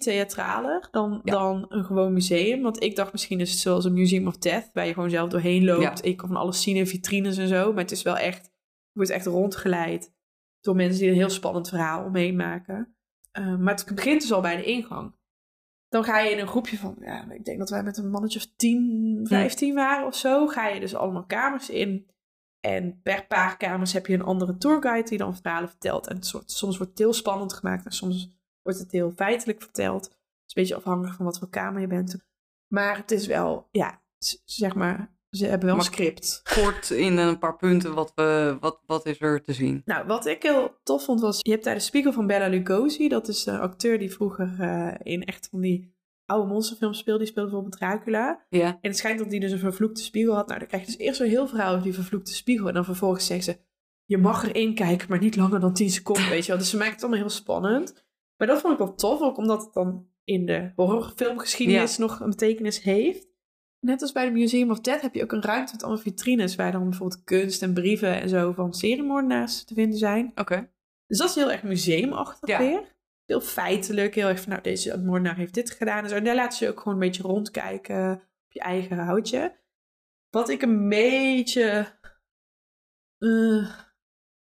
theatraler 0.65 0.89
dan, 0.91 1.21
Ja. 1.25 1.33
dan 1.33 1.67
een 1.69 1.85
gewoon 1.85 2.13
museum. 2.13 2.63
Want 2.63 2.83
ik 2.83 2.97
dacht 2.97 3.13
misschien 3.13 3.41
is 3.41 3.51
het 3.51 3.61
zoals 3.61 3.85
een 3.85 3.93
Museum 3.93 4.27
of 4.27 4.39
Death, 4.39 4.71
waar 4.73 4.87
je 4.87 4.93
gewoon 4.95 5.11
zelf 5.11 5.31
doorheen 5.31 5.65
loopt. 5.65 5.83
Ja. 5.83 6.11
Je 6.11 6.15
kan 6.15 6.29
van 6.29 6.37
alles 6.37 6.63
zien 6.63 6.77
in 6.77 6.87
vitrines 6.87 7.37
en 7.37 7.49
zo. 7.49 7.73
Maar 7.73 7.83
het 7.83 7.93
is 7.93 8.03
wel 8.03 8.17
echt, 8.17 8.45
je 8.45 8.51
wordt 8.93 9.11
echt 9.11 9.27
rondgeleid 9.27 10.13
door 10.61 10.77
mensen 10.77 11.01
die 11.01 11.09
een 11.09 11.15
heel 11.15 11.31
spannend 11.31 11.69
verhaal 11.69 12.05
omheen 12.05 12.37
maken. 12.37 12.97
Eh, 13.31 13.57
maar 13.57 13.75
het 13.75 13.95
begint 13.95 14.21
dus 14.21 14.33
al 14.33 14.41
bij 14.41 14.57
de 14.57 14.65
ingang. 14.65 15.15
Dan 15.89 16.05
ga 16.05 16.21
je 16.21 16.31
in 16.31 16.39
een 16.39 16.49
groepje 16.49 16.79
van, 16.79 16.97
ja, 17.01 17.31
ik 17.31 17.45
denk 17.45 17.59
dat 17.59 17.71
wij 17.71 17.83
met 17.83 17.97
een 17.97 18.11
mannetje 18.11 18.39
of 18.39 18.47
10, 18.57 19.21
15 19.25 19.75
waren 19.75 20.07
of 20.07 20.17
zo. 20.17 20.47
Ga 20.47 20.69
je 20.69 20.81
dus 20.81 20.95
allemaal 20.95 21.25
kamers 21.25 21.71
in. 21.71 22.11
En 22.61 23.01
per 23.03 23.27
paar 23.27 23.57
kamers 23.57 23.93
heb 23.93 24.07
je 24.07 24.15
een 24.15 24.23
andere 24.23 24.57
tourguide 24.57 25.09
die 25.09 25.19
dan 25.19 25.37
verhalen 25.37 25.69
vertelt. 25.69 26.07
En 26.07 26.17
het 26.17 26.27
soort, 26.27 26.51
soms 26.51 26.77
wordt 26.77 26.93
het 26.93 27.01
heel 27.01 27.13
spannend 27.13 27.53
gemaakt 27.53 27.85
en 27.85 27.93
soms 27.93 28.31
wordt 28.63 28.79
het 28.79 28.93
heel 28.93 29.13
feitelijk 29.17 29.63
verteld. 29.63 30.17
Een 30.55 30.63
beetje 30.63 30.75
afhankelijk 30.75 31.17
van 31.17 31.25
wat 31.25 31.39
voor 31.39 31.49
kamer 31.49 31.81
je 31.81 31.87
bent. 31.87 32.17
Maar 32.67 32.97
het 32.97 33.11
is 33.11 33.27
wel, 33.27 33.69
ja, 33.71 34.03
zeg 34.45 34.75
maar, 34.75 35.15
ze 35.31 35.47
hebben 35.47 35.69
wel 35.69 35.77
een 35.77 35.83
script. 35.83 36.41
kort 36.55 36.91
in 36.91 37.17
een 37.17 37.39
paar 37.39 37.57
punten. 37.57 37.95
Wat, 37.95 38.13
we, 38.15 38.57
wat, 38.61 38.81
wat 38.87 39.07
is 39.07 39.21
er 39.21 39.43
te 39.43 39.53
zien? 39.53 39.83
Nou, 39.85 40.07
wat 40.07 40.27
ik 40.27 40.43
heel 40.43 40.81
tof 40.83 41.05
vond 41.05 41.21
was, 41.21 41.39
je 41.43 41.51
hebt 41.51 41.65
daar 41.65 41.75
de 41.75 41.81
spiegel 41.81 42.13
van 42.13 42.27
Bella 42.27 42.49
Lugosi. 42.49 43.09
Dat 43.09 43.29
is 43.29 43.47
een 43.47 43.59
acteur 43.59 43.99
die 43.99 44.13
vroeger 44.13 44.57
eh, 44.61 44.95
in 45.03 45.25
echt 45.25 45.49
van 45.51 45.61
die 45.61 45.95
oude 46.27 46.49
monsterfilms 46.49 46.99
speelde. 46.99 47.23
Die 47.23 47.29
speelde 47.29 47.51
bijvoorbeeld 47.51 47.81
Dracula. 47.81 48.45
Ja, 48.49 48.67
En 48.67 48.79
het 48.81 48.97
schijnt 48.97 49.19
dat 49.19 49.31
hij 49.31 49.39
dus 49.39 49.53
een 49.53 49.59
vervloekte 49.59 50.03
spiegel 50.03 50.35
had. 50.35 50.47
Nou, 50.47 50.59
dan 50.59 50.69
krijg 50.69 50.85
je 50.85 50.91
dus 50.91 51.01
eerst 51.01 51.19
zo'n 51.19 51.29
heel 51.29 51.49
verhaal 51.49 51.71
over 51.71 51.83
die 51.83 51.95
vervloekte 51.95 52.35
spiegel. 52.35 52.69
En 52.69 52.75
dan 52.75 52.85
vervolgens 52.85 53.27
zeggen 53.27 53.45
ze, 53.45 53.59
je 54.05 54.19
mag 54.19 54.45
erin 54.45 54.75
kijken, 54.75 55.09
maar 55.09 55.21
niet 55.21 55.37
langer 55.37 55.61
dan 55.61 55.75
10 55.75 55.91
seconden, 55.91 56.29
weet 56.35 56.45
je 56.45 56.51
wel. 56.51 56.61
Dus 56.61 56.71
ze 56.71 56.77
maken 56.77 56.93
het 56.93 57.03
allemaal 57.03 57.21
heel 57.21 57.31
spannend. 57.31 58.05
Maar 58.37 58.47
dat 58.47 58.61
vond 58.61 58.73
ik 58.73 58.79
wel 58.79 58.95
tof, 58.95 59.21
ook 59.21 59.37
omdat 59.37 59.63
het 59.65 59.73
dan 59.73 60.09
in 60.25 60.47
de 60.47 60.73
horrorfilmgeschiedenis 60.77 61.99
nog 61.99 62.21
een 62.21 62.31
betekenis 62.31 62.83
heeft. 62.83 63.29
Net 63.81 64.03
als 64.03 64.13
bij 64.13 64.25
de 64.25 64.31
Museum 64.31 64.71
of 64.71 64.81
Death 64.81 65.01
heb 65.01 65.15
je 65.15 65.23
ook 65.23 65.33
een 65.33 65.43
ruimte 65.43 65.73
met 65.73 65.83
allemaal 65.83 66.03
vitrines... 66.03 66.55
waar 66.55 66.73
dan 66.73 66.89
bijvoorbeeld 66.89 67.25
kunst 67.25 67.63
en 67.63 67.75
brieven 67.75 68.21
en 68.21 68.29
zo 68.29 68.53
van 68.53 68.75
seriemoordenaars 68.75 69.65
te 69.65 69.75
vinden 69.75 69.99
zijn. 69.99 70.33
oké. 70.35 70.69
Dus 71.07 71.19
dat 71.19 71.29
is 71.29 71.35
heel 71.35 71.53
erg 71.53 71.63
museumachtig 71.63 72.49
Ja. 72.49 72.59
weer. 72.59 72.93
Heel 73.25 73.41
feitelijk, 73.41 74.15
heel 74.15 74.29
erg 74.29 74.41
van, 74.41 74.51
nou, 74.51 74.63
deze 74.63 74.99
moordenaar 74.99 75.37
heeft 75.37 75.55
dit 75.55 75.71
gedaan 75.71 76.03
en 76.03 76.09
zo. 76.09 76.17
En 76.17 76.25
daar 76.25 76.35
laat 76.35 76.55
ze 76.55 76.69
ook 76.69 76.79
gewoon 76.79 76.95
een 76.95 77.01
beetje 77.07 77.23
rondkijken 77.23 78.13
op 78.15 78.53
je 78.53 78.61
eigen 78.61 78.99
houtje. 78.99 79.57
Wat 80.31 80.49
ik 80.49 80.63
een 80.63 80.89
beetje, 80.89 81.99
eh, 83.19 83.71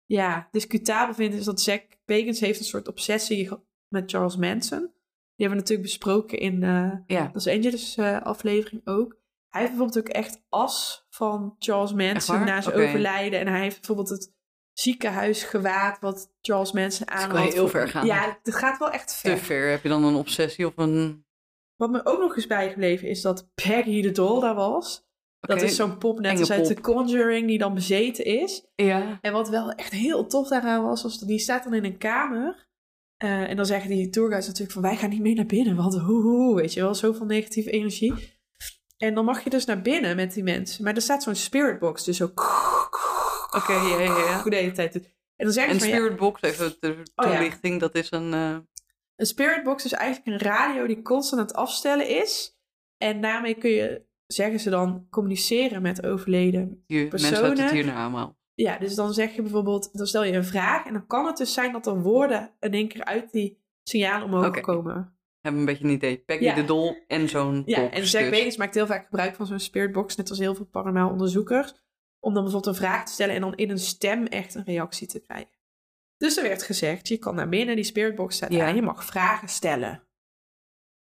ja, 0.06 0.48
discutabel 0.52 1.14
vind, 1.14 1.34
is 1.34 1.46
dat 1.46 1.62
Zack 1.62 1.84
Bagans 2.06 2.40
heeft 2.40 2.60
een 2.60 2.66
soort 2.66 2.88
obsessie 2.88 3.50
met 3.88 4.12
Charles 4.12 4.36
Manson. 4.36 4.92
Die 5.38 5.48
hebben 5.48 5.66
we 5.66 5.74
natuurlijk 5.74 6.00
besproken 6.00 6.40
in 6.40 6.60
de 6.60 7.04
Ja, 7.06 7.30
Los 7.34 7.48
Angeles 7.48 7.98
eh, 7.98 8.22
aflevering 8.22 8.82
ook. 8.86 9.16
Hij 9.50 9.62
heeft 9.62 9.78
bijvoorbeeld 9.78 10.08
ook 10.08 10.14
echt 10.14 10.42
as 10.50 11.06
van 11.10 11.56
Charles 11.60 11.94
Manson 11.94 12.44
na 12.44 12.62
zijn 12.62 12.76
overlijden. 12.76 13.40
En 13.40 13.48
hij 13.48 13.62
heeft 13.62 13.76
bijvoorbeeld 13.76 14.10
het 14.10 14.34
ziekenhuisgewaad 14.74 16.00
wat 16.00 16.34
Charles 16.42 16.72
Manson 16.72 17.10
aan 17.10 17.36
had. 17.36 17.54
heel 17.54 17.68
ver 17.68 17.88
gaan. 17.88 18.06
Ja, 18.06 18.40
het 18.44 18.56
gaat 18.56 18.78
wel 18.78 18.92
echt 18.92 19.16
ver. 19.16 19.36
te 19.36 19.44
ver. 19.44 19.70
Heb 19.70 19.84
je 19.84 19.90
dan 19.90 20.04
een 20.04 20.16
obsessie 20.16 20.68
of 20.68 20.74
een... 20.76 21.26
Wat 21.76 21.90
me 21.90 22.06
ook 22.06 22.20
nog 22.20 22.36
eens 22.36 22.48
bijgebleven 22.48 23.08
is 23.08 23.22
dat 23.22 23.50
Peggy 23.56 24.02
de 24.02 24.12
Doll 24.12 24.42
daar 24.42 24.56
was. 24.56 25.06
Dat 25.40 25.62
is 25.62 25.76
zo'n 25.76 25.98
pop 25.98 26.20
net 26.20 26.40
als 26.40 26.52
uit. 26.52 26.66
The 26.66 26.82
Conjuring 26.82 27.48
die 27.48 27.58
dan 27.58 27.74
bezeten 27.74 28.26
is. 28.26 28.66
Ja, 28.76 29.18
En 29.22 29.34
wat 29.34 29.50
wel 29.50 29.72
echt 29.72 29.92
heel 29.92 30.28
tof 30.28 30.48
daaraan 30.48 30.84
was, 30.84 31.04
was 31.04 31.20
dat 31.20 31.28
die 31.28 31.40
staat 31.40 31.64
dan 31.64 31.74
in 31.74 31.86
een 31.86 31.98
kamer. 31.98 32.67
Eh, 33.18 33.50
en 33.50 33.56
dan 33.56 33.66
zeggen 33.66 33.90
die 33.90 34.10
tourguides 34.10 34.48
natuurlijk 34.48 34.74
van 34.74 34.82
wij 34.82 34.96
gaan 34.98 35.10
niet 35.10 35.22
mee 35.22 35.36
naar 35.36 35.46
binnen, 35.46 35.76
want 35.76 36.00
hoe, 36.00 36.22
hoe 36.22 36.56
weet 36.56 36.74
je 36.74 36.82
wel, 36.82 36.96
zoveel 36.96 37.26
negatieve 37.26 37.70
energie. 37.70 38.36
En 38.98 39.14
dan 39.14 39.26
mag 39.26 39.44
je 39.44 39.50
dus 39.50 39.66
naar 39.66 39.82
binnen 39.82 40.16
met 40.16 40.34
die 40.34 40.44
mensen. 40.44 40.84
Maar 40.84 40.96
er 40.96 41.02
staat 41.02 41.24
zo'n 41.24 41.36
spiritbox, 41.36 42.04
dus 42.04 42.18
zo... 42.18 42.26
oké, 42.26 43.74
ja, 43.74 44.00
ja, 44.00 44.18
ja. 44.18 44.42
Hoe 44.42 44.52
de 44.52 44.56
hele 44.58 44.72
tijd. 44.72 44.96
En 44.96 45.46
dan 45.46 45.52
zeggen 45.52 45.74
En 45.74 45.80
ze 45.80 45.88
ja, 45.88 45.96
Spirit 45.96 46.18
Box, 46.18 46.42
even 46.42 46.76
de 46.80 46.90
Oh, 47.16 47.26
ja. 47.32 47.36
toelichting, 47.36 47.80
dat 47.80 47.96
is 47.96 48.12
een... 48.12 48.34
eh, 48.34 48.58
Een 49.16 49.26
spiritbox 49.26 49.86
is 49.86 49.92
eigenlijk 49.94 50.28
een 50.42 50.48
radio 50.50 50.88
die 50.88 51.02
constant 51.02 51.42
aan 51.42 51.48
het 51.48 51.56
afstellen 51.56 52.08
is. 52.22 52.58
En 52.98 53.22
daarmee 53.22 53.56
kun 53.56 53.70
je, 53.70 54.06
zeggen 54.28 54.60
ze 54.60 54.70
dan, 54.70 55.08
communiceren 55.10 55.82
met 55.82 56.06
overleden. 56.06 56.84
die 56.88 56.98
mensen 56.98 57.12
uit 57.14 57.40
Personen. 57.40 57.64
het 57.64 57.72
hier 57.72 57.94
allemaal. 57.94 58.37
Ja, 58.64 58.78
dus 58.78 58.96
dan 58.96 59.14
zeg 59.14 59.36
je 59.36 59.42
bijvoorbeeld, 59.42 59.98
dan 59.98 60.08
stel 60.08 60.24
je 60.24 60.34
een 60.34 60.46
vraag. 60.46 60.86
En 60.86 60.94
dan 60.94 61.08
kan 61.08 61.26
het 61.26 61.38
dus 61.38 61.54
zijn 61.54 61.72
dat 61.72 61.88
er 61.88 62.02
woorden 62.02 62.52
in 62.60 62.72
één 62.74 62.88
keer 62.88 63.04
uit 63.04 63.32
die 63.32 63.62
signalen 63.84 64.26
omhoog 64.26 64.60
komen. 64.60 65.18
Hebben 65.42 65.62
een 65.62 65.68
beetje 65.68 65.84
een 65.84 65.90
idee. 65.90 66.18
Peggy 66.18 66.44
Ja. 66.44 66.56
de 66.56 66.66
Dol 66.66 66.96
en 67.08 67.30
zo'n 67.30 67.64
Ja, 67.66 67.82
box. 67.82 67.96
en 67.98 68.08
Zack 68.08 68.32
dus. 68.32 68.58
Maakt 68.58 68.74
heel 68.76 68.88
vaak 68.88 69.06
gebruik 69.06 69.36
van 69.36 69.46
zo'n 69.46 69.60
spiritbox, 69.60 70.16
net 70.16 70.30
als 70.30 70.40
heel 70.40 70.56
veel 70.56 70.66
paranormaal 70.66 71.10
onderzoekers. 71.10 71.74
Om 72.20 72.34
dan 72.34 72.44
bijvoorbeeld 72.44 72.76
een 72.76 72.82
vraag 72.82 73.06
te 73.06 73.12
stellen 73.12 73.36
en 73.36 73.42
dan 73.42 73.56
in 73.56 73.70
een 73.70 73.80
stem 73.80 74.26
echt 74.26 74.56
een 74.56 74.64
reactie 74.66 75.08
te 75.08 75.20
krijgen. 75.20 75.56
Dus 76.18 76.38
er 76.38 76.44
werd 76.44 76.64
gezegd, 76.64 77.08
je 77.08 77.18
kan 77.18 77.36
naar 77.36 77.50
binnen, 77.50 77.76
die 77.76 77.84
spiritbox 77.86 78.36
staat 78.36 78.52
Ja. 78.54 78.68
aan, 78.68 78.76
je 78.76 78.82
mag 78.82 79.06
vragen 79.06 79.48
stellen. 79.48 80.07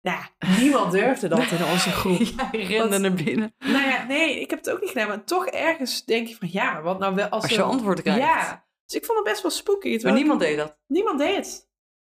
Ja, 0.02 0.28
niemand 0.58 0.92
durfde 0.92 1.28
dat 1.28 1.38
in 1.50 1.64
onze 1.64 1.90
groep. 2.00 2.18
Ja, 2.20 2.48
je 2.52 2.64
rende 2.66 2.98
naar 2.98 3.14
binnen. 3.14 3.54
Nou 3.58 3.86
ja, 3.88 4.04
nee, 4.06 4.40
ik 4.40 4.50
heb 4.50 4.58
het 4.58 4.70
ook 4.70 4.80
niet 4.80 4.88
gedaan. 4.90 5.08
Maar 5.08 5.24
toch 5.24 5.46
ergens 5.46 6.04
denk 6.04 6.26
je 6.26 6.36
van, 6.36 6.48
ja, 6.52 6.82
wat 6.82 6.98
nou 6.98 7.14
wel 7.14 7.28
als, 7.28 7.42
Als 7.42 7.52
je 7.52 7.62
antwoord 7.62 8.02
krijgt. 8.02 8.20
Ja, 8.20 8.66
dus 8.86 8.96
ik 8.96 9.04
vond 9.04 9.18
het 9.18 9.28
best 9.28 9.42
wel 9.42 9.50
spooky. 9.50 9.98
Maar 10.02 10.12
ik- 10.12 10.18
niemand 10.18 10.40
deed 10.40 10.56
dat. 10.56 10.78
Niemand 10.86 11.18
deed 11.18 11.36
het. 11.36 11.68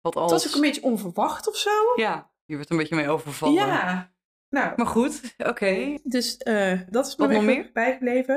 Wat 0.01 0.15
Het 0.15 0.23
als... 0.23 0.33
was 0.33 0.49
ook 0.49 0.55
een 0.55 0.61
beetje 0.61 0.83
onverwacht 0.83 1.49
of 1.49 1.57
zo. 1.57 1.71
Ja, 1.97 2.31
je 2.45 2.57
werd 2.57 2.71
een 2.71 2.77
beetje 2.77 2.97
mee 2.97 3.09
overvallen. 3.09 3.55
Ja. 3.55 4.13
Nou, 4.49 4.73
Maar 4.77 4.87
goed, 4.87 5.35
oké. 5.39 5.99
dus 6.03 6.37
eh, 6.37 6.81
dat 6.89 7.07
is 7.07 7.17
me 7.17 7.27
nog 7.27 7.43
meer? 7.43 7.71
bijgebleven. 7.73 8.35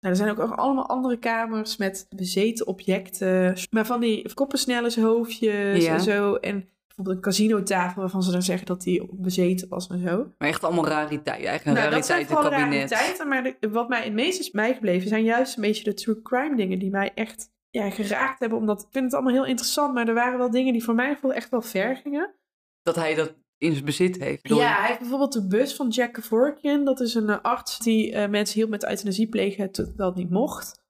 Nou, 0.00 0.14
er 0.14 0.16
zijn 0.16 0.30
ook 0.30 0.36
nog 0.48 0.56
allemaal 0.56 0.88
andere 0.88 1.18
kamers 1.18 1.76
met 1.76 2.06
bezeten 2.08 2.66
objecten. 2.66 3.56
Maar 3.70 3.86
van 3.86 4.00
die 4.00 4.34
koppensnellershoofdjes 4.34 5.84
Ja. 5.84 5.92
en 5.94 6.00
zo. 6.00 6.34
En 6.34 6.68
bijvoorbeeld 6.96 7.16
een 7.26 7.32
casinotafel 7.32 8.00
waarvan 8.00 8.22
ze 8.22 8.30
dan 8.32 8.42
zeggen 8.42 8.66
dat 8.66 8.82
die 8.82 9.08
bezeten 9.12 9.68
was 9.68 9.86
en 9.88 10.00
zo. 10.08 10.32
Maar 10.38 10.48
echt 10.48 10.64
allemaal 10.64 10.86
rariteiten. 10.86 11.46
Eigenlijk 11.48 11.64
een 11.64 11.72
nou, 11.72 11.88
rariteitenkabinet. 11.88 12.90
rariteiten. 12.90 13.28
Maar 13.28 13.42
de- 13.42 13.68
wat 13.70 13.88
mij 13.88 14.04
het 14.04 14.12
meest 14.12 14.40
is 14.40 14.50
bijgebleven 14.50 15.08
zijn 15.08 15.24
juist 15.24 15.56
een 15.56 15.62
beetje 15.62 15.84
de 15.84 15.94
true 15.94 16.22
crime 16.22 16.56
dingen 16.56 16.78
die 16.78 16.90
mij 16.90 17.12
echt 17.14 17.50
ja, 17.70 17.90
geraakt 17.90 18.40
hebben. 18.40 18.58
Omdat 18.58 18.80
ik 18.82 18.86
vind 18.90 19.04
het 19.04 19.14
allemaal 19.14 19.32
heel 19.32 19.44
interessant. 19.46 19.94
Maar 19.94 20.08
er 20.08 20.14
waren 20.14 20.38
wel 20.38 20.50
dingen 20.50 20.72
die 20.72 20.84
voor 20.84 20.94
mijn 20.94 21.14
gevoel 21.14 21.32
echt 21.32 21.50
wel 21.50 21.62
ver 21.62 21.96
gingen. 21.96 22.34
Dat 22.82 22.94
hij 22.96 23.14
dat 23.14 23.34
in 23.58 23.72
zijn 23.72 23.84
bezit 23.84 24.16
heeft. 24.18 24.48
Door- 24.48 24.58
Ja, 24.58 24.76
hij 24.78 24.86
heeft 24.86 24.98
bijvoorbeeld 25.00 25.32
de 25.32 25.46
bus 25.46 25.74
van 25.74 25.88
Jack 25.88 26.12
Kevorkian. 26.12 26.84
Dat 26.84 27.00
is 27.00 27.14
een 27.14 27.28
eh, 27.28 27.38
arts 27.42 27.78
die 27.78 28.12
eh, 28.12 28.28
mensen 28.28 28.54
hielp 28.58 28.70
met 28.70 28.88
euthanasie 28.88 29.28
plegen 29.28 29.70
terwijl 29.72 30.08
het 30.08 30.18
niet 30.18 30.30
mocht. 30.30 30.84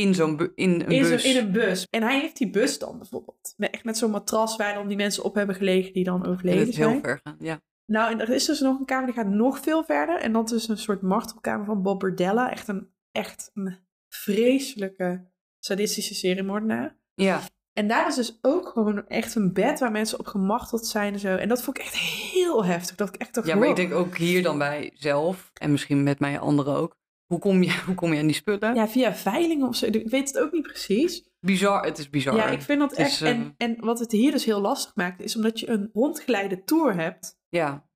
In 0.00 0.14
zo'n 0.14 0.50
in 0.54 0.70
een 0.70 0.80
In, 0.88 1.02
bus. 1.02 1.24
in 1.24 1.36
een 1.36 1.52
bus. 1.52 1.86
En 1.90 2.02
hij 2.02 2.20
heeft 2.20 2.36
die 2.36 2.50
bus 2.50 2.78
dan 2.78 2.98
bijvoorbeeld. 2.98 3.54
Met, 3.56 3.70
echt 3.70 3.84
met 3.84 3.98
zo'n 3.98 4.10
matras 4.10 4.56
waar 4.56 4.74
dan 4.74 4.88
die 4.88 4.96
mensen 4.96 5.24
op 5.24 5.34
hebben 5.34 5.54
gelegen 5.54 5.92
die 5.92 6.04
dan 6.04 6.16
Ja, 6.16 6.22
dat 6.22 6.32
overleden 6.32 6.68
is 6.68 6.76
heel 6.76 6.88
zijn. 6.88 7.00
ver 7.02 7.20
gaan. 7.22 7.36
Ja. 7.38 7.60
Nou, 7.86 8.12
en 8.12 8.20
er 8.20 8.30
is 8.30 8.44
dus 8.44 8.60
nog 8.60 8.78
een 8.78 8.84
kamer 8.84 9.06
die 9.06 9.14
gaat 9.14 9.26
nog 9.26 9.58
veel 9.58 9.84
verder. 9.84 10.20
En 10.20 10.32
dat 10.32 10.52
is 10.52 10.68
een 10.68 10.78
soort 10.78 11.02
martelkamer 11.02 11.66
van 11.66 11.82
Bob 11.82 12.00
Berdella. 12.00 12.50
Echt 12.50 12.68
een, 12.68 12.88
echt 13.12 13.50
een 13.54 13.76
vreselijke 14.08 15.24
sadistische 15.58 16.14
seriemoordenaar. 16.14 16.96
ja. 17.14 17.40
En 17.72 17.88
daar 17.88 18.06
is 18.08 18.14
dus 18.14 18.38
ook 18.42 18.68
gewoon 18.68 19.06
echt 19.08 19.34
een 19.34 19.52
bed 19.52 19.80
waar 19.80 19.90
mensen 19.90 20.18
op 20.18 20.26
gemarteld 20.26 20.86
zijn 20.86 21.12
en 21.12 21.18
zo. 21.18 21.36
En 21.36 21.48
dat 21.48 21.62
vond 21.62 21.78
ik 21.78 21.84
echt 21.84 21.96
heel 21.96 22.64
heftig. 22.64 22.96
Dat 22.96 23.08
ik 23.08 23.20
echt 23.20 23.34
dacht, 23.34 23.46
Ja, 23.46 23.54
maar 23.56 23.68
ik 23.68 23.76
denk 23.76 23.92
ook 23.92 24.16
hier 24.16 24.42
dan 24.42 24.58
bij 24.58 24.90
zelf, 24.94 25.50
en 25.54 25.70
misschien 25.70 26.02
met 26.02 26.18
mij 26.20 26.38
anderen 26.38 26.74
ook. 26.76 26.96
Hoe 27.30 27.38
kom 27.38 27.62
je, 27.62 27.80
hoe 27.86 27.94
kom 27.94 28.12
je 28.12 28.20
aan 28.20 28.26
die 28.26 28.34
spullen? 28.34 28.74
Ja, 28.74 28.88
via 28.88 29.14
veilingen 29.14 29.68
of 29.68 29.76
zo. 29.76 29.86
Ik 29.86 30.08
weet 30.10 30.28
het 30.28 30.38
ook 30.38 30.52
niet 30.52 30.62
precies. 30.62 31.28
Bizar, 31.40 31.84
het 31.84 31.98
is 31.98 32.10
bizar. 32.10 32.36
Ja, 32.36 32.46
ik 32.46 32.62
vind 32.62 32.80
dat 32.80 32.90
Het 32.90 32.98
echt. 32.98 33.10
is, 33.10 33.20
eh, 33.20 33.28
en, 33.28 33.54
en 33.56 33.76
wat 33.80 33.98
het 33.98 34.12
hier 34.12 34.30
dus 34.30 34.44
heel 34.44 34.60
lastig 34.60 34.94
maakt, 34.94 35.20
is 35.20 35.36
omdat 35.36 35.60
je 35.60 35.68
een 35.68 35.90
rondgeleide 35.92 36.64
tour 36.64 36.94
hebt. 36.94 37.38
ja. 37.48 37.88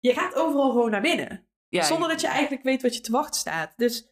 Je 0.00 0.12
gaat 0.12 0.34
overal 0.34 0.70
gewoon 0.70 0.90
naar 0.90 1.00
binnen. 1.00 1.46
Ja, 1.68 1.82
zonder 1.82 2.08
dat 2.08 2.20
je 2.20 2.26
eigenlijk 2.26 2.62
weet 2.62 2.82
wat 2.82 2.94
je 2.94 3.00
te 3.00 3.12
wachten 3.12 3.40
staat. 3.40 3.72
Dus 3.76 4.08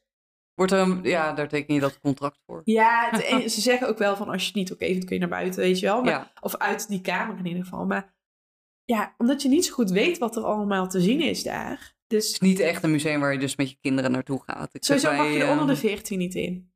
Wordt 0.55 0.72
er 0.72 0.78
een, 0.78 1.03
ja, 1.03 1.33
daar 1.33 1.49
teken 1.49 1.74
je 1.74 1.81
dat 1.81 2.01
contract 2.01 2.39
voor. 2.47 2.61
ja, 2.64 3.09
het- 3.11 3.22
en 3.24 3.51
ze 3.51 3.61
zeggen 3.61 3.89
ook 3.89 3.99
wel 3.99 4.16
van 4.16 4.28
als 4.28 4.41
je 4.41 4.47
het 4.47 4.57
niet 4.57 4.72
oké 4.72 4.87
vindt, 4.87 5.05
kun 5.05 5.14
je 5.14 5.20
naar 5.20 5.28
buiten, 5.31 5.61
weet 5.61 5.78
je 5.78 5.87
wel. 5.87 6.03
Maar, 6.03 6.12
Ja, 6.12 6.33
Of 6.41 6.57
uit 6.57 6.89
die 6.89 7.01
kamer 7.01 7.39
in 7.39 7.47
ieder 7.47 7.62
geval. 7.64 7.87
Maar 7.87 8.14
ja, 8.85 9.14
omdat 9.18 9.43
je 9.43 9.49
niet 9.49 9.64
zo 9.64 9.72
goed 9.74 9.91
weet 9.91 10.18
wat 10.18 10.37
er 10.37 10.45
allemaal 10.45 10.89
te 10.89 11.01
zien 11.01 11.20
is 11.20 11.43
daar. 11.43 11.95
Het 12.11 12.20
Dus 12.20 12.32
is 12.32 12.38
niet 12.38 12.61
echt 12.61 12.82
een 12.82 12.90
museum 12.90 13.20
waar 13.20 13.32
je 13.32 13.38
dus 13.38 13.56
met 13.56 13.70
je 13.70 13.76
kinderen 13.80 14.11
naartoe 14.11 14.42
gaat. 14.46 14.74
Ik 14.74 14.84
sowieso 14.84 15.12
mag 15.12 15.32
je 15.32 15.38
er 15.38 15.50
onder 15.50 15.66
de 15.66 15.76
14 15.76 16.18
niet 16.18 16.34
in. 16.34 16.72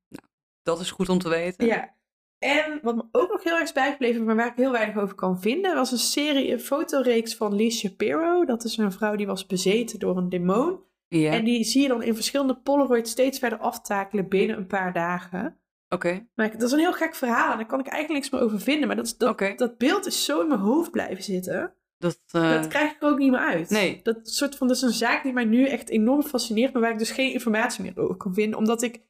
Dat 0.62 0.80
is 0.80 0.90
goed 0.90 1.08
om 1.08 1.18
te 1.18 1.28
weten. 1.28 1.66
Ja. 1.66 1.96
En 2.38 2.78
wat 2.82 2.96
me 2.96 3.04
ook 3.12 3.30
nog 3.30 3.42
heel 3.42 3.52
erg 3.52 3.62
is 3.62 3.72
bijgebleven, 3.72 4.24
maar 4.24 4.36
waar 4.36 4.46
ik 4.46 4.56
heel 4.56 4.72
weinig 4.72 4.96
over 4.96 5.14
kan 5.14 5.40
vinden, 5.40 5.74
was 5.74 5.92
een 5.92 5.98
serie, 5.98 6.52
een 6.52 6.60
fotoreeks 6.60 7.34
van 7.34 7.56
Lee 7.56 7.70
Shapiro. 7.70 8.44
Dat 8.44 8.64
is 8.64 8.76
een 8.76 8.92
vrouw 8.92 9.16
die 9.16 9.26
was 9.26 9.46
bezeten 9.46 9.98
door 9.98 10.16
een 10.16 10.28
demon. 10.28 10.80
Ja, 11.08 11.32
En 11.32 11.44
die 11.44 11.64
zie 11.64 11.82
je 11.82 11.88
dan 11.88 12.02
in 12.02 12.14
verschillende 12.14 12.56
Polaroids 12.56 13.10
steeds 13.10 13.38
verder 13.38 13.58
aftakelen 13.58 14.28
binnen 14.28 14.56
een 14.56 14.66
paar 14.66 14.92
dagen. 14.92 15.58
oké. 15.88 16.26
Maar 16.34 16.50
dat 16.52 16.62
is 16.62 16.72
een 16.72 16.78
heel 16.78 16.92
gek 16.92 17.14
verhaal 17.14 17.50
en 17.52 17.56
daar 17.56 17.66
kan 17.66 17.80
ik 17.80 17.86
eigenlijk 17.86 18.22
niks 18.22 18.30
meer 18.32 18.42
over 18.42 18.60
vinden. 18.60 18.86
Maar 18.86 18.96
dat, 18.96 19.14
dat, 19.18 19.58
dat 19.58 19.78
beeld 19.78 20.06
is 20.06 20.24
zo 20.24 20.40
in 20.40 20.48
mijn 20.48 20.60
hoofd 20.60 20.90
blijven 20.90 21.24
zitten. 21.24 21.74
Dat, 21.98 22.20
eh, 22.30 22.50
dat 22.50 22.66
krijg 22.66 22.92
ik 22.92 23.02
ook 23.04 23.18
niet 23.18 23.30
meer 23.30 23.40
uit. 23.40 23.70
nee. 23.70 24.00
Dat, 24.02 24.28
soort 24.28 24.56
van, 24.56 24.66
dat 24.68 24.76
is 24.76 24.82
een 24.82 24.90
zaak 24.90 25.22
die 25.22 25.32
mij 25.32 25.44
nu 25.44 25.66
echt 25.66 25.88
enorm 25.88 26.22
fascineert, 26.22 26.72
maar 26.72 26.82
waar 26.82 26.92
ik 26.92 26.98
dus 26.98 27.10
geen 27.10 27.32
informatie 27.32 27.82
meer 27.84 27.98
over 27.98 28.16
kan 28.16 28.34
vinden. 28.34 28.58
Omdat, 28.58 28.82
ik, 28.82 29.00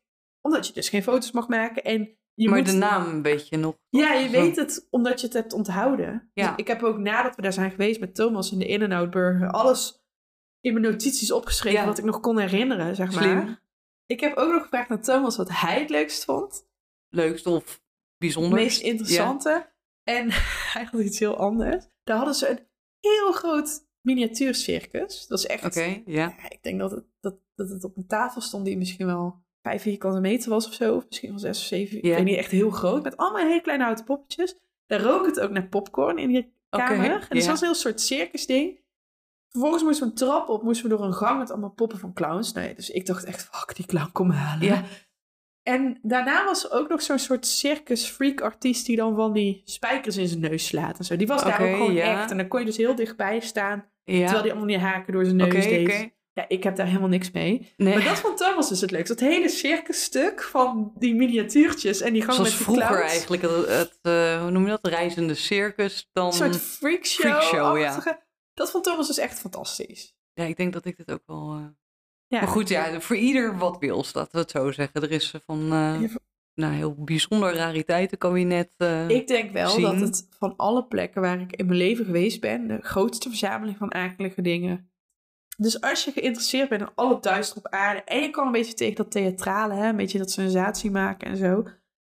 omdat 0.40 0.66
je 0.66 0.72
dus 0.72 0.88
geen 0.88 1.02
foto's 1.02 1.30
mag 1.30 1.48
maken 1.48 1.84
en 1.84 2.16
je 2.34 2.48
maar 2.48 2.58
moet... 2.58 2.66
de 2.70 2.76
naam 2.76 3.22
weet 3.22 3.48
je 3.48 3.56
nog. 3.56 3.74
Ja, 3.88 4.12
je 4.12 4.28
weet 4.28 4.56
het 4.56 4.86
omdat 4.90 5.20
je 5.20 5.26
het 5.26 5.34
hebt 5.36 5.52
onthouden. 5.52 6.30
Ja. 6.34 6.48
Dus 6.48 6.56
ik 6.56 6.66
heb 6.66 6.82
ook 6.82 6.98
nadat 6.98 7.36
we 7.36 7.42
daar 7.42 7.52
zijn 7.52 7.70
geweest 7.70 8.00
met 8.00 8.14
Thomas 8.14 8.52
in 8.52 8.58
de 8.58 9.08
Burger 9.10 9.50
alles 9.50 10.02
in 10.60 10.72
mijn 10.72 10.84
notities 10.84 11.30
opgeschreven 11.32 11.80
Ja. 11.80 11.86
wat 11.86 11.98
ik 11.98 12.04
nog 12.04 12.20
kon 12.20 12.38
herinneren, 12.38 12.96
zeg 12.96 13.12
maar. 13.14 13.22
Slim. 13.22 13.58
Ik 14.06 14.20
heb 14.20 14.36
ook 14.36 14.52
nog 14.52 14.62
gevraagd 14.62 14.90
aan 14.90 15.00
Thomas 15.00 15.36
wat 15.36 15.48
hij 15.50 15.80
het 15.80 15.90
leukst 15.90 16.24
vond. 16.24 16.66
Leukst 17.08 17.46
of 17.46 17.64
Het 17.72 17.80
bijzonder. 18.18 18.58
meest 18.58 18.80
interessante. 18.80 19.72
En 20.02 20.30
had 20.90 21.00
iets 21.00 21.18
heel 21.18 21.36
anders. 21.36 21.84
Daar 22.04 22.16
hadden 22.16 22.34
ze 22.34 22.48
een 22.48 22.58
heel 23.12 23.32
groot 23.32 23.86
miniatuurcircus. 24.00 25.26
Dat 25.26 25.38
is 25.38 25.46
echt... 25.46 25.64
Oké, 25.64 25.84
ja. 25.84 26.02
Ja, 26.06 26.48
ik 26.48 26.62
denk 26.62 26.78
dat 26.78 26.90
het, 26.90 27.04
dat, 27.20 27.34
dat 27.54 27.68
het 27.68 27.84
op 27.84 27.96
een 27.96 28.06
tafel 28.06 28.40
stond 28.40 28.64
die 28.64 28.76
misschien 28.76 29.06
wel 29.06 29.42
vijf 29.62 29.82
vierkante 29.82 30.20
meter 30.20 30.50
was 30.50 30.66
of 30.66 30.74
zo. 30.74 30.96
Of 30.96 31.04
misschien 31.08 31.30
wel 31.30 31.38
zes 31.38 31.58
of 31.58 31.64
zeven. 31.64 31.96
Ik 31.96 32.04
Ja. 32.04 32.14
weet 32.14 32.24
niet, 32.24 32.36
echt 32.36 32.50
heel 32.50 32.70
groot. 32.70 33.02
Met 33.02 33.16
allemaal 33.16 33.46
hele 33.46 33.60
kleine 33.60 33.84
houten 33.84 34.04
poppetjes. 34.04 34.56
Daar 34.86 35.00
rook 35.00 35.26
het 35.26 35.40
ook 35.40 35.50
naar 35.50 35.68
popcorn 35.68 36.18
in 36.18 36.28
die 36.28 36.52
kamer. 36.68 37.10
En 37.10 37.18
dus 37.20 37.28
ja. 37.28 37.34
dat 37.34 37.46
was 37.46 37.60
een 37.60 37.66
heel 37.66 37.74
soort 37.74 38.00
circus 38.00 38.46
ding. 38.46 38.82
Vervolgens 39.48 39.82
moesten 39.82 40.04
we 40.04 40.10
een 40.10 40.16
trap 40.16 40.48
op, 40.48 40.62
moesten 40.62 40.88
we 40.88 40.96
door 40.96 41.06
een 41.06 41.14
gang 41.14 41.38
met 41.38 41.50
allemaal 41.50 41.70
poppen 41.70 41.98
van 41.98 42.12
clowns. 42.12 42.52
Nee, 42.52 42.74
dus 42.74 42.90
ik 42.90 43.06
dacht 43.06 43.24
echt, 43.24 43.48
fuck, 43.52 43.76
die 43.76 43.86
clown 43.86 44.12
kom 44.12 44.30
halen. 44.30 44.66
Ja. 44.66 44.84
En 45.64 45.98
daarna 46.02 46.44
was 46.44 46.64
er 46.64 46.70
ook 46.72 46.88
nog 46.88 47.02
zo'n 47.02 47.18
soort 47.18 47.46
circus 47.46 48.06
freak 48.06 48.40
artiest 48.40 48.86
die 48.86 48.96
dan 48.96 49.14
van 49.16 49.32
die 49.32 49.62
spijkers 49.64 50.16
in 50.16 50.28
zijn 50.28 50.40
neus 50.40 50.66
slaat 50.66 50.98
en 50.98 51.04
zo. 51.04 51.16
Die 51.16 51.26
was 51.26 51.42
daar 51.42 51.60
ook 51.60 51.66
gewoon 51.76 51.94
ja. 51.94 52.20
echt. 52.20 52.30
En 52.30 52.36
dan 52.36 52.48
kon 52.48 52.60
je 52.60 52.66
dus 52.66 52.76
heel 52.76 52.94
dichtbij 52.94 53.40
staan, 53.40 53.84
Ja. 54.04 54.18
terwijl 54.20 54.42
die 54.42 54.50
allemaal 54.50 54.68
die 54.68 54.78
haken 54.78 55.12
door 55.12 55.24
zijn 55.24 55.36
neus 55.36 55.64
deed. 55.64 56.12
Ja, 56.32 56.44
ik 56.48 56.62
heb 56.62 56.76
daar 56.76 56.86
helemaal 56.86 57.08
niks 57.08 57.30
mee. 57.30 57.72
Nee. 57.76 57.94
Maar 57.94 58.04
dat 58.04 58.18
vond 58.18 58.36
Thomas 58.38 58.68
dus 58.68 58.80
het 58.80 58.90
leukst. 58.90 59.08
Dat 59.08 59.20
hele 59.20 59.48
circusstuk 59.48 60.42
van 60.42 60.92
die 60.98 61.14
miniatuurtjes 61.14 62.00
en 62.00 62.12
die 62.12 62.22
gang 62.22 62.34
Zoals 62.34 62.48
met 62.50 62.58
die 62.58 62.66
vroeger 62.66 63.02
eigenlijk 63.02 63.42
het, 63.42 63.66
het 63.68 63.98
eh, 64.02 64.40
hoe 64.40 64.50
noem 64.50 64.64
je 64.64 64.70
dat, 64.70 64.86
reizende 64.86 65.34
circus. 65.34 66.08
Dan, 66.12 66.26
Een 66.26 66.32
soort 66.32 66.56
freakshow. 66.56 67.26
freakshow, 67.26 67.78
ja. 67.78 68.22
Dat 68.54 68.70
vond 68.70 68.84
Thomas 68.84 69.06
dus 69.06 69.18
echt 69.18 69.38
fantastisch. 69.40 70.14
Ja, 70.32 70.44
ik 70.44 70.56
denk 70.56 70.72
dat 70.72 70.84
ik 70.84 70.96
dit 70.96 71.10
ook 71.10 71.22
wel... 71.26 71.52
eh, 71.54 71.64
Ja. 72.28 72.38
Maar 72.40 72.48
goed, 72.48 72.68
ja, 72.68 73.00
voor 73.00 73.16
ieder 73.16 73.58
wat 73.58 73.78
wil, 73.78 73.96
laten 74.12 74.28
we 74.32 74.38
het 74.38 74.50
zo 74.50 74.70
zeggen. 74.72 75.02
Er 75.02 75.10
is 75.10 75.32
eh, 75.32 75.40
van 75.46 75.68
voor- 76.10 76.20
nou, 76.54 76.72
heel 76.74 76.94
bijzonder 76.94 77.54
rariteitenkabinet. 77.54 78.74
eh 78.76 79.08
Ik 79.08 79.26
denk 79.26 79.52
wel 79.52 79.68
zien. 79.70 79.82
dat 79.82 80.00
het 80.00 80.26
van 80.38 80.54
alle 80.56 80.84
plekken 80.84 81.20
waar 81.22 81.40
ik 81.40 81.56
in 81.56 81.66
mijn 81.66 81.78
leven 81.78 82.04
geweest 82.04 82.40
ben, 82.40 82.66
de 82.68 82.78
grootste 82.82 83.28
verzameling 83.28 83.76
van 83.76 83.94
akelige 83.94 84.42
dingen. 84.42 84.88
Dus 85.56 85.80
als 85.80 86.04
je 86.04 86.12
geïnteresseerd 86.12 86.68
bent 86.68 86.80
in 86.82 86.88
alle 86.94 87.20
duister 87.20 87.56
op 87.58 87.66
aarde 87.68 88.02
en 88.02 88.20
je 88.22 88.30
kan 88.30 88.46
een 88.46 88.52
beetje 88.52 88.74
tegen 88.74 88.94
dat 88.96 89.10
theatrale, 89.10 89.74
hè, 89.74 89.88
een 89.88 89.96
beetje 89.96 90.18
dat 90.18 90.30
sensatie 90.30 90.90
maken 90.90 91.28
en 91.28 91.36
zo, 91.36 91.64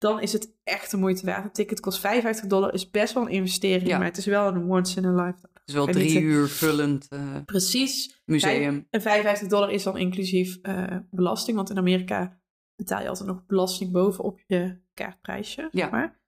dan 0.06 0.20
is 0.20 0.32
het 0.32 0.54
echt 0.64 0.90
de 0.90 0.96
moeite 0.96 1.26
waard. 1.26 1.44
Een 1.44 1.52
ticket 1.52 1.80
kost 1.80 2.00
55 2.00 2.46
dollar, 2.46 2.74
is 2.74 2.90
best 2.90 3.14
wel 3.14 3.22
een 3.22 3.32
investering, 3.32 3.86
Ja. 3.86 3.98
maar 3.98 4.06
het 4.06 4.16
is 4.16 4.26
wel 4.26 4.48
een 4.48 4.70
once 4.70 5.00
in 5.00 5.04
a 5.04 5.10
lifetime. 5.24 5.50
het 5.52 5.68
is 5.68 5.74
wel 5.74 5.86
drie 5.86 6.16
eh, 6.16 6.22
uur 6.22 6.48
vullend 6.48 7.06
eh, 7.08 7.36
Precies. 7.44 8.22
museum. 8.24 8.86
En 8.90 9.00
55 9.00 9.48
dollar 9.48 9.70
is 9.70 9.82
dan 9.82 9.96
inclusief 9.98 10.58
eh, 10.62 10.96
belasting, 11.10 11.56
want 11.56 11.70
in 11.70 11.78
Amerika 11.78 12.40
betaal 12.76 13.02
je 13.02 13.08
altijd 13.08 13.28
nog 13.28 13.46
belasting 13.46 13.92
bovenop 13.92 14.40
je 14.46 14.78
kaartprijsje. 14.94 15.62
Ja. 15.62 15.68
Zeg 15.72 15.90
maar. 15.90 16.20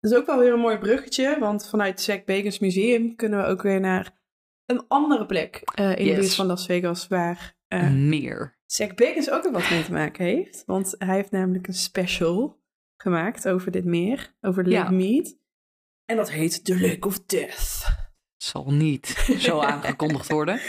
Dat 0.00 0.12
is 0.12 0.16
ook 0.18 0.26
wel 0.26 0.38
weer 0.38 0.52
een 0.52 0.58
mooi 0.60 0.78
bruggetje, 0.78 1.36
want 1.38 1.68
vanuit 1.68 2.00
Zack 2.00 2.24
Bagans 2.24 2.58
Museum 2.58 3.16
kunnen 3.16 3.38
we 3.38 3.44
ook 3.44 3.62
weer 3.62 3.80
naar 3.80 4.20
een 4.66 4.84
andere 4.88 5.26
plek 5.26 5.62
in 5.74 6.06
de 6.06 6.14
buurt 6.14 6.34
van 6.34 6.46
Las 6.46 6.66
Vegas, 6.66 7.08
waar 7.08 7.56
Meer. 7.92 8.57
Zack 8.70 8.96
Bagans 8.96 9.30
ook 9.30 9.42
weer 9.42 9.52
wat 9.52 9.70
mee 9.70 9.84
te 9.84 9.92
maken 9.92 10.24
heeft. 10.24 10.62
Want 10.66 10.94
hij 10.98 11.14
heeft 11.14 11.30
namelijk 11.30 11.66
een 11.66 11.74
special 11.74 12.62
gemaakt 12.96 13.48
over 13.48 13.70
dit 13.70 13.84
meer, 13.84 14.34
over 14.40 14.68
Lake 14.68 14.90
Ja. 14.90 14.90
Mead. 14.90 15.36
En 16.04 16.16
dat 16.16 16.30
heet 16.30 16.64
The 16.64 16.80
Lake 16.80 17.06
of 17.06 17.24
Death. 17.24 17.84
Zal 18.36 18.72
niet 18.72 19.06
zo 19.38 19.60
aangekondigd 19.72 20.28
worden. 20.30 20.60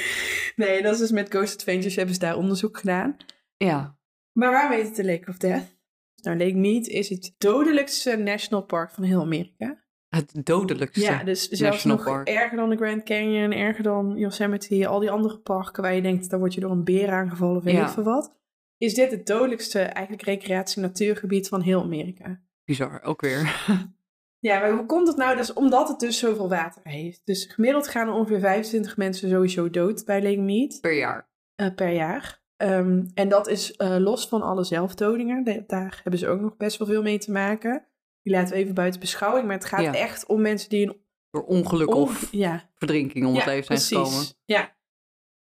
Nee, 0.56 0.82
dat 0.82 0.94
is 0.94 1.00
dus 1.00 1.12
met 1.12 1.30
Ghost 1.30 1.54
Adventures 1.54 1.96
hebben 1.96 2.14
ze 2.14 2.20
daar 2.20 2.38
onderzoek 2.38 2.78
gedaan. 2.78 3.18
Ja, 3.58 3.98
Maar 4.32 4.52
waar 4.52 4.70
weet 4.70 4.86
het 4.86 4.96
de 4.96 5.06
Lake 5.06 5.30
of 5.30 5.38
Death? 5.38 5.78
Nou, 6.22 6.38
Lake 6.38 6.56
Mead 6.56 6.88
is 6.88 7.10
het 7.10 7.34
dodelijkste 7.38 8.16
national 8.16 8.64
park 8.64 8.92
van 8.92 9.04
heel 9.04 9.22
Amerika. 9.22 9.84
Het 10.10 10.32
dodelijkste. 10.44 11.02
Ja, 11.02 11.24
dus 11.24 11.48
zelfs 11.50 11.84
nog 11.84 12.04
park. 12.04 12.28
erger 12.28 12.58
dan 12.58 12.70
de 12.70 12.76
Grand 12.76 13.04
Canyon, 13.04 13.52
erger 13.52 13.84
dan 13.84 14.14
Yosemite, 14.18 14.88
al 14.88 15.00
die 15.00 15.12
andere 15.12 15.38
parken 15.38 15.84
waar 15.84 15.94
je 15.96 16.02
denkt, 16.02 16.30
daar 16.30 16.40
word 16.40 16.54
je 16.54 16.60
door 16.62 16.72
een 16.72 16.84
beer 16.84 17.10
aangevallen 17.12 17.58
of 17.58 17.64
weet 17.64 17.74
Ja. 17.74 17.86
ik 17.88 17.94
veel 17.94 18.04
wat. 18.04 18.38
Is 18.78 18.94
dit 18.94 19.12
het 19.12 19.26
dodelijkste 19.28 19.80
eigenlijk 19.80 20.24
recreatie-natuurgebied 20.26 21.48
van 21.48 21.62
heel 21.62 21.82
Amerika. 21.82 22.40
Bizar, 22.66 23.02
ook 23.04 23.22
weer. 23.22 23.48
Ja, 24.42 24.60
maar 24.60 24.72
hoe 24.72 24.86
komt 24.86 25.08
het 25.08 25.18
nou? 25.18 25.36
Dat 25.36 25.44
is 25.44 25.54
omdat 25.54 25.88
het 25.88 26.00
dus 26.00 26.18
zoveel 26.20 26.50
water 26.50 26.82
heeft. 26.84 27.22
Dus 27.26 27.46
gemiddeld 27.46 27.88
gaan 27.88 28.08
er 28.08 28.14
ongeveer 28.14 28.40
25 28.40 28.98
mensen 28.98 29.30
sowieso 29.30 29.70
dood 29.70 30.06
bij 30.06 30.22
Lake 30.24 30.42
Mead. 30.42 30.78
per 30.82 30.94
jaar. 30.98 31.30
eh, 31.56 31.76
per 31.76 31.90
jaar. 31.90 32.42
Ehm, 32.58 33.04
en 33.14 33.30
dat 33.30 33.48
is 33.48 33.76
eh, 33.76 33.96
los 33.98 34.28
van 34.28 34.42
alle 34.42 34.64
zelfdodingen. 34.64 35.64
Daar 35.68 36.00
hebben 36.04 36.20
ze 36.20 36.28
ook 36.28 36.40
nog 36.42 36.58
best 36.58 36.78
wel 36.78 36.88
veel 36.88 37.02
mee 37.02 37.18
te 37.18 37.32
maken. 37.32 37.86
Die 38.22 38.34
laten 38.34 38.54
we 38.54 38.60
even 38.62 38.74
buiten 38.74 39.00
beschouwing. 39.00 39.46
Maar 39.48 39.56
het 39.56 39.66
gaat 39.66 39.82
Ja. 39.82 39.94
echt 39.94 40.26
om 40.26 40.42
mensen 40.42 40.70
die 40.70 40.88
een 40.88 41.02
Door 41.30 41.44
ongeluk 41.46 41.88
on- 41.96 42.02
of 42.02 42.32
ja, 42.32 42.70
verdrinking 42.76 43.26
om 43.26 43.34
het 43.36 43.44
ja, 43.44 43.50
leven 43.50 43.78
zijn 43.78 44.06
gekomen. 44.06 44.26
Ja. 44.46 44.78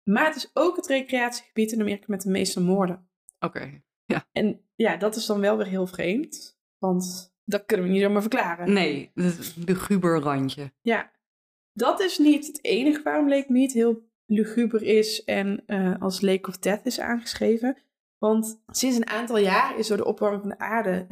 Maar 0.02 0.26
het 0.26 0.36
is 0.36 0.50
ook 0.52 0.76
het 0.76 0.86
recreatiegebied 0.86 1.72
in 1.72 1.80
Amerika 1.80 2.04
met 2.08 2.22
de 2.22 2.30
meeste 2.30 2.60
moorden. 2.60 3.08
Oké. 3.38 3.82
En 4.32 4.60
ja, 4.74 4.96
dat 4.96 5.16
is 5.16 5.26
dan 5.26 5.40
wel 5.40 5.56
weer 5.56 5.66
heel 5.66 5.86
vreemd. 5.86 6.58
Want 6.78 7.34
dat 7.44 7.64
kunnen 7.66 7.86
we 7.86 7.92
niet 7.92 8.02
zomaar 8.02 8.20
verklaren. 8.20 8.72
Nee, 8.72 9.10
het 9.14 9.54
luguber 9.66 10.20
randje. 10.20 10.72
Ja, 10.80 11.10
dat 11.72 12.00
is 12.00 12.18
niet 12.18 12.46
het 12.46 12.64
enige 12.64 13.02
waarom 13.02 13.28
Lake 13.28 13.52
Mead 13.52 13.72
heel 13.72 14.08
luguber 14.26 14.82
is 14.82 15.24
en 15.24 15.62
eh, 15.66 15.94
als 16.02 16.20
Lake 16.20 16.48
of 16.48 16.58
Death 16.58 16.86
is 16.86 17.00
aangeschreven. 17.00 17.76
Want 18.18 18.62
sinds 18.66 18.96
een 18.96 19.08
aantal 19.08 19.38
jaar 19.38 19.78
is 19.78 19.86
door 19.88 19.96
de 19.96 20.04
opwarming 20.04 20.40
van 20.42 20.50
de 20.50 20.58
aarde 20.58 21.06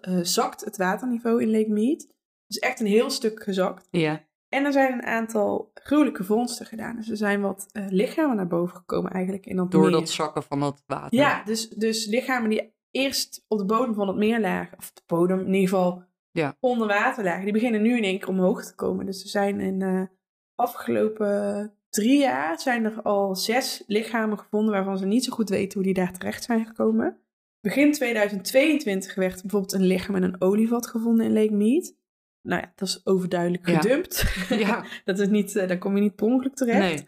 eh, 0.00 0.18
zakt 0.22 0.64
het 0.64 0.76
waterniveau 0.76 1.42
in 1.42 1.50
Lake 1.50 1.70
Mead. 1.70 2.08
Dus 2.46 2.58
echt 2.58 2.80
een 2.80 2.86
heel 2.86 3.10
stuk 3.10 3.42
gezakt. 3.42 3.88
Ja. 3.90 4.28
En 4.48 4.64
er 4.64 4.72
zijn 4.72 4.92
een 4.92 5.02
aantal 5.02 5.70
gruwelijke 5.74 6.24
vondsten 6.24 6.66
gedaan. 6.66 6.96
Dus 6.96 7.08
er 7.10 7.16
zijn 7.16 7.40
wat 7.40 7.66
eh, 7.72 7.84
lichamen 7.88 8.36
naar 8.36 8.46
boven 8.46 8.76
gekomen 8.76 9.10
eigenlijk 9.12 9.46
in 9.46 9.56
dat 9.56 9.70
Door 9.70 9.82
meer. 9.82 9.90
dat 9.90 10.10
zakken 10.10 10.42
van 10.42 10.60
dat 10.60 10.82
water. 10.86 11.18
Ja, 11.18 11.44
dus, 11.44 11.68
dus 11.68 12.06
lichamen 12.06 12.50
die 12.50 12.74
eerst 12.90 13.44
op 13.48 13.58
de 13.58 13.64
bodem 13.64 13.94
van 13.94 14.08
het 14.08 14.16
meer 14.16 14.40
lagen, 14.40 14.78
of 14.78 14.92
de 14.92 15.02
bodem 15.06 15.38
in 15.40 15.46
ieder 15.54 15.68
geval 15.68 16.04
Ja. 16.30 16.56
onder 16.60 16.86
water 16.86 17.24
lagen, 17.24 17.44
die 17.44 17.52
beginnen 17.52 17.82
nu 17.82 17.96
in 17.96 18.04
één 18.04 18.18
keer 18.18 18.28
omhoog 18.28 18.64
te 18.64 18.74
komen. 18.74 19.06
Dus 19.06 19.22
er 19.22 19.28
zijn 19.28 19.60
in 19.60 19.78
de 19.78 20.08
afgelopen 20.54 21.72
drie 21.90 22.18
jaar 22.18 22.60
zijn 22.60 22.84
er 22.84 23.02
al 23.02 23.36
zes 23.36 23.82
lichamen 23.86 24.38
gevonden 24.38 24.72
waarvan 24.72 24.98
ze 24.98 25.06
niet 25.06 25.24
zo 25.24 25.32
goed 25.32 25.48
weten 25.48 25.74
hoe 25.74 25.82
die 25.82 25.94
daar 25.94 26.12
terecht 26.12 26.44
zijn 26.44 26.66
gekomen. 26.66 27.18
Begin 27.60 27.92
2022 27.92 29.14
werd 29.14 29.40
bijvoorbeeld 29.40 29.72
een 29.72 29.86
lichaam 29.86 30.16
in 30.16 30.22
een 30.22 30.40
olievat 30.40 30.86
gevonden 30.86 31.26
in 31.26 31.32
Lake 31.32 31.52
Mead. 31.54 31.94
nou 32.42 32.60
ja, 32.60 32.72
dat 32.74 32.88
is 32.88 33.00
overduidelijk 33.06 33.68
gedumpt. 33.68 34.24
Ja. 34.48 34.84
dat 35.04 35.18
is 35.18 35.28
niet, 35.28 35.56
eh, 35.56 35.68
daar 35.68 35.78
kom 35.78 35.94
je 35.94 36.00
niet 36.02 36.14
per 36.14 36.26
ongeluk 36.26 36.54
terecht. 36.54 36.78
Nee, 36.78 37.04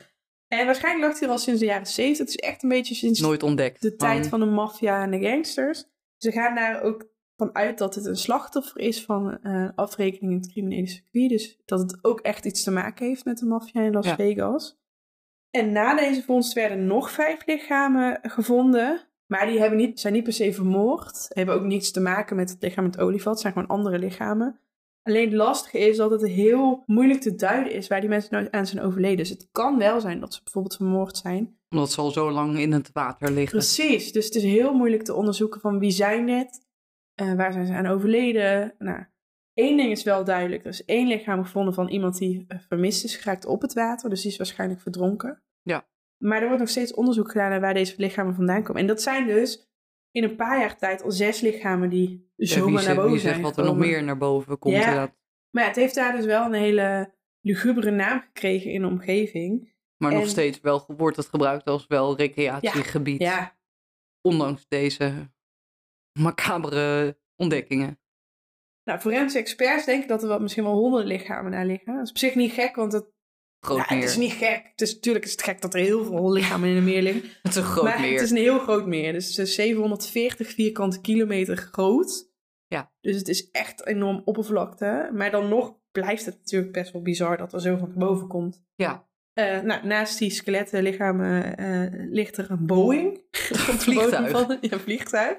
En 0.49 0.66
waarschijnlijk 0.66 1.11
lag 1.11 1.20
hij 1.20 1.28
al 1.28 1.39
sinds 1.39 1.61
de 1.61 1.66
jaren 1.66 1.87
70. 1.87 2.18
Het 2.18 2.28
is 2.28 2.49
echt 2.51 2.62
een 2.62 2.68
beetje 2.68 2.95
sinds 2.95 3.20
nooit 3.20 3.43
ontdekt. 3.43 3.83
de 3.83 3.97
tijd 3.97 4.26
van 4.28 4.41
de 4.41 4.47
maffia 4.47 5.03
en 5.03 5.11
de 5.11 5.20
gangsters. 5.20 5.85
Ze 6.16 6.33
gaan 6.33 6.55
daar 6.55 6.83
ook 6.83 7.11
van 7.47 7.55
uit 7.55 7.78
dat 7.78 7.95
het 7.95 8.05
een 8.05 8.16
slachtoffer 8.16 8.80
is 8.80 9.05
van 9.05 9.38
eh, 9.43 9.68
afrekening 9.74 10.32
in 10.32 10.38
het 10.38 10.51
criminele 10.51 10.86
circuit. 10.86 11.28
Dus 11.28 11.59
dat 11.64 11.80
het 11.80 11.99
ook 12.05 12.20
echt 12.20 12.45
iets 12.45 12.62
te 12.62 12.70
maken 12.70 13.07
heeft 13.07 13.24
met 13.24 13.38
de 13.38 13.47
maffia 13.47 13.82
in 13.82 13.93
Las 13.93 14.07
Ja. 14.07 14.14
Vegas. 14.14 14.80
En 15.51 15.72
na 15.72 15.95
deze 15.95 16.22
vondst 16.22 16.53
werden 16.53 16.86
nog 16.86 17.11
vijf 17.11 17.47
lichamen 17.47 18.18
gevonden. 18.22 19.01
Maar 19.26 19.47
die 19.47 19.59
hebben 19.61 19.78
niet, 19.78 20.01
zijn 20.01 20.12
niet 20.12 20.22
per 20.24 20.32
se 20.32 20.53
vermoord. 20.53 21.26
Hebben 21.28 21.55
ook 21.55 21.62
niets 21.62 21.90
te 21.90 22.01
maken 22.01 22.36
met 22.36 22.51
het 22.51 22.62
lichaam 22.62 22.84
met 22.84 22.95
het 22.95 23.05
olievat. 23.05 23.32
Het 23.32 23.40
zijn 23.40 23.53
gewoon 23.53 23.68
andere 23.68 23.99
lichamen. 23.99 24.61
Alleen 25.03 25.24
het 25.24 25.34
lastige 25.36 25.78
is 25.78 25.97
dat 25.97 26.11
het 26.11 26.26
heel 26.26 26.82
moeilijk 26.86 27.20
te 27.20 27.34
duiden 27.34 27.72
is 27.72 27.88
waar 27.88 28.01
die 28.01 28.09
mensen 28.09 28.34
nou 28.34 28.49
aan 28.51 28.66
zijn 28.66 28.84
overleden. 28.84 29.16
Dus 29.16 29.28
het 29.28 29.49
kan 29.53 29.78
wel 29.78 30.01
zijn 30.01 30.20
dat 30.20 30.34
ze 30.34 30.40
bijvoorbeeld 30.43 30.76
vermoord 30.76 31.16
zijn. 31.16 31.57
Omdat 31.70 31.93
ze 31.93 32.01
al 32.01 32.11
zo 32.11 32.30
lang 32.30 32.59
in 32.59 32.72
het 32.72 32.90
water 32.93 33.30
liggen. 33.30 33.59
Precies, 33.59 34.12
dus 34.12 34.24
het 34.24 34.34
is 34.34 34.43
heel 34.43 34.74
moeilijk 34.74 35.03
te 35.03 35.14
onderzoeken 35.14 35.61
van 35.61 35.78
wie 35.78 35.90
zijn 35.90 36.26
dit, 36.26 36.61
Eh 37.15 37.35
waar 37.35 37.53
zijn 37.53 37.67
ze 37.67 37.73
aan 37.73 37.87
overleden. 37.87 38.75
Nou, 38.79 39.05
één 39.55 39.77
ding 39.77 39.91
is 39.91 40.03
wel 40.03 40.25
duidelijk, 40.25 40.63
er 40.63 40.71
is 40.71 40.85
één 40.85 41.07
lichaam 41.07 41.43
gevonden 41.43 41.75
van 41.75 41.89
iemand 41.89 42.19
die 42.19 42.45
eh, 42.49 42.59
vermist 42.69 43.05
is 43.05 43.17
geraakt 43.17 43.47
op 43.47 43.63
het 43.63 43.73
water, 43.73 44.11
dus 44.11 44.23
die 44.23 44.31
is 44.31 44.37
waarschijnlijk 44.37 44.81
verdronken. 44.81 45.43
Ja. 45.63 45.89
Maar 46.17 46.41
er 46.41 46.47
wordt 46.47 46.61
nog 46.61 46.69
steeds 46.69 46.95
onderzoek 46.95 47.31
gedaan 47.31 47.51
naar 47.51 47.61
waar 47.61 47.75
deze 47.75 47.95
lichamen 47.97 48.35
vandaan 48.35 48.63
komen. 48.63 48.81
En 48.81 48.87
dat 48.87 49.03
zijn 49.03 49.27
dus 49.27 49.71
in 50.11 50.23
een 50.23 50.37
paar 50.37 50.59
jaar 50.59 50.77
tijd 50.77 51.03
al 51.03 51.11
zes 51.11 51.41
lichamen 51.41 51.89
die 51.91 52.33
Ja, 52.37 52.47
zomaar 52.47 52.73
naar 52.73 52.83
zegt, 52.83 52.97
boven 52.97 53.11
wie 53.11 53.21
zijn 53.21 53.35
zegt 53.35 53.47
wat 53.47 53.57
er 53.59 53.65
nog 53.65 53.77
meer 53.77 54.05
naar 54.05 54.19
boven 54.19 54.59
komt. 54.59 54.75
Ja. 54.75 54.81
inderdaad. 54.81 55.17
Maar 55.51 55.63
ja, 55.63 55.69
het 55.69 55.79
heeft 55.79 55.95
daar 55.95 56.17
dus 56.17 56.25
wel 56.25 56.45
een 56.45 56.53
hele 56.53 57.15
lugubere 57.41 57.91
naam 57.91 58.21
gekregen 58.21 58.71
in 58.71 58.81
de 58.81 58.87
omgeving. 58.87 59.75
Maar 59.97 60.13
nog 60.13 60.29
steeds 60.29 60.61
wel, 60.61 60.85
wordt 60.97 61.17
het 61.17 61.27
gebruikt 61.27 61.67
als 61.67 61.87
wel 61.87 62.17
recreatiegebied. 62.17 63.21
Ja, 63.21 63.57
Ondanks 64.21 64.69
deze 64.69 65.31
macabere 66.13 67.19
ontdekkingen. 67.37 68.01
Nou, 68.85 68.99
forensische 69.01 69.39
experts 69.39 69.85
denken 69.85 70.09
dat 70.09 70.23
er 70.23 70.29
wel, 70.29 70.41
misschien 70.41 70.65
wel 70.65 70.73
honderden 70.73 71.09
lichamen 71.09 71.53
daar 71.53 71.67
liggen. 71.67 71.95
Dat 71.95 72.05
is 72.05 72.11
op 72.11 72.19
zich 72.19 72.35
niet 72.35 72.53
gek, 72.53 72.77
want 72.77 72.93
het, 72.93 73.11
Groot 73.61 73.79
ja, 73.79 73.87
meer. 73.89 74.01
het 74.01 74.11
is 74.11 74.17
niet 74.17 74.33
gek. 74.33 74.69
Het 74.71 74.81
is, 74.81 74.95
natuurlijk 74.95 75.25
is 75.25 75.31
het 75.31 75.43
gek 75.43 75.61
dat 75.61 75.75
er 75.75 75.81
heel 75.81 76.05
veel 76.05 76.33
lichamen 76.33 76.69
in 76.69 76.77
een 76.77 76.85
meer 76.85 77.03
liggen. 77.03 77.23
Het 77.43 77.53
is 77.53 77.57
een 77.57 77.63
groot 77.63 77.85
maar 77.85 78.01
meer. 78.01 78.13
het 78.13 78.21
is 78.21 78.31
een 78.31 78.37
heel 78.37 78.59
groot 78.59 78.87
meer. 78.87 79.13
Dus 79.13 79.37
het 79.37 79.47
is 79.47 79.55
740 79.55 80.51
vierkante 80.51 81.01
kilometer 81.01 81.57
groot. 81.57 82.31
Ja. 82.67 82.93
Dus 83.01 83.17
het 83.17 83.29
is 83.29 83.51
echt 83.51 83.87
enorm 83.87 84.23
oppervlakte. 84.25 85.11
Maar 85.13 85.31
dan 85.31 85.49
nog 85.49 85.77
blijft 85.93 86.25
het 86.25 86.37
natuurlijk 86.39 86.73
best 86.73 86.93
wel 86.93 87.03
bizar 87.03 87.37
dat 87.37 87.53
er 87.53 87.61
zo 87.61 87.77
van 87.77 87.93
boven 87.97 88.29
komt. 88.29 88.65
Ja, 88.75 89.07
Eh, 89.33 89.61
nou, 89.61 89.87
naast 89.87 90.19
die 90.19 90.31
skeletten 90.31 90.83
lichamen 90.83 91.57
eh, 91.57 92.07
ligt 92.11 92.37
er 92.37 92.51
een 92.51 92.67
Boeing. 92.67 93.15
De 93.31 93.55
vliegtuig. 93.57 94.31
Van, 94.31 94.59
ja, 94.61 94.73
een 94.73 94.81
vliegtuig. 94.81 95.39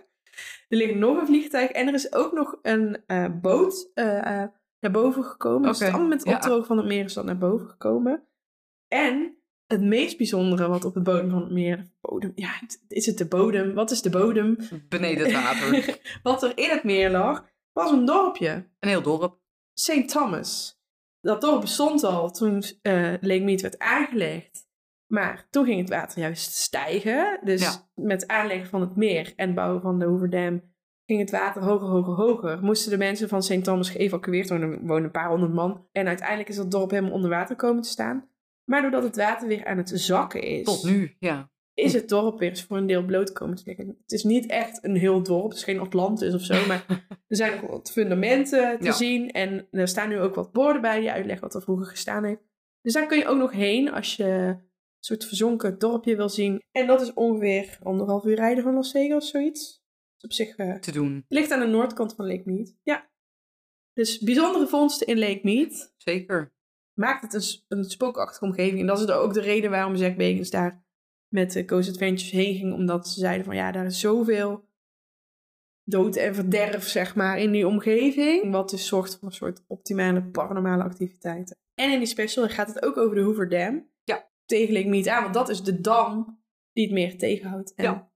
Er 0.73 0.79
ligt 0.79 0.95
nog 0.95 1.17
een 1.17 1.25
vliegtuig 1.25 1.69
en 1.69 1.87
er 1.87 1.93
is 1.93 2.13
ook 2.13 2.31
nog 2.31 2.59
een 2.61 3.03
eh, 3.07 3.25
boot 3.41 3.89
eh, 3.93 4.17
eh, 4.17 4.49
naar 4.79 4.91
boven 4.91 5.23
gekomen. 5.23 5.61
Dus 5.61 5.69
het 5.69 5.77
Oké, 5.77 5.85
is 5.85 5.93
allemaal 5.93 6.07
met 6.07 6.25
het 6.25 6.35
opdrogen 6.35 6.65
van 6.65 6.77
het 6.77 6.85
meer 6.85 7.03
is 7.03 7.13
dat 7.13 7.25
naar 7.25 7.37
boven 7.37 7.67
gekomen. 7.67 8.27
En 8.87 9.37
het 9.67 9.81
meest 9.81 10.17
bijzondere 10.17 10.67
wat 10.67 10.85
op 10.85 10.93
de 10.93 11.01
bodem 11.01 11.29
van 11.29 11.41
het 11.41 11.51
meer... 11.51 11.87
Bodem, 12.01 12.31
ja, 12.35 12.51
is 12.87 13.05
het 13.05 13.17
de 13.17 13.25
bodem? 13.25 13.73
Wat 13.73 13.91
is 13.91 14.01
de 14.01 14.09
bodem? 14.09 14.57
beneden 14.89 15.25
het 15.25 15.33
water. 15.33 15.99
wat 16.23 16.43
er 16.43 16.57
in 16.57 16.69
het 16.69 16.83
meer 16.83 17.09
lag, 17.09 17.45
was 17.73 17.91
een 17.91 18.05
dorpje. 18.05 18.69
een 18.79 18.89
heel 18.89 19.01
dorp. 19.01 19.39
St. 19.73 20.07
Thomas. 20.07 20.81
Dat 21.21 21.41
dorp 21.41 21.61
bestond 21.61 22.03
al 22.03 22.31
toen 22.31 22.63
eh 22.81 23.13
Lake 23.21 23.43
Mead 23.43 23.61
werd 23.61 23.79
aangelegd. 23.79 24.67
Maar 25.13 25.47
toen 25.49 25.65
ging 25.65 25.79
het 25.79 25.89
water 25.89 26.19
juist 26.19 26.51
stijgen. 26.53 27.39
Dus 27.43 27.61
Ja. 27.61 27.87
met 27.95 28.27
aanleggen 28.27 28.67
van 28.69 28.81
het 28.81 28.95
meer 28.95 29.33
en 29.35 29.53
bouwen 29.53 29.81
van 29.81 29.99
de 29.99 30.05
Hoover 30.05 30.29
Dam 30.29 30.61
ging 31.05 31.19
het 31.19 31.31
water 31.31 31.61
hoger, 31.63 31.87
hoger, 31.87 32.13
hoger. 32.13 32.59
Moesten 32.63 32.91
de 32.91 32.97
mensen 32.97 33.29
van 33.29 33.43
St. 33.43 33.63
Thomas 33.63 33.89
geëvacueerd 33.89 34.49
worden. 34.49 34.71
Er 34.71 34.79
wonen 34.85 35.03
een 35.03 35.11
paar 35.11 35.29
honderd 35.29 35.53
man. 35.53 35.87
En 35.91 36.07
uiteindelijk 36.07 36.49
is 36.49 36.55
dat 36.55 36.71
dorp 36.71 36.89
helemaal 36.89 37.11
onder 37.11 37.29
water 37.29 37.55
komen 37.55 37.81
te 37.81 37.89
staan. 37.89 38.27
Maar 38.63 38.81
doordat 38.81 39.03
het 39.03 39.15
water 39.15 39.47
weer 39.47 39.65
aan 39.65 39.77
het 39.77 39.91
zakken 39.93 40.41
is, 40.43 40.63
Tot 40.65 40.83
nu, 40.83 41.15
ja. 41.19 41.49
is 41.73 41.93
het 41.93 42.09
dorp 42.09 42.39
weer 42.39 42.49
eens 42.49 42.63
voor 42.63 42.77
een 42.77 42.87
deel 42.87 43.05
bloot 43.05 43.31
komen 43.31 43.55
te 43.55 43.63
liggen. 43.65 43.87
Het 43.87 44.11
is 44.11 44.23
niet 44.23 44.45
echt 44.45 44.83
een 44.83 44.95
heel 44.95 45.23
dorp, 45.23 45.47
het 45.49 45.57
is 45.57 45.63
geen 45.63 45.79
Atlantis 45.79 46.33
of 46.33 46.41
zo, 46.41 46.67
maar 46.67 46.85
er 47.27 47.35
zijn 47.37 47.61
nog 47.61 47.69
wat 47.69 47.91
fundamenten 47.91 48.79
te 48.79 48.85
Ja. 48.85 48.91
zien 48.91 49.31
en 49.31 49.67
er 49.71 49.87
staan 49.87 50.09
nu 50.09 50.19
ook 50.19 50.35
wat 50.35 50.51
borden 50.51 50.81
bij 50.81 50.99
die 50.99 51.11
uitleggen 51.11 51.43
wat 51.43 51.55
er 51.55 51.61
vroeger 51.61 51.85
gestaan 51.85 52.23
heeft. 52.23 52.41
Dus 52.81 52.93
daar 52.93 53.05
kun 53.05 53.17
je 53.17 53.27
ook 53.27 53.37
nog 53.37 53.51
heen 53.51 53.91
als 53.91 54.15
je 54.15 54.55
soort 55.05 55.25
verzonken 55.25 55.79
dorpje 55.79 56.15
wil 56.15 56.29
zien. 56.29 56.63
En 56.71 56.87
dat 56.87 57.01
is 57.01 57.13
ongeveer 57.13 57.79
anderhalf 57.83 58.25
uur 58.25 58.35
rijden 58.35 58.63
van 58.63 58.73
Las 58.73 58.91
Vegas, 58.91 59.29
zoiets. 59.29 59.83
Dus 60.15 60.23
op 60.23 60.33
zich 60.33 60.55
eh, 60.55 60.75
Te 60.75 60.91
doen. 60.91 61.15
het 61.15 61.23
ligt 61.27 61.51
aan 61.51 61.59
de 61.59 61.65
noordkant 61.65 62.13
van 62.15 62.27
Lake 62.27 62.41
Mead. 62.45 62.75
Ja. 62.83 63.11
Dus 63.93 64.19
bijzondere 64.19 64.67
vondsten 64.67 65.07
in 65.07 65.19
Lake 65.19 65.39
Mead 65.43 65.93
Zeker. 65.97 66.53
maakt 66.93 67.33
het 67.33 67.63
een, 67.67 67.83
spookachtige 67.83 68.45
omgeving. 68.45 68.79
En 68.79 68.87
dat 68.87 68.99
is 68.99 69.07
ook 69.07 69.33
de 69.33 69.41
reden 69.41 69.69
waarom 69.69 69.95
Zack 69.95 70.17
Bagans 70.17 70.49
daar 70.49 70.85
met 71.27 71.51
de 71.51 71.65
Coast 71.65 71.89
Adventures 71.89 72.31
heen 72.31 72.55
ging. 72.55 72.73
Omdat 72.73 73.07
ze 73.07 73.19
zeiden 73.19 73.45
van 73.45 73.55
ja, 73.55 73.71
daar 73.71 73.85
is 73.85 73.99
zoveel 73.99 74.67
dood 75.83 76.15
en 76.15 76.35
verderf, 76.35 76.87
zeg 76.87 77.15
maar, 77.15 77.39
in 77.39 77.51
die 77.51 77.67
omgeving. 77.67 78.51
Wat 78.51 78.69
dus 78.69 78.87
zorgt 78.87 79.17
voor 79.17 79.27
een 79.27 79.33
soort 79.33 79.63
optimale 79.67 80.23
paranormale 80.23 80.83
activiteiten. 80.83 81.57
En 81.75 81.91
in 81.91 81.97
die 81.97 82.07
special 82.07 82.47
gaat 82.47 82.67
het 82.67 82.83
ook 82.83 82.97
over 82.97 83.15
de 83.15 83.21
Hoover 83.21 83.49
Dam. 83.49 83.91
Lake 84.45 84.87
Mead 84.87 85.07
aan, 85.07 85.21
want 85.21 85.33
dat 85.33 85.49
is 85.49 85.63
de 85.63 85.81
dam 85.81 86.41
die 86.71 86.83
het 86.85 86.93
meer 86.93 87.17
tegenhoudt. 87.17 87.73
En 87.75 87.83
Ja. 87.83 88.11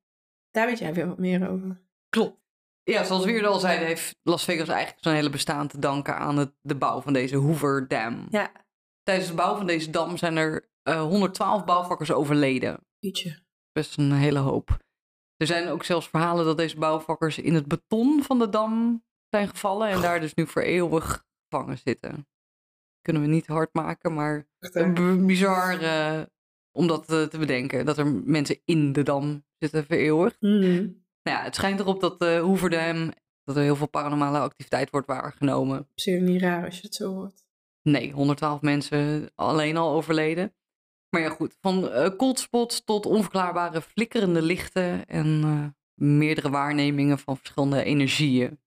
daar 0.52 0.66
weet 0.68 0.80
jij 0.80 0.94
weer 0.94 1.08
wat 1.08 1.18
meer 1.18 1.50
over. 1.50 1.82
Klopt. 2.10 2.46
Ja, 2.84 3.04
zoals 3.04 3.26
we 3.26 3.32
eerder 3.32 3.50
al 3.50 3.60
zeiden, 3.60 3.88
heeft 3.88 4.16
Las 4.24 4.44
Vegas 4.44 4.68
eigenlijk 4.68 5.04
zijn 5.04 5.16
hele 5.16 5.30
bestaan 5.30 5.68
te 5.68 5.80
danken 5.80 6.18
aan 6.18 6.38
het, 6.38 6.54
de 6.62 6.76
bouw 6.76 7.02
van 7.02 7.14
deze 7.14 7.36
Hoover 7.36 7.88
Dam. 7.88 8.28
Ja, 8.30 8.52
Tijdens 9.04 9.28
de 9.28 9.34
bouw 9.36 9.56
van 9.58 9.66
deze 9.68 9.90
dam 9.90 10.18
zijn 10.18 10.38
er 10.38 10.70
eh, 10.84 11.02
112 11.02 11.66
bouwvakkers 11.66 12.12
overleden. 12.12 12.86
ietsje. 13.00 13.44
Best 13.72 13.98
een 13.98 14.12
hele 14.12 14.40
hoop. 14.40 14.78
Er 15.38 15.48
zijn 15.48 15.68
ook 15.68 15.84
zelfs 15.84 16.08
verhalen 16.10 16.46
dat 16.46 16.58
deze 16.58 16.78
bouwvakkers 16.78 17.38
in 17.38 17.54
het 17.54 17.68
beton 17.68 18.24
van 18.24 18.40
de 18.40 18.50
dam 18.50 19.04
zijn 19.30 19.48
gevallen 19.48 19.90
en 19.90 20.02
daar 20.02 20.20
dus 20.20 20.34
nu 20.34 20.48
voor 20.48 20.62
eeuwig 20.62 21.26
gevangen 21.50 21.78
zitten. 21.78 22.28
Kunnen 23.02 23.22
we 23.22 23.28
niet 23.28 23.48
hard 23.48 23.74
maken, 23.74 24.14
maar 24.14 24.47
bizar 25.26 25.82
eh, 25.82 26.22
om 26.72 26.88
dat 26.88 27.12
eh, 27.12 27.24
te 27.24 27.38
bedenken. 27.38 27.86
Dat 27.86 27.98
er 27.98 28.08
mensen 28.08 28.60
in 28.66 28.94
de 28.94 29.04
dam 29.04 29.46
zitten 29.58 29.86
vereeuwigd. 29.86 30.42
Mhm. 30.42 30.90
Nou 31.24 31.38
ja, 31.38 31.44
het 31.44 31.56
schijnt 31.56 31.80
erop 31.80 32.02
dat 32.02 32.20
Dam, 32.20 33.14
dat 33.44 33.56
er 33.56 33.62
heel 33.62 33.76
veel 33.76 33.88
paranormale 33.88 34.40
activiteit 34.40 34.90
wordt 34.90 35.08
waargenomen. 35.08 35.80
Op 35.80 36.00
zich 36.00 36.22
niet 36.22 36.42
raar 36.42 36.66
als 36.66 36.76
je 36.76 36.82
het 36.82 36.96
zo 36.96 37.14
hoort. 37.14 37.46
Nee, 37.82 38.12
112 38.12 38.62
mensen 38.62 39.32
alleen 39.36 39.78
al 39.78 39.92
overleden. 39.94 40.56
Maar 41.10 41.22
ja, 41.22 41.30
goed. 41.30 41.58
Van 41.62 41.90
eh 41.90 42.16
cold 42.16 42.40
spots 42.40 42.84
tot 42.84 43.06
onverklaarbare 43.06 43.82
flikkerende 43.82 44.42
lichten 44.42 45.08
en 45.08 45.76
meerdere 45.94 46.50
waarnemingen 46.50 47.20
van 47.20 47.38
verschillende 47.38 47.84
energieën. 47.84 48.60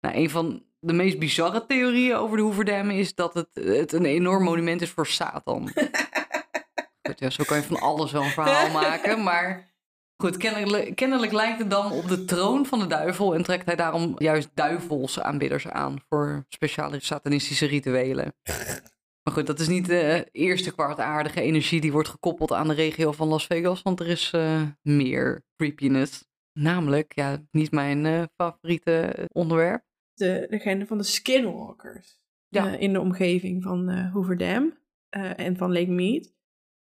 Nou, 0.00 0.16
een 0.16 0.30
van 0.30 0.64
de 0.84 0.92
meest 0.92 1.18
bizarre 1.18 1.66
theorieën 1.66 2.16
over 2.16 2.36
de 2.36 2.42
Hoover 2.42 2.64
Dam 2.64 2.90
is 2.90 3.14
dat 3.14 3.34
het, 3.34 3.48
het 3.52 3.92
een 3.92 4.04
enorm 4.04 4.44
monument 4.44 4.82
is 4.82 4.90
voor 4.90 5.06
Satan. 5.06 5.68
goed, 7.06 7.18
ja, 7.18 7.30
zo 7.30 7.44
kan 7.44 7.56
je 7.56 7.62
van 7.62 7.80
alles 7.80 8.12
wel 8.12 8.22
een 8.22 8.30
verhaal 8.30 8.70
maken, 8.82 9.22
maar 9.22 9.70
goed, 10.16 10.36
kennelijk, 10.36 10.96
kennelijk 10.96 11.32
lijkt 11.32 11.58
het 11.58 11.70
dan 11.70 11.92
op 11.92 12.08
de 12.08 12.24
troon 12.24 12.66
van 12.66 12.78
de 12.78 12.86
duivel 12.86 13.34
en 13.34 13.42
trekt 13.42 13.66
hij 13.66 13.76
daarom 13.76 14.14
juist 14.18 14.50
duivelsaanbidders 14.54 15.68
aan 15.68 16.00
voor 16.08 16.44
speciale 16.48 17.00
satanistische 17.00 17.66
rituelen. 17.66 18.32
Maar 19.24 19.34
goed, 19.34 19.46
dat 19.46 19.60
is 19.60 19.68
niet 19.68 19.86
de 19.86 20.28
eerste 20.32 20.72
kwaadaardige 20.72 21.40
energie 21.40 21.80
die 21.80 21.92
wordt 21.92 22.08
gekoppeld 22.08 22.52
aan 22.52 22.68
de 22.68 22.74
regio 22.74 23.12
van 23.12 23.28
Las 23.28 23.46
Vegas, 23.46 23.82
want 23.82 24.00
er 24.00 24.08
is 24.08 24.30
eh, 24.32 24.62
meer 24.82 25.44
creepiness. 25.56 26.24
Namelijk, 26.58 27.12
ja, 27.14 27.42
niet 27.50 27.70
mijn 27.70 28.06
eh, 28.06 28.22
favoriete 28.36 29.28
onderwerp. 29.32 29.82
De 30.22 30.46
legende 30.50 30.86
van 30.86 30.98
de 30.98 31.04
skinwalkers. 31.04 32.20
Ja. 32.48 32.66
eh, 32.72 32.80
in 32.80 32.92
de 32.92 33.00
omgeving 33.00 33.62
van 33.62 33.88
eh 33.88 34.12
Hoover 34.12 34.36
Dam 34.36 34.78
eh, 35.08 35.38
en 35.38 35.56
van 35.56 35.72
Lake 35.72 35.90
Mead. 35.90 36.32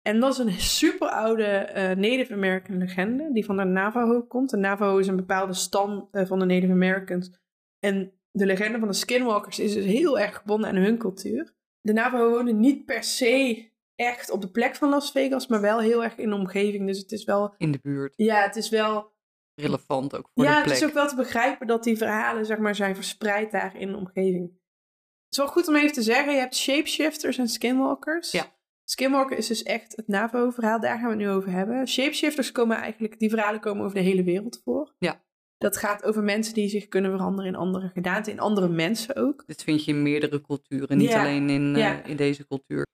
En 0.01 0.19
dat 0.19 0.31
is 0.31 0.37
een 0.37 0.51
super 0.51 1.07
oude 1.07 1.69
Native 1.97 2.33
American 2.33 2.77
legende 2.77 3.29
die 3.33 3.45
van 3.45 3.57
de 3.57 3.63
Navajo 3.63 4.21
komt. 4.21 4.49
De 4.49 4.57
Navajo 4.57 4.97
is 4.97 5.07
een 5.07 5.15
bepaalde 5.15 5.53
stam 5.53 6.07
van 6.11 6.39
de 6.39 6.45
Native 6.45 6.71
Americans. 6.71 7.39
En 7.79 8.11
de 8.31 8.45
legende 8.45 8.79
van 8.79 8.87
de 8.87 8.93
skinwalkers 8.93 9.59
is 9.59 9.73
dus 9.73 9.85
heel 9.85 10.19
erg 10.19 10.35
gebonden 10.35 10.69
aan 10.69 10.75
hun 10.75 10.97
cultuur. 10.97 11.53
De 11.81 11.93
Navajo 11.93 12.29
wonen 12.29 12.59
niet 12.59 12.85
per 12.85 13.03
se 13.03 13.67
echt 13.95 14.31
op 14.31 14.41
de 14.41 14.49
plek 14.51 14.75
van 14.75 14.89
Las 14.89 15.11
Vegas, 15.11 15.47
maar 15.47 15.61
wel 15.61 15.79
heel 15.79 16.03
erg 16.03 16.17
in 16.17 16.29
de 16.29 16.35
omgeving. 16.35 16.87
Dus 16.87 16.97
het 16.97 17.11
is 17.11 17.23
wel, 17.23 17.53
In 17.57 17.71
de 17.71 17.79
buurt. 17.81 18.13
ja, 18.15 18.41
het 18.43 18.55
is 18.55 18.69
wel 18.69 19.11
Relevant 19.59 20.15
ook 20.15 20.29
voor 20.33 20.43
ja, 20.43 20.49
de 20.49 20.55
het 20.55 20.63
plek. 20.63 20.77
is 20.77 20.85
ook 20.85 20.93
wel 20.93 21.07
te 21.07 21.15
begrijpen 21.15 21.67
dat 21.67 21.83
die 21.83 21.97
verhalen 21.97 22.45
zeg 22.45 22.57
maar, 22.57 22.75
zijn 22.75 22.95
verspreid 22.95 23.51
daar 23.51 23.75
in 23.77 23.91
de 23.91 23.97
omgeving. 23.97 24.43
Het 24.43 25.37
is 25.37 25.37
wel 25.37 25.47
goed 25.47 25.67
om 25.67 25.75
even 25.75 25.91
te 25.93 26.01
zeggen, 26.01 26.33
je 26.33 26.39
hebt 26.39 26.55
shapeshifters 26.55 27.37
en 27.37 27.47
skinwalkers. 27.47 28.31
Ja. 28.31 28.57
Skinwalker 28.83 29.37
is 29.37 29.47
dus 29.47 29.63
echt 29.63 29.95
het 29.95 30.07
NAVO-verhaal, 30.07 30.79
daar 30.79 30.97
gaan 30.97 31.03
we 31.03 31.09
het 31.09 31.17
nu 31.17 31.29
over 31.29 31.51
hebben. 31.51 31.87
Shapeshifters 31.87 32.51
komen 32.51 32.77
eigenlijk, 32.77 33.19
die 33.19 33.29
verhalen 33.29 33.59
komen 33.59 33.83
over 33.83 33.97
de 33.97 34.03
hele 34.03 34.23
wereld 34.23 34.61
voor. 34.63 34.95
Ja. 34.97 35.23
Dat 35.57 35.77
gaat 35.77 36.03
over 36.03 36.23
mensen 36.23 36.53
die 36.53 36.69
zich 36.69 36.87
kunnen 36.87 37.11
veranderen 37.11 37.51
in 37.51 37.57
andere 37.57 37.89
gedaanten, 37.89 38.31
in 38.31 38.39
andere 38.39 38.67
mensen 38.67 39.15
ook. 39.15 39.43
Dit 39.47 39.63
vind 39.63 39.85
je 39.85 39.91
in 39.91 40.01
meerdere 40.01 40.41
culturen, 40.41 40.97
niet 40.97 41.09
Ja, 41.09 41.19
alleen 41.19 41.49
in, 41.49 41.75
eh, 41.75 41.81
ja. 41.81 42.03
in 42.03 42.15
deze 42.15 42.47
cultuur. 42.47 42.87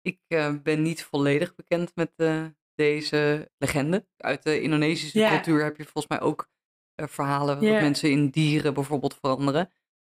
Ik 0.00 0.20
eh, 0.26 0.54
ben 0.62 0.82
niet 0.82 1.02
volledig 1.02 1.54
bekend 1.54 1.92
met 1.94 2.12
eh, 2.16 2.44
deze 2.78 3.50
legende. 3.58 4.06
Uit 4.16 4.42
de 4.42 4.60
Indonesische 4.60 5.18
Ja. 5.18 5.28
cultuur 5.30 5.64
heb 5.64 5.76
je 5.76 5.82
volgens 5.84 6.06
mij 6.08 6.20
ook 6.20 6.48
eh, 6.94 7.06
verhalen 7.06 7.60
Ja. 7.60 7.72
dat 7.72 7.80
mensen 7.80 8.10
in 8.10 8.28
dieren 8.28 8.74
bijvoorbeeld 8.74 9.14
veranderen. 9.20 9.70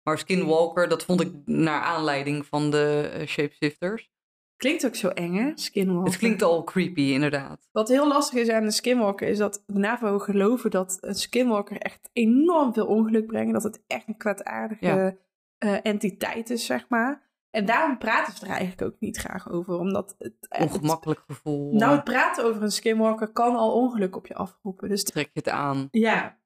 Maar 0.02 0.18
Skinwalker, 0.18 0.88
dat 0.88 1.04
vond 1.04 1.20
ik 1.20 1.32
naar 1.44 1.80
aanleiding 1.80 2.46
van 2.46 2.70
de 2.70 3.10
eh, 3.12 3.26
shapeshifters. 3.26 4.10
Klinkt 4.56 4.86
ook 4.86 4.94
zo 4.94 5.08
eng, 5.08 5.34
hè? 5.34 5.50
Skinwalker. 5.54 6.10
Het 6.10 6.18
klinkt 6.18 6.42
al 6.42 6.64
creepy, 6.64 7.00
inderdaad. 7.00 7.68
Wat 7.72 7.88
heel 7.88 8.08
lastig 8.08 8.38
is 8.40 8.48
aan 8.48 8.64
de 8.64 8.70
skinwalker 8.70 9.28
is 9.28 9.38
dat 9.38 9.62
de 9.66 9.78
NAVO 9.78 10.18
geloven 10.18 10.70
dat 10.70 10.98
een 11.00 11.14
skinwalker 11.14 11.76
echt 11.78 12.10
enorm 12.12 12.72
veel 12.72 12.86
ongeluk 12.86 13.26
brengt. 13.26 13.52
Dat 13.52 13.62
het 13.62 13.82
echt 13.86 14.08
een 14.08 14.16
kwaadaardige 14.16 14.86
Ja. 14.86 15.14
eh, 15.58 15.78
entiteit 15.82 16.50
is, 16.50 16.66
zeg 16.66 16.88
maar. 16.88 17.27
En 17.50 17.64
daarom 17.66 17.98
praten 17.98 18.34
ze 18.36 18.44
er 18.44 18.50
eigenlijk 18.50 18.82
ook 18.82 19.00
niet 19.00 19.16
graag 19.16 19.50
over. 19.50 19.78
Omdat 19.78 20.14
het, 20.18 20.36
het- 20.48 20.62
Ongemakkelijk 20.72 21.20
gevoel. 21.26 21.72
nou, 21.72 21.90
eh, 21.90 21.96
het 21.96 22.04
praten 22.04 22.44
over 22.44 22.62
een 22.62 22.70
skinwalker 22.70 23.28
kan 23.32 23.56
al 23.56 23.72
ongeluk 23.72 24.16
op 24.16 24.26
je 24.26 24.34
afroepen. 24.34 24.88
Dus 24.88 25.04
trek 25.04 25.24
je 25.32 25.38
het 25.40 25.48
aan. 25.48 25.88
ja, 25.90 26.38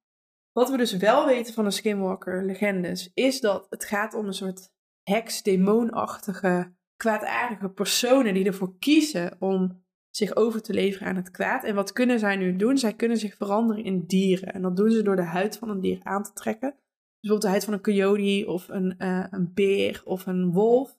wat 0.53 0.71
we 0.71 0.77
dus 0.77 0.97
wel 0.97 1.27
weten 1.27 1.55
van 1.55 1.65
de 1.65 1.71
skinwalker 1.71 2.45
legendes, 2.45 3.11
is 3.15 3.41
dat 3.41 3.67
het 3.71 3.85
gaat 3.85 4.15
om 4.15 4.27
een 4.27 4.33
soort 4.35 4.71
heks, 5.03 5.43
demonachtige, 5.43 6.73
kwaadaardige 6.97 7.69
personen 7.69 8.35
die 8.35 8.45
ervoor 8.47 8.79
kiezen 8.79 9.37
om 9.39 9.85
zich 10.11 10.37
over 10.37 10.63
te 10.63 10.73
leveren 10.73 11.09
aan 11.09 11.17
het 11.17 11.31
kwaad. 11.31 11.65
En 11.65 11.75
wat 11.75 11.93
kunnen 11.93 12.19
zij 12.19 12.37
nu 12.37 12.57
doen? 12.57 12.79
Zij 12.79 12.93
kunnen 12.93 13.17
zich 13.17 13.37
veranderen 13.37 13.85
in 13.85 14.05
dieren. 14.07 14.53
En 14.53 14.63
dat 14.63 14.77
doen 14.77 14.91
ze 14.91 15.03
door 15.03 15.17
de 15.17 15.23
huid 15.23 15.59
van 15.59 15.69
een 15.69 15.81
dier 15.81 15.99
aan 16.03 16.23
te 16.23 16.33
trekken. 16.33 16.75
Bijvoorbeeld 17.23 17.43
de 17.43 17.49
huid 17.49 17.65
van 17.65 17.73
een 17.73 17.83
coyote 17.83 18.45
of 18.47 18.69
een, 18.69 18.99
eh, 18.99 19.25
een 19.31 19.51
beer 19.55 20.03
of 20.05 20.27
een 20.27 20.53
wolf. 20.53 20.99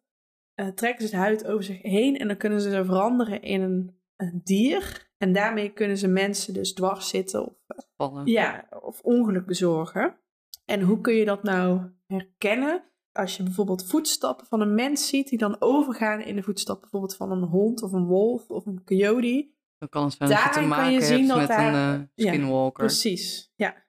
Eh, 0.54 0.68
trekken 0.68 1.06
ze 1.06 1.12
de 1.12 1.18
huid 1.18 1.46
over 1.48 1.64
zich 1.64 1.82
heen 1.82 2.18
en 2.18 2.28
dan 2.28 2.38
kunnen 2.38 2.62
ze 2.62 2.70
ze 2.70 2.86
veranderen 2.86 3.42
in 3.42 3.62
een, 3.62 3.98
een 4.16 4.42
dier. 4.44 5.12
En 5.18 5.34
daarmee 5.34 5.70
kunnen 5.70 5.98
ze 5.98 6.08
mensen 6.08 6.54
dus 6.54 6.74
dwars 6.74 7.10
zitten 7.10 7.46
of 7.46 7.54
Spannend. 7.78 8.30
ja, 8.30 8.68
of 8.82 9.02
ongeluk 9.02 9.46
bezorgen. 9.46 10.16
En 10.66 10.82
hoe 10.82 11.02
kun 11.02 11.14
je 11.14 11.26
dat 11.26 11.44
nou 11.44 11.82
herkennen? 12.06 12.84
Als 13.12 13.38
je 13.38 13.44
bijvoorbeeld 13.44 13.86
voetstappen 13.86 14.46
van 14.48 14.62
een 14.62 14.76
mens 14.76 15.08
ziet 15.08 15.30
die 15.30 15.38
dan 15.38 15.56
overgaan 15.60 16.22
in 16.22 16.36
de 16.36 16.44
voetstappen 16.44 16.82
bijvoorbeeld 16.90 17.16
van 17.18 17.32
een 17.32 17.44
hond 17.50 17.82
of 17.84 17.92
een 17.92 18.06
wolf 18.06 18.50
of 18.50 18.66
een 18.66 18.84
coyote. 18.86 19.52
Dan 19.78 19.90
kan 19.90 20.04
het 20.04 20.14
je 20.14 20.50
te 20.54 20.62
maken 20.62 20.92
je 20.92 21.02
zien 21.02 21.28
dat 21.28 21.38
met 21.38 21.48
daar- 21.48 21.94
een 21.94 22.00
eh, 22.00 22.26
ja, 22.26 22.34
skinwalker. 22.34 22.86
Precies, 22.86 23.52
ja. 23.56 23.83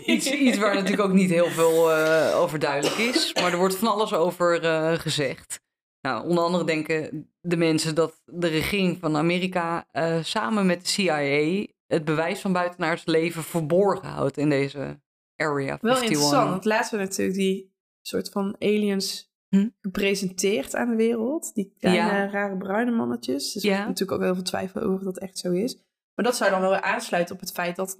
Iets, 0.06 0.32
iets 0.32 0.58
waar 0.58 0.74
natuurlijk 0.74 1.02
ook 1.02 1.14
niet 1.14 1.30
heel 1.30 1.50
veel 1.50 1.92
eh, 1.92 2.40
over 2.40 2.60
duidelijk 2.60 2.98
is. 2.98 3.34
Maar 3.34 3.52
er 3.52 3.58
wordt 3.58 3.76
van 3.76 3.88
alles 3.88 4.14
over 4.14 4.64
eh, 4.64 4.94
gezegd. 4.94 5.66
Nou, 6.02 6.28
onder 6.28 6.44
andere 6.44 6.64
denken 6.64 7.30
de 7.42 7.58
mensen 7.58 7.96
dat 7.96 8.22
de 8.26 8.48
regering 8.48 8.98
van 9.00 9.18
Amerika 9.18 9.88
samen 10.22 10.66
met 10.66 10.82
de 10.82 10.88
CIA 10.88 11.66
het 11.88 12.06
bewijs 12.06 12.40
van 12.40 12.54
buitenaards 12.54 13.06
leven 13.06 13.44
verborgen 13.44 14.08
houdt 14.08 14.38
in 14.38 14.50
deze 14.50 15.00
Area 15.36 15.78
51. 15.82 15.82
Wel 15.82 16.02
interessant, 16.02 16.50
want 16.50 16.66
laatst 16.66 16.92
we 16.92 16.98
natuurlijk 16.98 17.38
die 17.38 17.77
soort 18.08 18.30
van 18.30 18.56
aliens 18.60 19.26
Hm? 19.50 19.68
gepresenteerd 19.82 20.76
aan 20.76 20.90
de 20.90 20.96
wereld. 20.96 21.54
Die 21.54 21.74
kleine 21.80 22.02
Ja. 22.12 22.30
rare 22.30 22.58
bruine 22.58 22.92
mannetjes. 22.92 23.52
Dus 23.54 23.64
er 23.64 23.70
Ja. 23.70 23.80
is 23.82 23.86
natuurlijk 23.88 24.12
ook 24.20 24.24
heel 24.26 24.34
veel 24.34 24.44
twijfel 24.44 24.82
over 24.82 24.96
of 24.96 25.04
dat 25.04 25.18
echt 25.18 25.38
zo 25.38 25.52
is. 25.52 25.76
Maar 26.16 26.26
dat 26.26 26.36
zou 26.36 26.50
dan 26.52 26.62
wel 26.62 26.70
weer 26.70 26.82
aansluiten 26.82 27.36
op 27.36 27.42
het 27.42 27.52
feit 27.52 27.76
dat, 27.76 27.98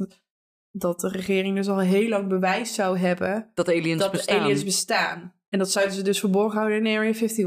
dat 0.72 1.00
de 1.00 1.08
regering 1.08 1.56
dus 1.56 1.68
al 1.68 1.80
heel 1.80 2.10
lang 2.10 2.28
bewijs 2.28 2.74
zou 2.74 2.98
hebben 2.98 3.52
Dat 3.54 3.68
aliens 3.70 4.02
dat 4.02 4.12
bestaan. 4.12 4.40
aliens 4.40 4.64
bestaan. 4.64 5.34
En 5.50 5.60
dat 5.60 5.72
zouden 5.72 5.96
ze 5.96 6.02
dus 6.02 6.20
verborgen 6.20 6.58
houden 6.60 6.78
in 6.78 6.86
Area 6.98 7.00
51. 7.14 7.46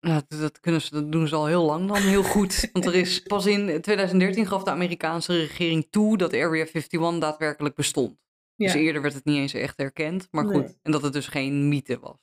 Nou, 0.00 0.22
dat, 0.28 0.40
dat, 0.40 0.60
kunnen 0.60 0.80
ze, 0.82 0.90
dat 0.90 1.12
doen 1.12 1.28
ze 1.28 1.34
al 1.34 1.46
heel 1.46 1.64
lang 1.64 1.88
dan 1.88 1.96
heel 1.96 2.22
goed. 2.22 2.68
Want 2.72 2.86
er 2.86 2.94
is 2.94 3.22
pas 3.22 3.46
in 3.46 3.80
2013 3.80 4.46
gaf 4.46 4.62
de 4.62 4.70
Amerikaanse 4.70 5.36
regering 5.36 5.86
toe 5.90 6.16
dat 6.16 6.32
Area 6.32 6.64
51 6.64 7.18
daadwerkelijk 7.18 7.74
bestond. 7.74 8.16
Ja. 8.56 8.72
Dus 8.72 8.74
eerder 8.82 9.02
werd 9.02 9.14
het 9.14 9.24
niet 9.24 9.36
eens 9.36 9.54
echt 9.54 9.78
erkend. 9.78 10.28
Maar 10.30 10.44
goed, 10.44 10.64
Nee. 10.64 10.76
en 10.82 10.92
dat 10.92 11.02
het 11.02 11.12
dus 11.12 11.26
geen 11.28 11.68
mythe 11.68 11.98
was. 11.98 12.16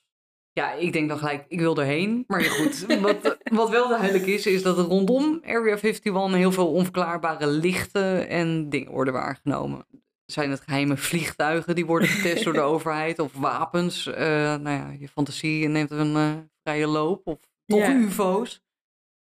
Ja, 0.52 0.74
ik 0.74 0.94
denk 0.94 1.10
dan 1.10 1.18
gelijk, 1.18 1.46
ik 1.48 1.60
wil 1.60 1.78
erheen. 1.78 2.24
Maar 2.28 2.44
ja, 2.44 2.50
goed, 2.50 2.86
wat, 3.02 3.38
wat 3.44 3.70
wel 3.70 3.88
duidelijk 3.88 4.26
is, 4.26 4.46
is 4.46 4.64
dat 4.64 4.78
er 4.78 4.84
rondom 4.84 5.40
Area 5.46 5.76
51 5.76 6.34
heel 6.34 6.52
veel 6.52 6.72
onverklaarbare 6.72 7.48
lichten 7.48 8.28
en 8.28 8.70
dingen 8.70 8.92
worden 8.92 9.14
waargenomen. 9.14 9.86
Zijn 10.26 10.50
het 10.50 10.62
geheime 10.62 10.98
vliegtuigen 10.98 11.76
die 11.76 11.86
worden 11.86 12.08
getest 12.08 12.44
door 12.44 12.54
de 12.54 12.62
overheid 12.74 13.20
of 13.20 13.34
wapens? 13.34 14.08
Eh, 14.08 14.26
nou 14.56 14.70
ja, 14.70 14.96
je 15.00 15.08
fantasie 15.08 15.68
neemt 15.68 15.92
een 15.92 16.16
eh, 16.16 16.34
vrije 16.64 16.88
loop 16.88 17.28
of 17.28 17.40
toch 17.66 17.80
Ja. 17.80 17.94
UFO's. 17.96 18.62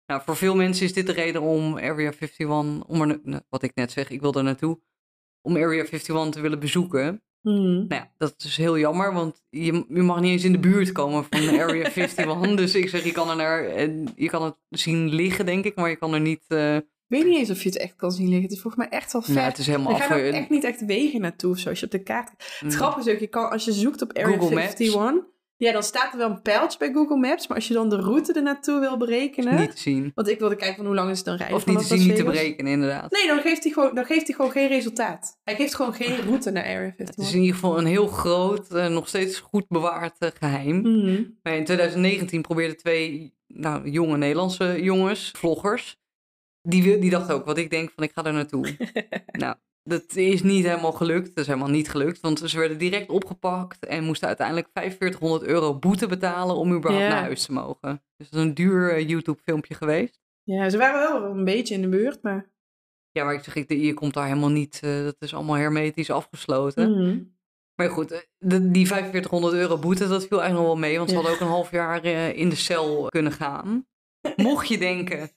Nou, 0.07 0.23
voor 0.23 0.37
veel 0.37 0.57
mensen 0.57 0.85
is 0.85 0.93
dit 0.93 1.07
de 1.07 1.13
reden 1.13 1.43
om 1.43 1.75
Area 1.77 2.13
51, 2.13 2.49
om 2.87 3.01
er, 3.01 3.21
nou, 3.23 3.43
wat 3.49 3.63
ik 3.63 3.75
net 3.75 3.93
zeg, 3.93 4.11
ik 4.11 4.21
wil 4.21 4.33
er 4.35 4.43
naartoe, 4.43 4.81
om 5.43 5.57
Area 5.57 5.83
51 5.85 6.29
te 6.31 6.41
willen 6.41 6.59
bezoeken. 6.59 7.23
Hmm. 7.41 7.75
Nou 7.75 7.87
ja, 7.89 8.11
dat 8.19 8.35
is 8.39 8.57
heel 8.57 8.79
jammer, 8.79 9.13
want 9.13 9.43
je, 9.51 9.85
je 9.89 10.03
mag 10.03 10.21
niet 10.21 10.31
eens 10.31 10.45
in 10.45 10.53
de 10.53 10.59
buurt 10.59 10.93
komen 10.93 11.25
van 11.31 11.49
Area 11.49 11.85
51. 11.95 12.55
dus 12.55 12.75
ik 12.75 12.89
zeg, 12.89 13.05
je 13.05 13.13
kan 13.13 13.31
er 13.31 13.37
naar, 13.37 13.65
en 13.65 14.09
je 14.17 14.29
kan 14.29 14.43
het 14.43 14.55
zien 14.69 15.09
liggen, 15.15 15.47
denk 15.47 15.65
ik, 15.65 15.75
maar 15.75 15.89
je 15.91 15.97
kan 15.97 16.15
er 16.15 16.21
niet... 16.21 16.45
eh, 16.49 16.77
Ik 16.77 16.85
weet 17.07 17.25
niet 17.25 17.39
eens 17.39 17.51
of 17.51 17.63
je 17.63 17.69
het 17.69 17.79
echt 17.79 17.97
kan 17.97 18.11
zien 18.13 18.25
liggen. 18.27 18.43
Het 18.43 18.53
is 18.53 18.61
volgens 18.61 18.89
mij 18.89 18.99
echt 18.99 19.13
wel 19.13 19.23
ver. 19.23 19.35
nou, 19.35 19.47
het 19.49 19.59
is 19.59 19.67
helemaal 19.67 19.95
er 19.95 20.03
af. 20.03 20.11
ook 20.11 20.19
echt 20.19 20.51
niet 20.51 20.65
echt 20.65 20.85
wegen 20.85 21.21
naartoe 21.21 21.51
of 21.51 21.59
zo, 21.59 21.69
als 21.69 21.79
je 21.81 21.85
op 21.87 21.93
de 21.93 22.03
kaart... 22.03 22.31
Het 22.31 22.63
Mm. 22.63 22.71
grappige 22.71 23.09
is 23.09 23.15
ook, 23.15 23.21
je 23.21 23.27
kan, 23.27 23.51
als 23.51 23.65
je 23.65 23.73
zoekt 23.73 24.03
op 24.03 24.13
Area 24.17 24.37
Google 24.39 24.55
Maps. 24.55 24.75
51, 25.61 25.67
Ja, 25.67 25.73
dan 25.73 25.83
staat 25.83 26.13
er 26.13 26.19
wel 26.19 26.31
een 26.31 26.43
pijltje 26.43 26.79
bij 26.79 26.93
Google 26.93 27.17
Maps, 27.17 27.47
maar 27.47 27.57
als 27.57 27.69
je 27.69 27.75
dan 27.75 27.89
de 27.89 27.97
route 27.97 28.33
er 28.33 28.43
naartoe 28.43 28.81
wil 28.81 28.97
berekenen... 28.97 29.61
Niet 29.61 29.71
te 29.71 29.79
zien. 29.81 30.13
Want 30.15 30.29
ik 30.29 30.39
wilde 30.39 30.57
kijken 30.57 30.77
van 30.77 30.87
hoe 30.87 30.95
lang 30.95 31.11
is 31.11 31.17
het 31.17 31.27
dan 31.27 31.37
rijden 31.37 31.57
Of 31.57 31.67
niet 31.67 31.79
te 31.79 31.85
zien, 31.85 32.07
niet 32.07 32.17
te 32.17 32.25
berekenen, 32.25 32.73
inderdaad. 32.73 33.11
Nee, 33.11 33.27
dan 33.27 33.41
geeft, 33.41 33.63
hij 33.63 33.73
gewoon, 33.73 33.95
dan 33.95 34.05
geeft 34.05 34.27
hij 34.27 34.37
gewoon 34.37 34.51
geen 34.51 34.69
resultaat. 34.69 35.39
Hij 35.45 35.55
geeft 35.55 35.75
gewoon 35.75 35.95
geen 35.95 36.17
route 36.21 36.51
naar 36.51 36.65
Area 36.65 36.95
Het 36.97 36.99
51. 36.99 37.25
is 37.25 37.33
in 37.33 37.39
ieder 37.41 37.55
geval 37.55 37.79
een 37.79 37.87
heel 37.87 38.07
groot, 38.07 38.71
eh, 38.75 38.87
nog 38.89 39.09
steeds 39.09 39.39
goed 39.39 39.69
bewaard 39.69 40.17
eh, 40.19 40.29
geheim. 40.39 40.81
Mhm. 40.81 41.23
Maar 41.43 41.55
in 41.57 41.65
2019 41.65 42.43
probeerden 42.43 42.77
twee 42.77 43.35
nou, 43.47 43.91
jonge 43.91 44.17
Nederlandse 44.17 44.83
jongens, 44.83 45.31
vloggers, 45.37 45.99
die, 46.63 46.83
wil- 46.83 47.01
die 47.01 47.11
dachten 47.11 47.35
ook 47.35 47.45
wat 47.45 47.59
ik 47.59 47.71
denk 47.71 47.91
van 47.95 48.05
ik 48.05 48.11
ga 48.15 48.25
er 48.25 48.33
naartoe. 48.33 48.77
nou, 49.27 49.55
dat 49.83 50.17
is 50.17 50.43
niet 50.43 50.65
helemaal 50.65 50.93
gelukt. 50.93 51.27
Dat 51.29 51.39
is 51.39 51.47
helemaal 51.47 51.69
niet 51.71 51.91
gelukt, 51.91 52.21
want 52.21 52.39
ze 52.45 52.59
werden 52.59 52.79
direct 52.79 53.09
opgepakt 53.11 53.87
en 53.87 54.05
moesten 54.05 54.29
uiteindelijk 54.29 54.69
4500 54.75 55.43
euro 55.43 55.79
boete 55.79 56.07
betalen 56.07 56.57
om 56.57 56.73
überhaupt 56.75 57.05
Ja. 57.05 57.11
naar 57.13 57.23
huis 57.23 57.45
te 57.45 57.53
mogen. 57.53 58.03
Dus 58.17 58.31
dat 58.31 58.41
is 58.41 58.47
een 58.47 58.55
duur 58.55 58.93
eh, 58.93 59.09
YouTube 59.09 59.41
filmpje 59.45 59.75
geweest. 59.75 60.19
Ja, 60.43 60.69
ze 60.71 60.79
waren 60.79 61.21
wel 61.21 61.31
een 61.31 61.45
beetje 61.45 61.75
in 61.75 61.83
de 61.83 61.89
buurt, 61.89 62.23
maar... 62.23 62.51
Ja, 63.13 63.25
maar 63.25 63.35
ik 63.35 63.45
zeg, 63.45 63.55
ik, 63.55 63.71
je 63.71 63.95
komt 63.95 64.15
daar 64.15 64.27
helemaal 64.27 64.49
niet, 64.51 64.81
eh, 64.83 65.03
dat 65.05 65.17
is 65.19 65.35
allemaal 65.35 65.57
hermetisch 65.57 66.11
afgesloten. 66.11 66.91
Mhm. 66.91 67.19
Maar 67.75 67.91
goed, 67.91 68.11
eh, 68.11 68.19
de, 68.39 68.71
die 68.71 68.87
4500 68.87 69.53
euro 69.55 69.79
boete, 69.79 70.09
dat 70.09 70.27
viel 70.27 70.41
eigenlijk 70.41 70.53
nog 70.69 70.79
wel 70.81 70.89
mee. 70.89 70.97
Want 70.97 71.09
ze 71.11 71.15
Ja. 71.17 71.21
hadden 71.21 71.39
ook 71.41 71.47
een 71.47 71.53
half 71.55 71.71
jaar 71.71 72.05
in 72.35 72.49
de 72.49 72.55
cel 72.57 73.07
kunnen 73.09 73.33
gaan. 73.33 73.87
Mocht 74.37 74.69
je 74.69 74.79
denken, 74.79 75.31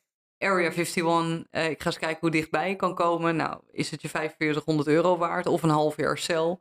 Area 0.43 0.71
51, 0.71 1.45
eh, 1.49 1.69
ik 1.69 1.81
ga 1.81 1.85
eens 1.85 1.99
kijken 1.99 2.19
hoe 2.19 2.31
dichtbij 2.31 2.69
ik 2.69 2.77
kan 2.77 2.95
komen. 2.95 3.35
Nou, 3.35 3.61
is 3.71 3.91
het 3.91 4.01
je 4.01 4.09
4500 4.09 4.87
euro 4.87 5.17
waard 5.17 5.45
of 5.45 5.63
een 5.63 5.69
half 5.69 5.97
jaar 5.97 6.17
cel? 6.17 6.59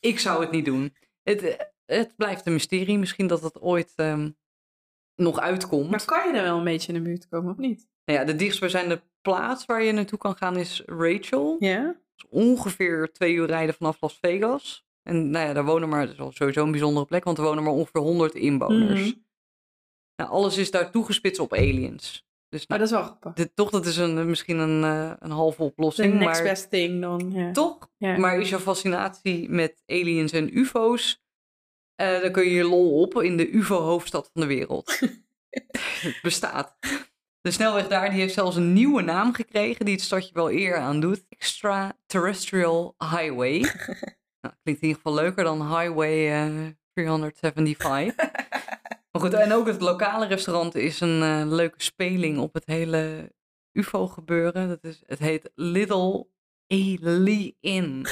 Ik 0.00 0.18
zou 0.18 0.40
het 0.40 0.50
niet 0.50 0.64
doen. 0.64 0.94
Het, 1.22 1.42
eh, 1.42 1.54
het 1.86 2.16
blijft 2.16 2.46
een 2.46 2.52
mysterie. 2.52 2.98
Misschien 2.98 3.26
dat 3.26 3.42
het 3.42 3.60
ooit 3.60 3.92
ehm, 3.96 4.30
nog 5.16 5.40
uitkomt. 5.40 5.90
Maar 5.90 6.04
kan 6.04 6.28
je 6.28 6.36
er 6.36 6.42
wel 6.42 6.58
een 6.58 6.64
beetje 6.64 6.92
in 6.92 7.02
de 7.02 7.08
buurt 7.08 7.28
komen, 7.28 7.50
of 7.50 7.58
niet? 7.58 7.88
Nou 8.04 8.18
ja, 8.18 8.24
de 8.24 8.36
dichtstbijzijnde 8.36 9.02
plaats 9.22 9.64
waar 9.64 9.82
je 9.82 9.92
naartoe 9.92 10.18
kan 10.18 10.36
gaan 10.36 10.56
is 10.56 10.82
Rachel. 10.86 11.56
Ja? 11.58 11.96
Is 12.16 12.26
ongeveer 12.28 13.12
twee 13.12 13.34
uur 13.34 13.46
rijden 13.46 13.74
vanaf 13.74 14.00
Las 14.00 14.18
Vegas. 14.20 14.86
En 15.02 15.30
nou 15.30 15.46
ja, 15.46 15.52
daar 15.52 15.64
wonen 15.64 15.88
maar, 15.88 16.16
dat 16.16 16.30
is 16.30 16.36
sowieso 16.36 16.64
een 16.64 16.70
bijzondere 16.70 17.06
plek, 17.06 17.24
want 17.24 17.38
er 17.38 17.44
wonen 17.44 17.64
maar 17.64 17.72
ongeveer 17.72 18.00
100 18.00 18.34
inwoners. 18.34 19.00
Mhm. 19.00 19.18
Nou, 20.16 20.30
alles 20.30 20.56
is 20.56 20.70
daar 20.70 20.90
toegespitst 20.90 21.40
op 21.40 21.52
aliens. 21.52 22.23
Dus 22.54 22.66
Maar 22.66 22.78
nou, 22.78 22.90
dat 22.90 22.98
is 22.98 23.04
wel 23.04 23.16
grappig. 23.16 23.32
dit, 23.44 23.56
toch, 23.56 23.70
dat 23.70 23.86
is 23.86 23.96
een, 23.96 24.28
misschien 24.28 24.58
een, 24.58 24.84
eh, 24.84 25.12
een 25.18 25.30
halve 25.30 25.56
De 25.56 25.62
oplossing. 25.64 26.14
next 26.14 26.40
maar 26.40 26.50
best 26.50 26.70
thing 26.70 27.00
dan. 27.00 27.30
Ja. 27.32 27.52
toch? 27.52 27.90
Ja. 27.96 28.18
Maar 28.18 28.38
is 28.38 28.48
jouw 28.48 28.58
fascinatie 28.58 29.50
met 29.50 29.82
aliens 29.86 30.32
en 30.32 30.58
ufo's, 30.58 31.22
eh, 31.94 32.20
dan 32.20 32.32
kun 32.32 32.44
je 32.44 32.50
je 32.50 32.64
lol 32.64 33.00
op 33.00 33.22
in 33.22 33.36
de 33.36 33.54
ufo-hoofdstad 33.54 34.30
van 34.32 34.42
de 34.42 34.48
wereld. 34.48 34.98
het 35.50 36.18
bestaat. 36.22 36.76
De 37.40 37.50
snelweg 37.50 37.88
daar 37.88 38.10
die 38.10 38.20
heeft 38.20 38.34
zelfs 38.34 38.56
een 38.56 38.72
nieuwe 38.72 39.02
naam 39.02 39.34
gekregen 39.34 39.84
die 39.84 39.94
het 39.94 40.04
stadje 40.04 40.34
wel 40.34 40.50
eer 40.50 40.76
aan 40.76 41.00
doet. 41.00 41.24
Extraterrestrial 41.28 42.94
Highway. 42.98 43.58
nou, 44.42 44.54
klinkt 44.62 44.82
in 44.82 44.88
ieder 44.88 44.94
geval 44.96 45.14
leuker 45.14 45.44
dan 45.44 45.76
Highway 45.78 46.32
eh, 46.32 46.66
375. 46.92 48.30
Maar 49.14 49.22
goed, 49.22 49.34
en 49.34 49.52
ook 49.52 49.66
het 49.66 49.80
lokale 49.80 50.26
restaurant 50.26 50.74
is 50.74 51.00
een 51.00 51.22
eh, 51.22 51.42
leuke 51.46 51.82
speling 51.82 52.38
op 52.38 52.54
het 52.54 52.66
hele 52.66 53.32
ufo 53.72 54.06
gebeuren. 54.06 54.68
Dat 54.68 54.84
is, 54.84 55.02
het 55.06 55.18
heet 55.18 55.50
Little 55.54 56.26
Alien. 56.66 58.06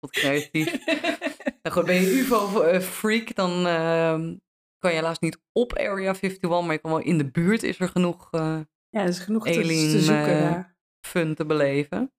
Wat 0.00 0.10
creatief. 0.10 0.86
Nou 1.62 1.76
goed, 1.76 1.84
ben 1.84 1.94
je 1.94 2.18
UFO-freak, 2.18 3.34
dan 3.34 3.66
ehm, 3.66 4.36
kan 4.78 4.90
je 4.90 4.96
helaas 4.96 5.18
niet 5.18 5.40
op 5.52 5.72
Area 5.76 6.14
51, 6.14 6.50
maar 6.62 6.72
je 6.72 6.78
kan 6.78 6.90
wel 6.90 7.00
in 7.00 7.18
de 7.18 7.30
buurt, 7.30 7.62
is 7.62 7.80
er 7.80 7.88
genoeg 7.88 8.28
eh, 8.30 8.60
Ja, 8.88 9.00
er 9.00 9.08
is 9.08 9.18
genoeg 9.18 9.44
te, 9.44 9.50
Alien, 9.58 9.90
te 9.90 10.00
zoeken 10.00 10.34
eh, 10.36 10.40
daar. 10.40 10.76
fun 11.06 11.34
te 11.34 11.46
beleven. 11.46 12.12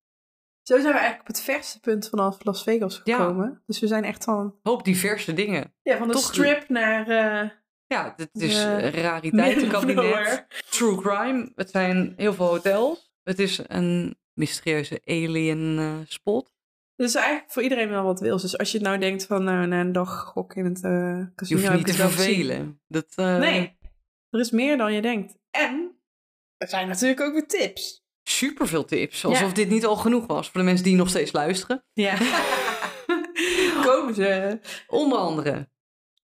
Zo 0.70 0.76
zijn 0.80 0.93
we 0.93 0.99
eigenlijk 0.99 1.20
op 1.30 1.36
het 1.36 1.41
verste 1.41 1.80
punt 1.80 2.09
vanaf 2.09 2.43
Las 2.43 2.63
Vegas 2.63 3.01
Ja. 3.03 3.17
gekomen. 3.17 3.61
Dus 3.65 3.80
we 3.80 3.88
zijn 3.88 4.03
echt 4.03 4.24
van, 4.24 4.55
Hoop 4.63 4.84
diverse 4.84 5.34
dingen. 5.34 5.74
ja, 5.82 5.97
van 5.97 6.07
de 6.07 6.13
Toch- 6.13 6.24
strip 6.24 6.70
naar 6.70 7.07
eh 7.07 7.49
Ja, 7.88 8.13
het 8.15 8.30
is 8.41 8.63
Eh, 8.63 8.89
rariteitenkabinet. 9.03 10.45
True 10.70 10.95
crime. 11.01 11.51
Het 11.55 11.70
zijn 11.70 12.13
heel 12.17 12.34
veel 12.34 12.45
hotels. 12.45 13.11
Het 13.24 13.39
is 13.39 13.59
een 13.67 14.17
mysterieuze 14.34 15.01
alien 15.05 15.78
eh, 15.80 15.93
spot. 16.07 16.53
Dus 16.95 17.15
eigenlijk 17.15 17.51
voor 17.51 17.63
iedereen 17.63 17.89
wel 17.89 18.03
wat 18.03 18.20
wils. 18.20 18.41
Dus 18.41 18.57
als 18.57 18.72
je 18.72 18.78
het 18.78 18.88
nou 18.88 18.99
denkt 18.99 19.26
van, 19.26 19.43
nou, 19.43 19.67
na 19.67 19.80
een 19.82 19.91
dag 19.91 20.20
gok 20.24 20.55
in 20.55 20.65
het 20.65 20.80
Je 20.80 21.32
casino 21.36 21.59
hoeft 21.59 21.72
heb 21.72 21.78
niet 21.78 21.88
te 21.88 21.93
vervelen. 22.01 22.82
Dat, 22.88 23.13
Nee, 23.15 23.78
er 24.30 24.39
is 24.39 24.51
meer 24.51 24.78
dan 24.78 24.93
je 24.93 25.01
denkt. 25.01 25.38
En 25.51 25.99
er 26.57 26.67
zijn 26.67 26.88
natuurlijk 26.88 27.22
ook 27.22 27.34
weer 27.34 27.47
tips. 27.47 28.07
Superveel 28.30 28.86
tips. 28.86 29.25
Alsof 29.25 29.47
Ja. 29.47 29.53
dit 29.53 29.69
niet 29.69 29.86
al 29.86 29.95
genoeg 29.95 30.25
was 30.25 30.49
voor 30.49 30.59
de 30.59 30.65
mensen 30.65 30.86
die 30.86 30.95
nog 30.95 31.09
steeds 31.09 31.32
luisteren. 31.32 31.84
Ja. 31.93 32.17
Komen 33.86 34.15
ze. 34.15 34.59
Onder 34.88 35.17
andere 35.17 35.69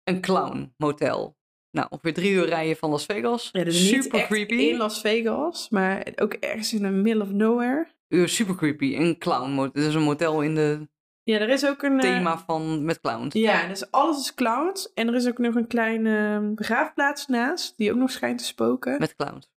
een 0.04 0.20
clown 0.20 0.74
motel. 0.76 1.36
Nou, 1.70 1.86
ongeveer 1.90 2.14
drie 2.14 2.32
uur 2.32 2.46
rijden 2.46 2.76
van 2.76 2.90
Las 2.90 3.04
Vegas. 3.04 3.48
Ja, 3.52 3.64
dus 3.64 3.88
super 3.88 4.26
creepy. 4.26 4.54
in 4.54 4.76
Las 4.76 5.00
Vegas, 5.00 5.68
maar 5.70 6.06
ook 6.16 6.32
ergens 6.32 6.72
in 6.72 6.80
the 6.80 6.88
middle 6.88 7.22
of 7.22 7.30
nowhere. 7.30 7.86
Uh, 8.08 8.26
super 8.26 8.54
creepy. 8.54 8.94
Een 8.96 9.18
clown 9.18 9.50
motel. 9.50 9.82
Het 9.82 9.90
is 9.90 9.94
een 9.94 10.02
motel 10.02 10.42
in 10.42 10.54
de 10.54 10.88
Ja, 11.22 11.38
er 11.38 11.48
is 11.48 11.66
ook 11.66 11.82
een... 11.82 12.00
eh, 12.00 12.00
thema 12.00 12.38
van 12.38 12.84
met 12.84 13.00
clowns. 13.00 13.34
Ja, 13.34 13.66
dus 13.68 13.90
alles 13.90 14.18
is 14.20 14.34
clowns. 14.34 14.92
En 14.92 15.08
er 15.08 15.14
is 15.14 15.28
ook 15.28 15.38
nog 15.38 15.54
een 15.54 15.66
kleine 15.66 16.38
eh, 16.48 16.54
begraafplaats 16.54 17.26
naast, 17.26 17.76
die 17.76 17.90
ook 17.90 17.98
nog 17.98 18.10
schijnt 18.10 18.38
te 18.38 18.44
spoken. 18.44 18.96
Met 18.98 19.16
clowns. 19.16 19.50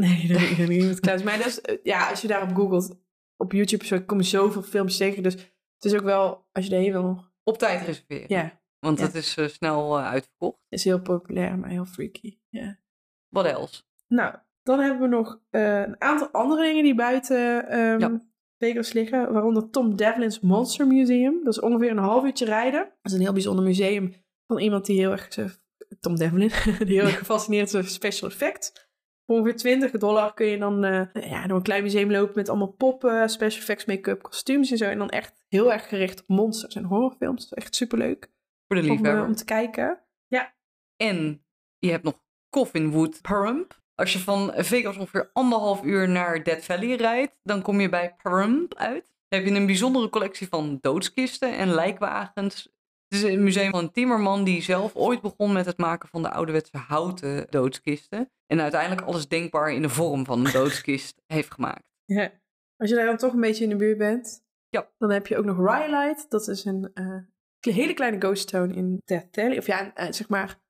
Nee, 0.00 0.26
dat 0.28 0.40
is 0.58 0.68
niet 0.68 0.84
met 0.86 1.00
clowns. 1.00 1.22
Maar 1.22 1.36
dat 1.38 1.46
is, 1.46 1.60
eh, 1.60 1.76
ja, 1.82 2.08
als 2.10 2.20
je 2.20 2.28
daarop 2.28 2.54
googelt, 2.56 3.00
op 3.36 3.52
YouTube 3.52 3.84
zo, 3.84 4.00
komen 4.00 4.24
zoveel 4.24 4.62
filmpjes 4.62 4.96
tegen. 4.96 5.22
Dus 5.22 5.32
het 5.74 5.84
is 5.84 5.94
ook 5.94 6.02
wel, 6.04 6.46
als 6.52 6.66
je 6.66 6.74
erheen 6.74 6.92
wil, 6.92 7.24
Op 7.44 7.58
tijd 7.58 7.86
reserveren. 7.86 8.24
ja, 8.28 8.60
Want 8.78 8.98
Ja. 8.98 9.04
het 9.04 9.14
is 9.14 9.36
eh, 9.36 9.46
snel 9.48 9.98
eh, 9.98 10.06
uitverkocht. 10.08 10.58
is 10.68 10.84
heel 10.84 11.00
populair, 11.00 11.58
maar 11.58 11.70
heel 11.70 11.84
freaky. 11.84 12.38
Ja. 12.48 12.78
Wat 13.28 13.44
else? 13.44 13.82
Nou, 14.08 14.34
dan 14.62 14.78
hebben 14.80 15.00
we 15.10 15.16
nog 15.16 15.40
een 15.50 16.00
aantal 16.00 16.28
andere 16.28 16.62
dingen 16.62 16.82
die 16.84 16.94
buiten 16.94 17.36
Ja. 17.98 18.20
Vegas 18.58 18.92
liggen. 18.92 19.32
Waaronder 19.32 19.70
Tom 19.70 19.96
Devlin's 19.96 20.40
Monster 20.40 20.86
Museum. 20.86 21.44
Dat 21.44 21.52
is 21.54 21.60
ongeveer 21.60 21.90
een 21.90 21.98
half 21.98 22.24
uurtje 22.24 22.44
rijden. 22.44 22.80
Dat 22.80 22.96
is 23.02 23.12
een 23.12 23.20
heel 23.20 23.32
bijzonder 23.32 23.64
museum 23.64 24.14
van 24.46 24.58
iemand 24.58 24.86
die 24.86 24.98
heel 24.98 25.10
erg... 25.10 25.28
Tom 26.00 26.16
Devlin, 26.16 26.50
die 26.86 26.96
heel 26.98 27.04
erg 27.04 27.18
gefascineerd 27.24 27.66
is 27.66 27.72
door 27.72 27.84
special 27.84 28.30
effects. 28.30 28.72
Voor 29.30 29.38
ongeveer 29.38 29.58
20 29.58 29.90
dollar 29.90 30.34
kun 30.34 30.46
je 30.46 30.58
dan 30.58 30.84
eh, 30.84 31.06
ja, 31.12 31.46
door 31.46 31.56
een 31.56 31.62
klein 31.62 31.82
museum 31.82 32.10
lopen 32.10 32.32
met 32.34 32.48
allemaal 32.48 32.72
poppen, 32.72 33.28
special 33.28 33.60
effects, 33.60 33.84
make-up, 33.84 34.22
kostuums 34.22 34.70
en 34.70 34.76
zo. 34.76 34.84
En 34.84 34.98
dan 34.98 35.08
echt 35.08 35.44
heel 35.48 35.72
erg 35.72 35.88
gericht 35.88 36.20
op 36.20 36.28
monsters 36.28 36.74
en 36.74 36.84
horrorfilms. 36.84 37.48
Dat 37.48 37.58
is 37.58 37.64
echt 37.64 37.74
superleuk 37.74 38.30
Voor 38.66 38.76
de 38.76 38.82
om, 38.82 38.88
eh, 38.88 38.92
liefhebber. 38.96 39.24
om 39.24 39.34
te 39.34 39.44
kijken. 39.44 40.00
En 40.96 41.44
je 41.78 41.90
hebt 41.90 42.04
nog 42.04 42.20
Coffinwood 42.48 43.20
Pahrump. 43.20 43.80
Als 43.94 44.12
je 44.12 44.18
van 44.18 44.52
Vegas 44.56 44.96
ongeveer 44.96 45.30
anderhalf 45.32 45.82
uur 45.82 46.08
naar 46.08 46.42
Death 46.42 46.64
Valley 46.64 46.96
rijdt, 46.96 47.38
dan 47.42 47.62
kom 47.62 47.80
je 47.80 47.88
bij 47.88 48.14
Pahrump 48.22 48.74
uit. 48.74 49.12
Dan 49.28 49.40
heb 49.40 49.48
je 49.48 49.54
een 49.54 49.66
bijzondere 49.66 50.08
collectie 50.08 50.48
van 50.48 50.78
doodskisten 50.80 51.56
en 51.56 51.68
lijkwagens. 51.68 52.72
Het 53.10 53.18
is 53.18 53.22
een 53.34 53.42
museum 53.42 53.70
van 53.70 53.80
een 53.84 53.92
timmerman 53.92 54.44
die 54.44 54.62
zelf 54.62 54.94
ooit 54.94 55.20
begon 55.20 55.52
met 55.52 55.66
het 55.66 55.78
maken 55.78 56.08
van 56.08 56.22
de 56.22 56.30
ouderwetse 56.30 56.76
houten 56.78 57.46
doodskisten. 57.50 58.30
En 58.46 58.60
uiteindelijk 58.60 59.06
alles 59.06 59.28
denkbaar 59.28 59.72
in 59.72 59.82
de 59.82 59.88
vorm 59.88 60.24
van 60.24 60.44
een 60.46 60.52
doodskist 60.60 61.22
heeft 61.26 61.52
gemaakt. 61.52 61.82
Ja. 62.04 62.30
Als 62.76 62.90
je 62.90 62.96
daar 62.96 63.06
dan 63.06 63.16
toch 63.16 63.32
een 63.32 63.40
beetje 63.40 63.64
in 63.64 63.70
de 63.70 63.76
buurt 63.76 63.98
bent, 63.98 64.44
Ja. 64.68 64.90
dan 64.98 65.10
heb 65.10 65.26
je 65.26 65.36
ook 65.36 65.44
nog 65.44 65.56
Rhyolite. 65.56 66.24
Dat 66.28 66.48
is 66.48 66.64
een 66.64 66.90
eh, 66.94 67.16
hele 67.60 67.94
kleine 67.94 68.20
ghost 68.20 68.48
town 68.48 68.70
in 68.70 69.00
Death 69.04 69.28
Valley. 69.32 69.58
Of 69.58 69.66
ja, 69.66 69.94
eh, 69.94 70.12
zeg 70.12 70.28
maar 70.28 70.60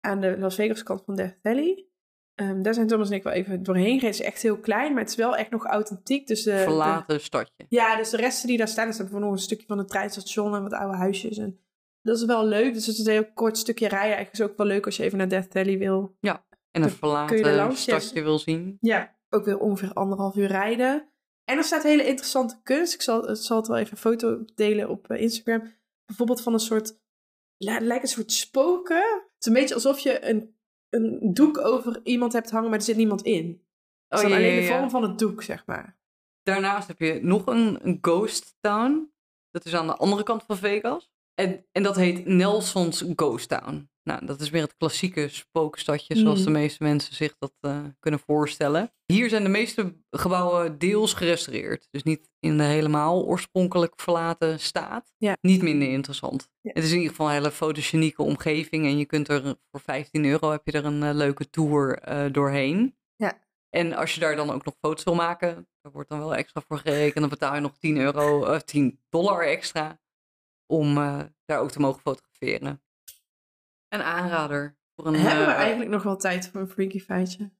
aan 0.00 0.20
de 0.20 0.38
Las 0.38 0.54
Vegas 0.54 0.82
kant 0.82 1.02
van 1.04 1.16
Death 1.16 1.38
Valley. 1.42 1.86
Ehm, 2.34 2.62
daar 2.62 2.74
zijn 2.74 2.86
Thomas 2.86 3.08
en 3.10 3.16
ik 3.16 3.22
wel 3.22 3.32
even 3.32 3.62
doorheen 3.62 3.84
gereden. 3.84 4.06
Het 4.06 4.18
is 4.20 4.26
echt 4.26 4.42
heel 4.42 4.58
klein, 4.60 4.92
maar 4.92 5.00
het 5.02 5.10
is 5.10 5.16
wel 5.16 5.36
echt 5.36 5.50
nog 5.50 5.64
authentiek. 5.64 6.26
Dus 6.26 6.42
de, 6.42 6.50
de- 6.50 6.56
Verlaten 6.58 7.20
stadje. 7.20 7.64
ja, 7.68 7.96
dus 7.96 8.10
de 8.10 8.16
resten 8.16 8.48
die 8.48 8.58
daar 8.58 8.68
staan, 8.68 8.88
is 8.88 8.96
hebben 8.96 9.14
we 9.14 9.20
nog 9.20 9.32
een 9.32 9.38
stukje 9.38 9.66
van 9.66 9.78
het 9.78 9.88
treinstation 9.88 10.54
en 10.54 10.62
wat 10.62 10.72
oude 10.72 10.96
huisjes. 10.96 11.38
En 11.38 11.58
dat 12.04 12.16
is 12.16 12.24
wel 12.24 12.46
leuk. 12.46 12.74
Dus 12.74 12.86
het 12.86 12.98
is 12.98 13.06
een 13.06 13.12
heel 13.12 13.32
kort 13.32 13.58
stukje 13.58 13.88
rijden. 13.88 14.16
Eigenlijk 14.16 14.38
is 14.38 14.50
ook 14.50 14.56
wel 14.56 14.66
leuk 14.66 14.86
als 14.86 14.96
je 14.96 15.02
even 15.02 15.18
naar 15.18 15.28
Death 15.28 15.52
Valley 15.52 15.78
wil. 15.78 16.16
En 16.70 16.82
een 16.82 16.88
er 16.88 16.90
verlaten 16.90 17.38
ja. 17.38 17.70
stadje 17.70 18.22
wil 18.22 18.38
zien. 18.38 18.76
Ja, 18.80 19.16
ook 19.28 19.44
weer 19.44 19.58
ongeveer 19.58 19.92
anderhalf 19.92 20.36
uur 20.36 20.46
rijden. 20.46 21.08
En 21.44 21.56
er 21.56 21.64
staat 21.64 21.82
hele 21.82 22.06
interessante 22.06 22.60
kunst. 22.62 22.94
Ik 22.94 23.02
zal, 23.02 23.36
zal 23.36 23.56
het 23.56 23.66
wel 23.66 23.76
even 23.76 23.92
een 23.92 23.98
foto 23.98 24.44
delen 24.54 24.88
op 24.88 25.10
eh, 25.10 25.20
Instagram. 25.20 25.72
Bijvoorbeeld 26.06 26.42
van 26.42 26.52
een 26.52 26.60
soort, 26.60 26.98
ja, 27.56 27.72
het 27.72 27.82
lijkt 27.82 28.02
een 28.02 28.08
soort 28.08 28.32
spoken. 28.32 28.96
Het 28.96 29.32
is 29.38 29.46
een 29.46 29.52
beetje 29.52 29.74
alsof 29.74 29.98
je 29.98 30.28
een, 30.28 30.56
een 30.88 31.34
doek 31.34 31.58
over 31.58 32.00
iemand 32.02 32.32
hebt 32.32 32.50
hangen, 32.50 32.70
maar 32.70 32.78
er 32.78 32.84
zit 32.84 32.96
niemand 32.96 33.22
in. 33.22 33.66
Oh, 34.08 34.20
ja, 34.20 34.26
alleen 34.26 34.54
ja, 34.54 34.60
de 34.60 34.66
ja. 34.66 34.78
vorm 34.78 34.90
van 34.90 35.02
het 35.02 35.18
doek, 35.18 35.42
zeg 35.42 35.66
maar. 35.66 35.98
Daarnaast 36.42 36.88
heb 36.88 36.98
je 36.98 37.18
nog 37.22 37.46
een, 37.46 37.78
een 37.86 37.98
ghost 38.00 38.56
town. 38.60 39.12
Dat 39.50 39.64
is 39.64 39.74
aan 39.74 39.86
de 39.86 39.96
andere 39.96 40.22
kant 40.22 40.42
van 40.42 40.56
Vegas. 40.56 41.13
En, 41.34 41.66
en 41.72 41.82
dat 41.82 41.96
heet 41.96 42.26
Nelson's 42.26 43.04
Ghost 43.16 43.48
Town. 43.48 43.88
Nou, 44.02 44.26
dat 44.26 44.40
is 44.40 44.50
weer 44.50 44.62
het 44.62 44.76
klassieke 44.76 45.28
spookstadje, 45.28 46.16
zoals 46.16 46.38
Mhm. 46.38 46.46
de 46.46 46.52
meeste 46.52 46.82
mensen 46.82 47.14
zich 47.14 47.34
dat 47.38 47.52
eh, 47.60 47.78
kunnen 48.00 48.20
voorstellen. 48.20 48.92
Hier 49.06 49.28
zijn 49.28 49.42
de 49.42 49.48
meeste 49.48 49.96
gebouwen 50.10 50.78
deels 50.78 51.12
gerestaureerd. 51.12 51.88
Dus 51.90 52.02
niet 52.02 52.28
in 52.40 52.56
de 52.58 52.62
helemaal 52.62 53.24
oorspronkelijk 53.24 53.92
verlaten 53.96 54.60
staat. 54.60 55.12
Ja. 55.18 55.36
Niet 55.40 55.62
minder 55.62 55.88
interessant. 55.88 56.48
Ja. 56.60 56.70
Het 56.74 56.84
is 56.84 56.90
in 56.90 56.96
ieder 56.96 57.10
geval 57.10 57.26
een 57.26 57.32
hele 57.32 57.50
fotogenieke 57.50 58.22
omgeving. 58.22 58.84
En 58.84 58.98
je 58.98 59.04
kunt 59.04 59.28
er 59.28 59.42
voor 59.70 59.80
15 59.80 60.24
euro 60.24 60.50
heb 60.50 60.60
je 60.64 60.72
er 60.72 60.84
een 60.84 61.02
eh, 61.02 61.14
leuke 61.14 61.50
tour 61.50 61.98
eh, 61.98 62.32
doorheen. 62.32 62.96
Ja. 63.16 63.38
En 63.70 63.92
als 63.92 64.14
je 64.14 64.20
daar 64.20 64.36
dan 64.36 64.50
ook 64.50 64.64
nog 64.64 64.74
foto's 64.80 65.04
wil 65.04 65.14
maken, 65.14 65.68
daar 65.80 65.92
wordt 65.92 66.08
dan 66.08 66.18
wel 66.18 66.34
extra 66.34 66.60
voor 66.68 66.78
gerekend. 66.78 67.20
Dan 67.20 67.28
betaal 67.28 67.54
je 67.54 67.60
nog 67.60 67.76
10 67.78 67.96
euro, 67.96 68.44
eh 68.44 68.60
10 68.60 69.00
dollar 69.08 69.42
extra 69.46 70.00
om 70.78 70.98
eh, 70.98 71.20
daar 71.44 71.58
ook 71.58 71.70
te 71.70 71.80
mogen 71.80 72.00
fotograferen. 72.00 72.82
Een 73.88 74.02
aanrader 74.02 74.76
voor 74.96 75.06
een. 75.06 75.14
Hebben 75.14 75.46
we 75.46 75.52
eh, 75.52 75.58
eigenlijk 75.58 75.90
nog 75.90 76.02
wel 76.02 76.16
tijd 76.16 76.48
voor 76.48 76.60
een 76.60 76.68
freaky 76.68 77.00
feitje? 77.00 77.50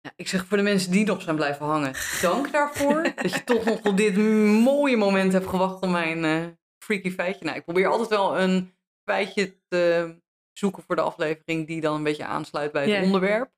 ja, 0.00 0.12
ik 0.16 0.28
zeg 0.28 0.46
voor 0.46 0.56
de 0.56 0.62
mensen 0.62 0.92
die 0.92 1.06
nog 1.06 1.22
zijn 1.22 1.36
blijven 1.36 1.66
hangen, 1.66 1.94
dank 2.22 2.52
daarvoor. 2.52 3.02
dat 3.22 3.32
je 3.32 3.44
toch 3.44 3.64
nog 3.64 3.82
op 3.82 3.96
dit 3.96 4.16
mooie 4.62 4.96
moment 4.96 5.32
hebt 5.32 5.46
gewacht 5.46 5.82
om 5.82 5.90
mijn 5.90 6.24
eh, 6.24 6.46
freaky 6.84 7.10
feitje. 7.10 7.44
Nou, 7.44 7.56
ik 7.56 7.64
probeer 7.64 7.86
altijd 7.86 8.08
wel 8.08 8.40
een 8.40 8.74
feitje 9.04 9.58
te 9.68 10.14
zoeken 10.52 10.82
voor 10.82 10.96
de 10.96 11.02
aflevering 11.02 11.66
die 11.66 11.80
dan 11.80 11.94
een 11.94 12.02
beetje 12.02 12.24
aansluit 12.24 12.72
bij 12.72 12.90
het 12.90 13.04
onderwerp. 13.04 13.50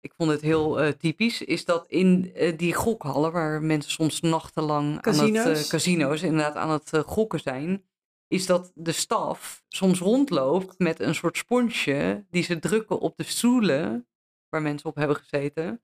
Ik 0.00 0.12
vond 0.16 0.30
het 0.30 0.40
heel 0.40 0.80
eh, 0.80 0.92
typisch, 0.92 1.42
is 1.42 1.64
dat 1.64 1.84
in 1.88 2.32
eh, 2.34 2.56
die 2.58 2.74
gokhallen, 2.74 3.32
waar 3.32 3.62
mensen 3.62 3.90
soms 3.90 4.20
nachtenlang 4.20 4.86
aan 4.86 4.92
het 4.94 5.02
Casino's? 5.02 5.62
eh, 5.64 5.68
casino's 5.68 6.22
inderdaad 6.22 6.54
aan 6.54 6.70
het 6.70 6.92
gokken 7.06 7.40
zijn, 7.40 7.84
is 8.28 8.46
dat 8.46 8.72
de 8.74 8.92
staf 8.92 9.62
soms 9.68 9.98
rondloopt 9.98 10.78
met 10.78 11.00
een 11.00 11.14
soort 11.14 11.36
sponsje 11.36 12.26
die 12.30 12.42
ze 12.42 12.58
drukken 12.58 12.98
op 12.98 13.16
de 13.16 13.22
stoelen 13.24 14.06
waar 14.48 14.62
mensen 14.62 14.88
op 14.88 14.94
hebben 14.96 15.16
gezeten. 15.16 15.82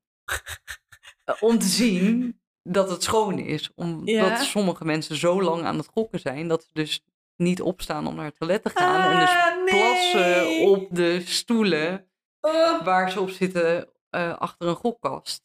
om 1.41 1.59
te 1.59 1.67
zien 1.67 2.41
dat 2.63 2.91
het 2.91 3.03
schoon 3.03 3.39
is. 3.39 3.71
Omdat 3.75 4.09
Ja. 4.09 4.43
sommige 4.43 4.85
mensen 4.85 5.17
zo 5.17 5.43
lang 5.43 5.65
aan 5.65 5.77
het 5.79 5.89
gokken 5.93 6.21
zijn 6.21 6.49
dat 6.49 6.63
ze 6.63 6.69
dus 6.73 7.05
niet 7.37 7.63
opstaan 7.63 8.07
om 8.07 8.15
naar 8.15 8.25
het 8.25 8.39
toilet 8.39 8.63
te 8.63 8.71
gaan. 8.75 9.13
en 9.13 9.21
dus 9.21 9.31
Ah, 9.31 9.57
nee! 9.57 9.65
plassen 9.81 10.61
op 10.71 10.87
de 10.91 11.21
stoelen 11.25 12.09
Oh, 12.41 12.85
waar 12.85 13.11
ze 13.11 13.21
op 13.21 13.31
zitten 13.31 13.89
eh, 14.15 14.39
achter 14.39 14.69
een 14.69 14.75
gokkast. 14.75 15.43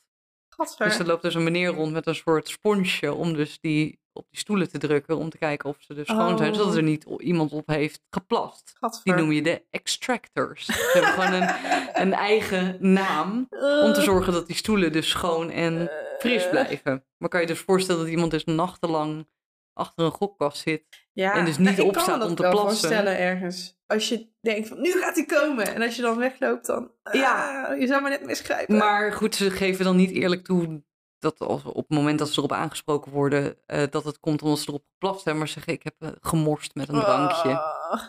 Dus 0.77 0.99
er 0.99 1.05
loopt 1.05 1.21
dus 1.21 1.33
een 1.35 1.43
meneer 1.43 1.69
rond 1.69 1.91
met 1.91 2.07
een 2.07 2.15
soort 2.15 2.47
sponsje 2.47 3.13
om 3.13 3.33
dus 3.33 3.59
die 3.59 3.99
op 4.13 4.25
die 4.29 4.39
stoelen 4.39 4.69
te 4.69 4.77
drukken 4.77 5.17
om 5.17 5.29
te 5.29 5.37
kijken 5.37 5.69
of 5.69 5.75
ze 5.79 5.93
dus 5.93 6.07
schoon 6.07 6.37
zijn. 6.37 6.55
Zodat 6.55 6.71
Oh. 6.71 6.77
er 6.77 6.83
niet 6.83 7.05
iemand 7.17 7.51
op 7.51 7.67
heeft 7.67 8.01
geplast. 8.09 8.77
Die 9.03 9.13
noem 9.13 9.31
je 9.31 9.41
de 9.41 9.63
extractors. 9.69 10.65
Ze 10.65 10.89
hebben 10.93 11.11
gewoon 11.11 11.41
een, 11.41 11.49
een 11.93 12.13
eigen 12.13 12.77
naam 12.79 13.37
om 13.83 13.93
te 13.93 13.99
Eh, 13.99 14.03
zorgen 14.03 14.33
dat 14.33 14.47
die 14.47 14.55
stoelen 14.55 14.91
dus 14.91 15.09
schoon 15.09 15.49
en 15.49 15.91
fris 16.19 16.43
eh, 16.43 16.49
blijven. 16.49 17.05
Maar 17.17 17.29
kan 17.29 17.41
je 17.41 17.47
dus 17.47 17.59
voorstellen 17.59 18.01
dat 18.01 18.11
iemand 18.11 18.31
dus 18.31 18.43
nachtenlang 18.43 19.27
achter 19.73 20.05
een 20.05 20.11
gokkast 20.11 20.57
zit. 20.61 20.83
Ja, 21.13 21.33
en 21.33 21.45
dus 21.45 21.57
niet 21.57 21.67
nou, 21.69 21.81
ik 21.81 21.87
opstaat 21.87 22.05
kan 22.05 22.17
me 22.19 22.23
om 22.23 22.29
dat 22.29 22.37
te 22.37 22.43
wel 22.43 22.51
plassen. 22.51 22.79
voorstellen 22.89 23.17
ergens. 23.17 23.78
Als 23.89 24.09
je 24.09 24.27
denkt 24.41 24.67
van, 24.67 24.81
nu 24.81 24.91
gaat 24.91 25.15
hij 25.15 25.25
komen. 25.25 25.75
En 25.75 25.81
als 25.81 25.95
je 25.95 26.01
dan 26.01 26.17
wegloopt, 26.17 26.65
dan... 26.65 26.91
Ja. 27.11 27.65
ah, 27.65 27.79
je 27.79 27.87
zou 27.87 28.01
maar 28.01 28.11
net 28.11 28.25
misgrijpen. 28.25 28.77
Maar 28.77 29.13
goed, 29.13 29.35
ze 29.35 29.51
geven 29.51 29.85
dan 29.85 29.95
niet 29.95 30.11
eerlijk 30.11 30.43
toe 30.43 30.83
dat 31.19 31.39
als, 31.39 31.63
op 31.63 31.75
het 31.75 31.97
moment 31.97 32.19
dat 32.19 32.29
ze 32.29 32.37
erop 32.37 32.51
aangesproken 32.51 33.11
worden, 33.11 33.57
eh, 33.65 33.83
dat 33.89 34.03
het 34.03 34.19
komt 34.19 34.41
omdat 34.41 34.59
ze 34.59 34.69
erop 34.69 34.85
geplast 34.91 35.15
hebben. 35.23 35.37
Maar 35.37 35.47
ze 35.47 35.53
zeggen, 35.53 35.73
ik 35.73 35.83
heb 35.83 35.95
eh, 35.99 36.09
gemorst 36.21 36.75
met 36.75 36.89
een 36.89 36.99
drankje. 36.99 37.59
Ah, 37.59 38.03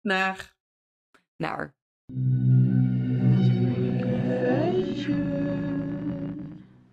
naar. 0.00 0.56
Naar. 1.36 1.74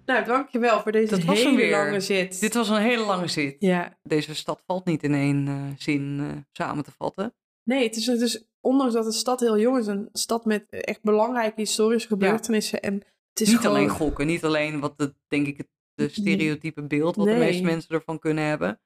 Nou, 0.05 0.25
dankjewel 0.25 0.81
voor 0.81 0.91
deze 0.91 1.09
Dat 1.09 1.35
hele 1.35 1.55
weer. 1.55 1.71
lange 1.71 1.99
zit. 1.99 2.39
Dit 2.39 2.53
was 2.53 2.69
een 2.69 2.81
hele 2.81 3.05
lange 3.05 3.27
zit. 3.27 3.55
Ja. 3.59 3.97
Deze 4.03 4.35
stad 4.35 4.63
valt 4.65 4.85
niet 4.85 5.03
in 5.03 5.13
één 5.13 5.47
eh, 5.47 5.77
zin 5.77 6.45
samen 6.51 6.83
te 6.83 6.91
vatten. 6.91 7.33
Nee, 7.63 7.83
het 7.83 7.95
is 7.95 8.05
dus, 8.05 8.45
ondanks 8.59 8.93
dat 8.93 9.05
de 9.05 9.11
stad 9.11 9.39
heel 9.39 9.59
jong 9.59 9.77
is, 9.77 9.87
een 9.87 10.09
stad 10.11 10.45
met 10.45 10.69
echt 10.69 11.01
belangrijke 11.01 11.59
historische 11.61 12.07
gebeurtenissen. 12.07 12.81
En 12.81 12.93
het 13.29 13.41
is 13.41 13.47
niet 13.47 13.57
gewoon... 13.57 13.75
alleen 13.75 13.89
gokken, 13.89 14.27
niet 14.27 14.43
alleen 14.43 14.79
wat 14.79 14.97
de, 14.97 15.15
denk 15.27 15.47
ik, 15.47 15.57
het 15.57 15.67
de 15.93 16.09
stereotype 16.09 16.87
beeld 16.87 17.15
wat 17.15 17.25
de 17.25 17.33
meeste 17.33 17.63
mensen 17.63 17.95
ervan 17.95 18.19
kunnen 18.19 18.43
hebben. 18.43 18.81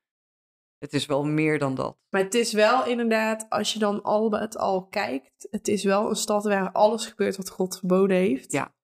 Het 0.77 0.93
is 0.93 1.05
wel 1.05 1.23
meer 1.23 1.59
dan 1.59 1.75
dat. 1.75 1.97
Maar 2.09 2.21
het 2.23 2.33
is 2.33 2.53
wel 2.53 2.85
inderdaad, 2.85 3.45
als 3.49 3.73
je 3.73 3.79
dan 3.79 4.01
al 4.03 4.29
met 4.29 4.57
al 4.57 4.85
kijkt, 4.87 5.47
het 5.49 5.67
is 5.67 5.83
wel 5.83 6.09
een 6.09 6.15
stad 6.15 6.43
waar 6.43 6.71
alles 6.71 7.05
gebeurt 7.05 7.35
wat 7.37 7.49
God 7.49 7.77
verboden 7.77 8.17
heeft. 8.17 8.51
Ja. 8.51 8.75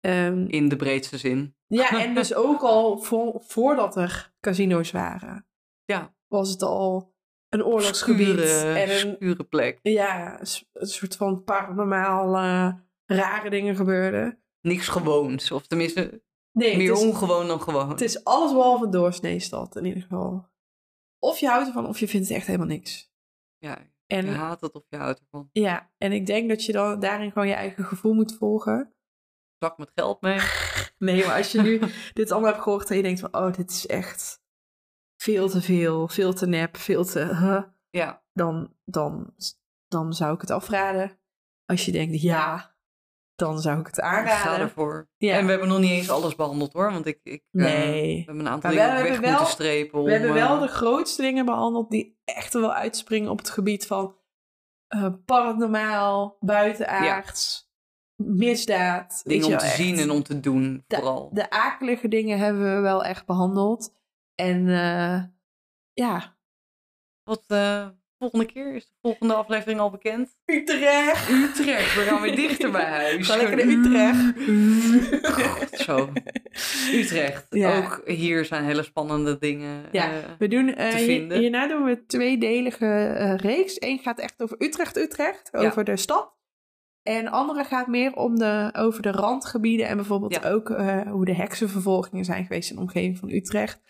Ehm, 0.00 0.44
In 0.46 0.68
de 0.68 0.76
breedste 0.76 1.18
zin. 1.18 1.54
ja, 1.66 1.90
en 2.04 2.14
dus 2.14 2.34
ook 2.34 2.60
al 2.62 2.98
vo- 2.98 3.38
voordat 3.38 3.96
er 3.96 4.32
casino's 4.40 4.90
waren, 4.90 5.46
Ja, 5.84 6.14
was 6.28 6.50
het 6.50 6.62
al 6.62 7.09
een 7.50 7.64
oorlogsgebied. 7.64 8.38
en 8.38 9.00
een, 9.00 9.10
obscure 9.10 9.44
plek. 9.44 9.78
ja, 9.82 10.40
een 10.72 10.86
soort 10.86 11.16
van 11.16 11.44
paranormaal 11.44 12.36
eh, 12.36 12.72
rare 13.06 13.50
dingen 13.50 13.76
gebeurden. 13.76 14.38
Niks 14.60 14.88
gewoons. 14.88 15.50
Of 15.50 15.66
tenminste, 15.66 16.22
Nee, 16.52 16.76
meer 16.76 16.92
is, 16.92 17.00
ongewoon 17.00 17.46
dan 17.46 17.60
gewoon. 17.60 17.88
het 17.88 18.00
is 18.00 18.24
alles 18.24 18.52
behalve 18.52 18.88
doorsneestad 18.88 19.76
in 19.76 19.84
ieder 19.84 20.02
geval. 20.02 20.48
Of 21.18 21.38
je 21.38 21.48
houdt 21.48 21.66
ervan 21.66 21.86
of 21.86 21.98
je 21.98 22.08
vindt 22.08 22.28
het 22.28 22.36
echt 22.36 22.46
helemaal 22.46 22.66
niks. 22.66 23.10
Ja, 23.58 23.78
En 24.06 24.26
je 24.26 24.30
haat 24.32 24.60
het 24.60 24.72
of 24.72 24.84
je 24.88 24.96
houdt 24.96 25.20
ervan. 25.20 25.48
Ja, 25.52 25.90
en 25.98 26.12
ik 26.12 26.26
denk 26.26 26.48
dat 26.48 26.64
je 26.64 26.72
dan 26.72 27.00
daarin 27.00 27.32
gewoon 27.32 27.48
je 27.48 27.54
eigen 27.54 27.84
gevoel 27.84 28.12
moet 28.12 28.36
volgen. 28.36 28.94
Zak 29.58 29.78
met 29.78 29.90
geld 29.94 30.20
mee. 30.20 30.38
Nee, 30.98 31.26
maar 31.26 31.36
als 31.36 31.52
je 31.52 31.60
nu 31.60 31.80
dit 32.12 32.30
allemaal 32.30 32.50
hebt 32.50 32.62
gehoord 32.62 32.90
en 32.90 32.96
je 32.96 33.02
denkt 33.02 33.20
van, 33.20 33.34
oh, 33.34 33.52
dit 33.52 33.70
is 33.70 33.86
echt 33.86 34.39
veel 35.22 35.48
te 35.48 35.60
veel, 35.62 36.08
veel 36.08 36.32
te 36.32 36.46
nep, 36.46 36.76
veel 36.76 37.04
te, 37.04 37.18
huh, 37.20 37.62
Ja, 37.90 38.22
dan, 38.32 38.74
dan, 38.84 39.34
dan 39.88 40.12
zou 40.12 40.34
ik 40.34 40.40
het 40.40 40.50
afraden. 40.50 41.18
Als 41.64 41.84
je 41.84 41.92
denkt, 41.92 42.20
ja, 42.22 42.74
dan 43.34 43.60
zou 43.60 43.80
ik 43.80 43.86
het 43.86 43.96
ik 43.98 44.04
ga 44.04 44.10
aanraden. 44.10 44.60
ervoor. 44.60 45.08
Ja. 45.16 45.36
En 45.36 45.44
we 45.44 45.50
hebben 45.50 45.68
nog 45.68 45.78
niet 45.78 45.90
eens 45.90 46.10
alles 46.10 46.34
behandeld 46.36 46.72
hoor. 46.72 46.92
Want 46.92 47.06
ik, 47.06 47.20
ik 47.22 47.42
eh, 47.50 47.62
Nee. 47.64 48.12
we 48.18 48.24
hebben 48.24 48.46
een 48.46 48.52
aantal 48.52 48.70
we 48.70 48.76
dingen 48.76 48.90
ook 48.92 48.96
weg 49.02 49.10
hebben 49.10 49.20
moeten 49.20 49.44
wel- 49.44 49.52
strepen. 49.54 50.02
We 50.04 50.10
hebben 50.12 50.32
wel 50.32 50.54
eh, 50.54 50.60
de 50.62 50.68
grootste 50.68 51.22
dingen 51.22 51.44
behandeld 51.44 51.90
die 51.90 52.18
echt 52.24 52.52
wel 52.52 52.72
uitspringen 52.74 53.30
op 53.30 53.38
het 53.38 53.50
gebied 53.50 53.86
van 53.86 54.16
eh, 54.86 55.06
paranormaal, 55.24 56.36
buitenaards, 56.40 57.70
misdaad. 58.16 59.20
dingen 59.24 59.46
om 59.46 59.58
te 59.58 59.64
echt. 59.64 59.76
zien 59.76 59.98
en 59.98 60.10
om 60.10 60.22
te 60.22 60.40
doen 60.40 60.84
de, 60.86 60.96
vooral. 60.96 61.30
de 61.32 61.50
akelige 61.50 62.08
dingen 62.08 62.38
hebben 62.38 62.74
we 62.74 62.80
wel 62.80 63.04
echt 63.04 63.26
behandeld. 63.26 63.98
En 64.40 64.68
eh, 64.68 65.22
ja, 65.92 66.36
Wat 67.24 67.44
eh, 67.46 67.88
volgende 68.18 68.44
keer? 68.46 68.74
Is 68.74 68.86
de 68.86 68.94
volgende 69.02 69.34
aflevering 69.34 69.80
al 69.80 69.90
bekend? 69.90 70.36
Utrecht. 70.46 71.28
Utrecht, 71.30 71.94
we 71.94 72.00
gaan 72.00 72.20
weer 72.22 72.36
dichter 72.36 72.70
bij 72.70 72.84
huis. 73.00 73.26
Ga 73.28 73.36
lekker 73.36 73.56
naar 73.56 73.66
Utrecht. 73.76 75.80
Zo. 75.80 76.12
Utrecht. 76.92 77.46
Ja. 77.50 77.76
Ook 77.76 78.02
hier 78.04 78.44
zijn 78.44 78.64
hele 78.64 78.82
spannende 78.82 79.38
dingen. 79.38 79.84
Ja, 79.92 80.10
eh, 80.12 80.18
We 80.38 80.48
doen, 80.48 80.74
eh, 80.74 80.90
te 80.90 80.96
hier- 80.96 81.06
vinden. 81.06 81.38
hierna 81.38 81.68
doen 81.68 81.84
we 81.84 81.90
een 81.90 82.06
tweedelige 82.06 83.34
reeks. 83.36 83.76
Eén 83.82 83.98
gaat 83.98 84.18
echt 84.18 84.42
over 84.42 84.56
Utrecht, 84.62 84.96
Utrecht, 84.96 85.48
Ja. 85.52 85.58
over 85.66 85.84
de 85.84 85.96
stad. 85.96 86.38
En 87.02 87.24
de 87.24 87.30
andere 87.30 87.64
gaat 87.64 87.86
meer 87.86 88.14
om 88.14 88.38
de, 88.38 88.70
over 88.76 89.02
de 89.02 89.10
randgebieden 89.10 89.86
en 89.86 89.96
bijvoorbeeld 89.96 90.34
Ja. 90.42 90.50
ook 90.50 90.70
eh, 90.70 91.00
hoe 91.00 91.24
de 91.24 91.34
heksenvervolgingen 91.34 92.24
zijn 92.24 92.44
geweest 92.46 92.70
in 92.70 92.76
de 92.76 92.82
omgeving 92.82 93.18
van 93.18 93.30
Utrecht. 93.30 93.80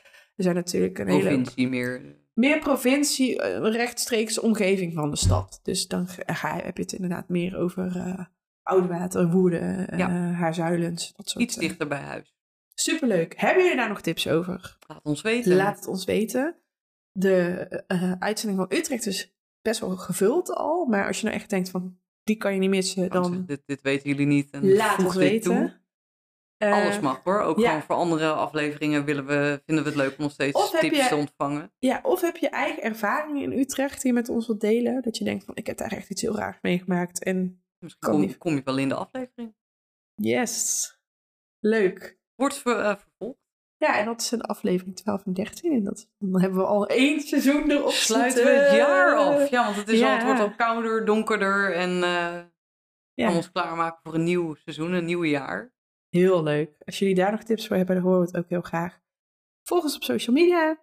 Er 0.40 0.46
zijn 0.46 0.58
natuurlijk 0.58 0.98
een 0.98 1.08
hele 1.08 1.20
provincie 1.22 1.68
meer. 1.68 2.02
meer 2.34 2.58
provincie, 2.58 3.42
eh, 3.42 3.52
een 3.54 3.70
rechtstreekse 3.72 4.42
omgeving 4.42 4.94
van 4.94 5.10
de 5.10 5.16
stad. 5.16 5.60
Dus 5.62 5.86
dan 5.86 6.08
ga, 6.08 6.34
ga- 6.34 6.60
heb 6.62 6.76
je 6.76 6.82
het 6.82 6.92
inderdaad 6.92 7.28
meer 7.28 7.56
over 7.56 7.96
eh 7.96 8.24
Oudewater, 8.62 9.30
Woerden, 9.30 9.88
eh 9.88 9.98
Ja. 9.98 10.08
Haarzuilens, 10.10 11.12
dat 11.16 11.28
soort 11.28 11.44
Iets 11.44 11.54
eh, 11.54 11.60
dichter 11.60 11.88
bij 11.88 11.98
huis. 12.00 12.34
Superleuk. 12.74 13.34
Hebben 13.36 13.62
jullie 13.62 13.78
daar 13.78 13.88
nog 13.88 14.00
tips 14.00 14.28
over? 14.28 14.76
Laat 14.88 15.00
ons 15.02 15.22
weten. 15.22 15.56
Laat 15.56 15.76
het 15.76 15.86
ons 15.86 16.04
weten. 16.04 16.56
De 17.12 17.48
eh, 17.86 18.12
uitzending 18.18 18.60
van 18.68 18.78
Utrecht 18.78 19.06
is 19.06 19.34
best 19.62 19.80
wel 19.80 19.96
gevuld 19.96 20.50
al. 20.54 20.84
Maar 20.86 21.06
als 21.06 21.18
je 21.20 21.24
nou 21.26 21.36
echt 21.36 21.50
denkt 21.50 21.70
van, 21.70 21.98
die 22.24 22.36
kan 22.36 22.52
je 22.54 22.58
niet 22.58 22.70
missen, 22.70 23.10
dan 23.10 23.44
dit, 23.46 23.62
dit 23.66 23.82
weten 23.82 24.08
jullie 24.10 24.26
niet. 24.26 24.50
En 24.50 24.72
laat 24.72 25.04
ons 25.04 25.14
weten. 25.16 25.50
toe. 25.56 25.79
Eh, 26.60 26.72
Alles 26.72 27.00
mag 27.00 27.20
hoor. 27.24 27.40
Ook 27.40 27.58
ja. 27.58 27.66
gewoon 27.68 27.82
voor 27.82 27.94
andere 27.96 28.32
afleveringen 28.32 29.04
willen 29.04 29.26
we, 29.26 29.62
vinden 29.66 29.84
we 29.84 29.90
het 29.90 29.98
leuk 29.98 30.10
om 30.18 30.22
nog 30.22 30.32
steeds 30.32 30.70
tips 30.80 30.96
je- 31.02 31.08
te 31.08 31.16
ontvangen. 31.16 31.72
Ja, 31.78 32.00
of 32.02 32.20
heb 32.20 32.36
je 32.36 32.48
eigen 32.48 32.82
ervaringen 32.82 33.42
in 33.52 33.58
Utrecht 33.58 34.02
die 34.02 34.06
je 34.12 34.18
met 34.18 34.28
ons 34.28 34.46
wilt 34.46 34.60
delen? 34.60 35.02
Dat 35.02 35.16
je 35.18 35.24
denkt 35.24 35.44
van, 35.44 35.54
ik 35.56 35.66
heb 35.66 35.76
daar 35.76 35.92
echt 35.92 36.10
iets 36.10 36.22
heel 36.22 36.36
raars 36.36 36.58
meegemaakt. 36.62 37.22
En 37.24 37.62
Misschien 37.78 38.10
kom, 38.10 38.20
niet. 38.20 38.38
kom 38.38 38.54
je 38.54 38.62
wel 38.64 38.78
in 38.78 38.88
de 38.88 38.94
aflevering. 38.94 39.54
yes, 40.14 40.98
leuk. 41.58 42.18
Wordt 42.34 42.58
ver- 42.58 42.78
eh, 42.84 42.96
vervolgd. 42.96 43.38
Ja, 43.76 43.98
en 43.98 44.04
dat 44.04 44.20
is 44.20 44.30
een 44.30 44.40
aflevering 44.42 44.96
12 44.96 45.26
en 45.26 45.32
13. 45.32 45.72
En 45.72 45.84
dat, 45.84 46.08
dan 46.18 46.40
hebben 46.40 46.58
we 46.58 46.64
al 46.66 46.86
één 46.86 47.20
seizoen 47.20 47.70
erop 47.70 47.90
Sluiten 47.90 48.44
we 48.44 48.50
het 48.50 48.76
jaar 48.76 49.16
af. 49.16 49.50
Ja, 49.50 49.64
want 49.64 49.76
het, 49.76 49.88
is 49.88 49.98
Ja. 49.98 50.06
al, 50.10 50.14
het 50.16 50.24
wordt 50.24 50.40
al 50.40 50.54
kouder, 50.56 51.04
donkerder. 51.04 51.74
En 51.74 51.90
eh 51.90 52.00
Ja. 53.14 53.24
gaan 53.24 53.30
we 53.30 53.36
ons 53.36 53.52
klaarmaken 53.52 54.00
voor 54.02 54.14
een 54.14 54.24
nieuw 54.24 54.54
seizoen, 54.54 54.92
een 54.92 55.04
nieuw 55.04 55.24
jaar. 55.24 55.72
Heel 56.10 56.42
leuk. 56.42 56.74
Als 56.84 56.98
jullie 56.98 57.14
daar 57.14 57.30
nog 57.30 57.42
tips 57.42 57.66
voor 57.66 57.76
hebben, 57.76 57.94
dan 57.94 58.04
horen 58.04 58.20
we 58.20 58.26
het 58.26 58.36
ook 58.36 58.48
heel 58.48 58.60
graag. 58.60 59.00
Volg 59.62 59.82
ons 59.82 59.94
op 59.96 60.02
social 60.02 60.36
media. 60.36 60.80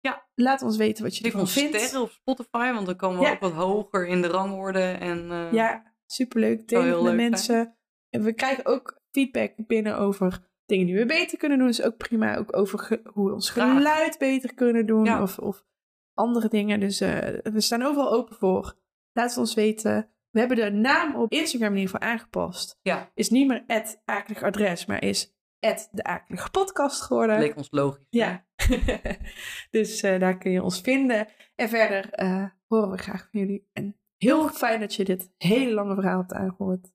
Ja. 0.00 0.26
Laat 0.34 0.62
ons 0.62 0.76
weten 0.76 1.04
wat 1.04 1.16
je 1.16 1.24
ervan 1.24 1.48
vindt. 1.48 1.76
sterren 1.80 2.00
op 2.02 2.10
Spotify, 2.10 2.72
want 2.72 2.86
dan 2.86 2.96
komen 2.96 3.18
we 3.18 3.24
Ja. 3.24 3.32
ook 3.32 3.40
wat 3.40 3.52
hoger 3.52 4.06
in 4.06 4.22
de 4.22 4.28
rangorde. 4.28 4.80
En, 4.82 5.30
eh, 5.30 5.52
Ja, 5.52 5.94
superleuk. 6.06 6.68
Deel 6.68 6.82
met 6.82 7.02
leuk 7.02 7.14
mensen. 7.30 7.76
En 8.10 8.22
we 8.22 8.32
krijgen 8.32 8.66
ook 8.66 9.00
feedback 9.10 9.52
binnen 9.56 9.98
over 9.98 10.50
dingen 10.66 10.86
die 10.86 10.94
we 10.96 11.06
beter 11.06 11.38
kunnen 11.38 11.58
doen. 11.58 11.66
Dus 11.66 11.82
ook 11.82 11.96
prima. 11.96 12.36
Ook 12.36 12.56
over 12.56 13.00
hoe 13.12 13.26
we 13.28 13.32
ons 13.34 13.50
Graag. 13.50 13.76
geluid 13.76 14.18
beter 14.18 14.54
kunnen 14.54 14.86
doen. 14.86 15.04
Ja. 15.04 15.22
Of, 15.22 15.38
of 15.38 15.64
andere 16.14 16.48
dingen. 16.48 16.80
Dus 16.80 17.00
eh, 17.00 17.38
we 17.42 17.60
staan 17.60 17.82
overal 17.82 18.12
open 18.12 18.36
voor. 18.36 18.74
Laat 19.12 19.28
het 19.28 19.38
ons 19.38 19.54
weten. 19.54 20.10
We 20.32 20.38
hebben 20.38 20.56
de 20.56 20.70
naam 20.70 21.14
op 21.14 21.32
Instagram 21.32 21.72
in 21.72 21.78
ieder 21.78 21.94
geval 21.94 22.08
aangepast. 22.08 22.78
Ja. 22.82 23.10
Is 23.14 23.30
niet 23.30 23.48
meer 23.48 23.64
het 23.66 24.02
akelig 24.04 24.42
adres, 24.42 24.86
maar 24.86 25.02
is 25.04 25.34
de 25.90 26.04
akelige 26.04 26.50
podcast 26.50 27.02
geworden. 27.02 27.38
leek 27.38 27.56
ons 27.56 27.68
logisch. 27.70 28.06
Ja, 28.10 28.46
dus 29.70 30.02
eh, 30.02 30.20
daar 30.20 30.38
kun 30.38 30.50
je 30.50 30.62
ons 30.62 30.80
vinden. 30.80 31.28
En 31.54 31.68
verder 31.68 32.10
eh, 32.10 32.44
horen 32.66 32.90
we 32.90 32.98
graag 32.98 33.28
van 33.30 33.40
jullie. 33.40 33.68
En 33.72 33.96
heel 34.16 34.48
fijn 34.48 34.80
dat 34.80 34.94
je 34.94 35.04
dit 35.04 35.30
hele 35.36 35.72
lange 35.72 35.94
verhaal 35.94 36.18
hebt 36.18 36.32
aangehoord. 36.32 36.92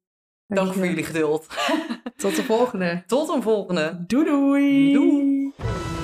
Dank 0.47 0.73
voor 0.73 0.85
jullie 0.85 1.03
geduld. 1.03 1.47
Tot 2.15 2.35
de 2.35 2.43
volgende. 2.43 3.03
Tot 3.05 3.29
een 3.29 3.41
volgende. 3.41 4.03
Doei 4.07 4.25
doei. 4.25 4.93
Doei. 4.93 5.96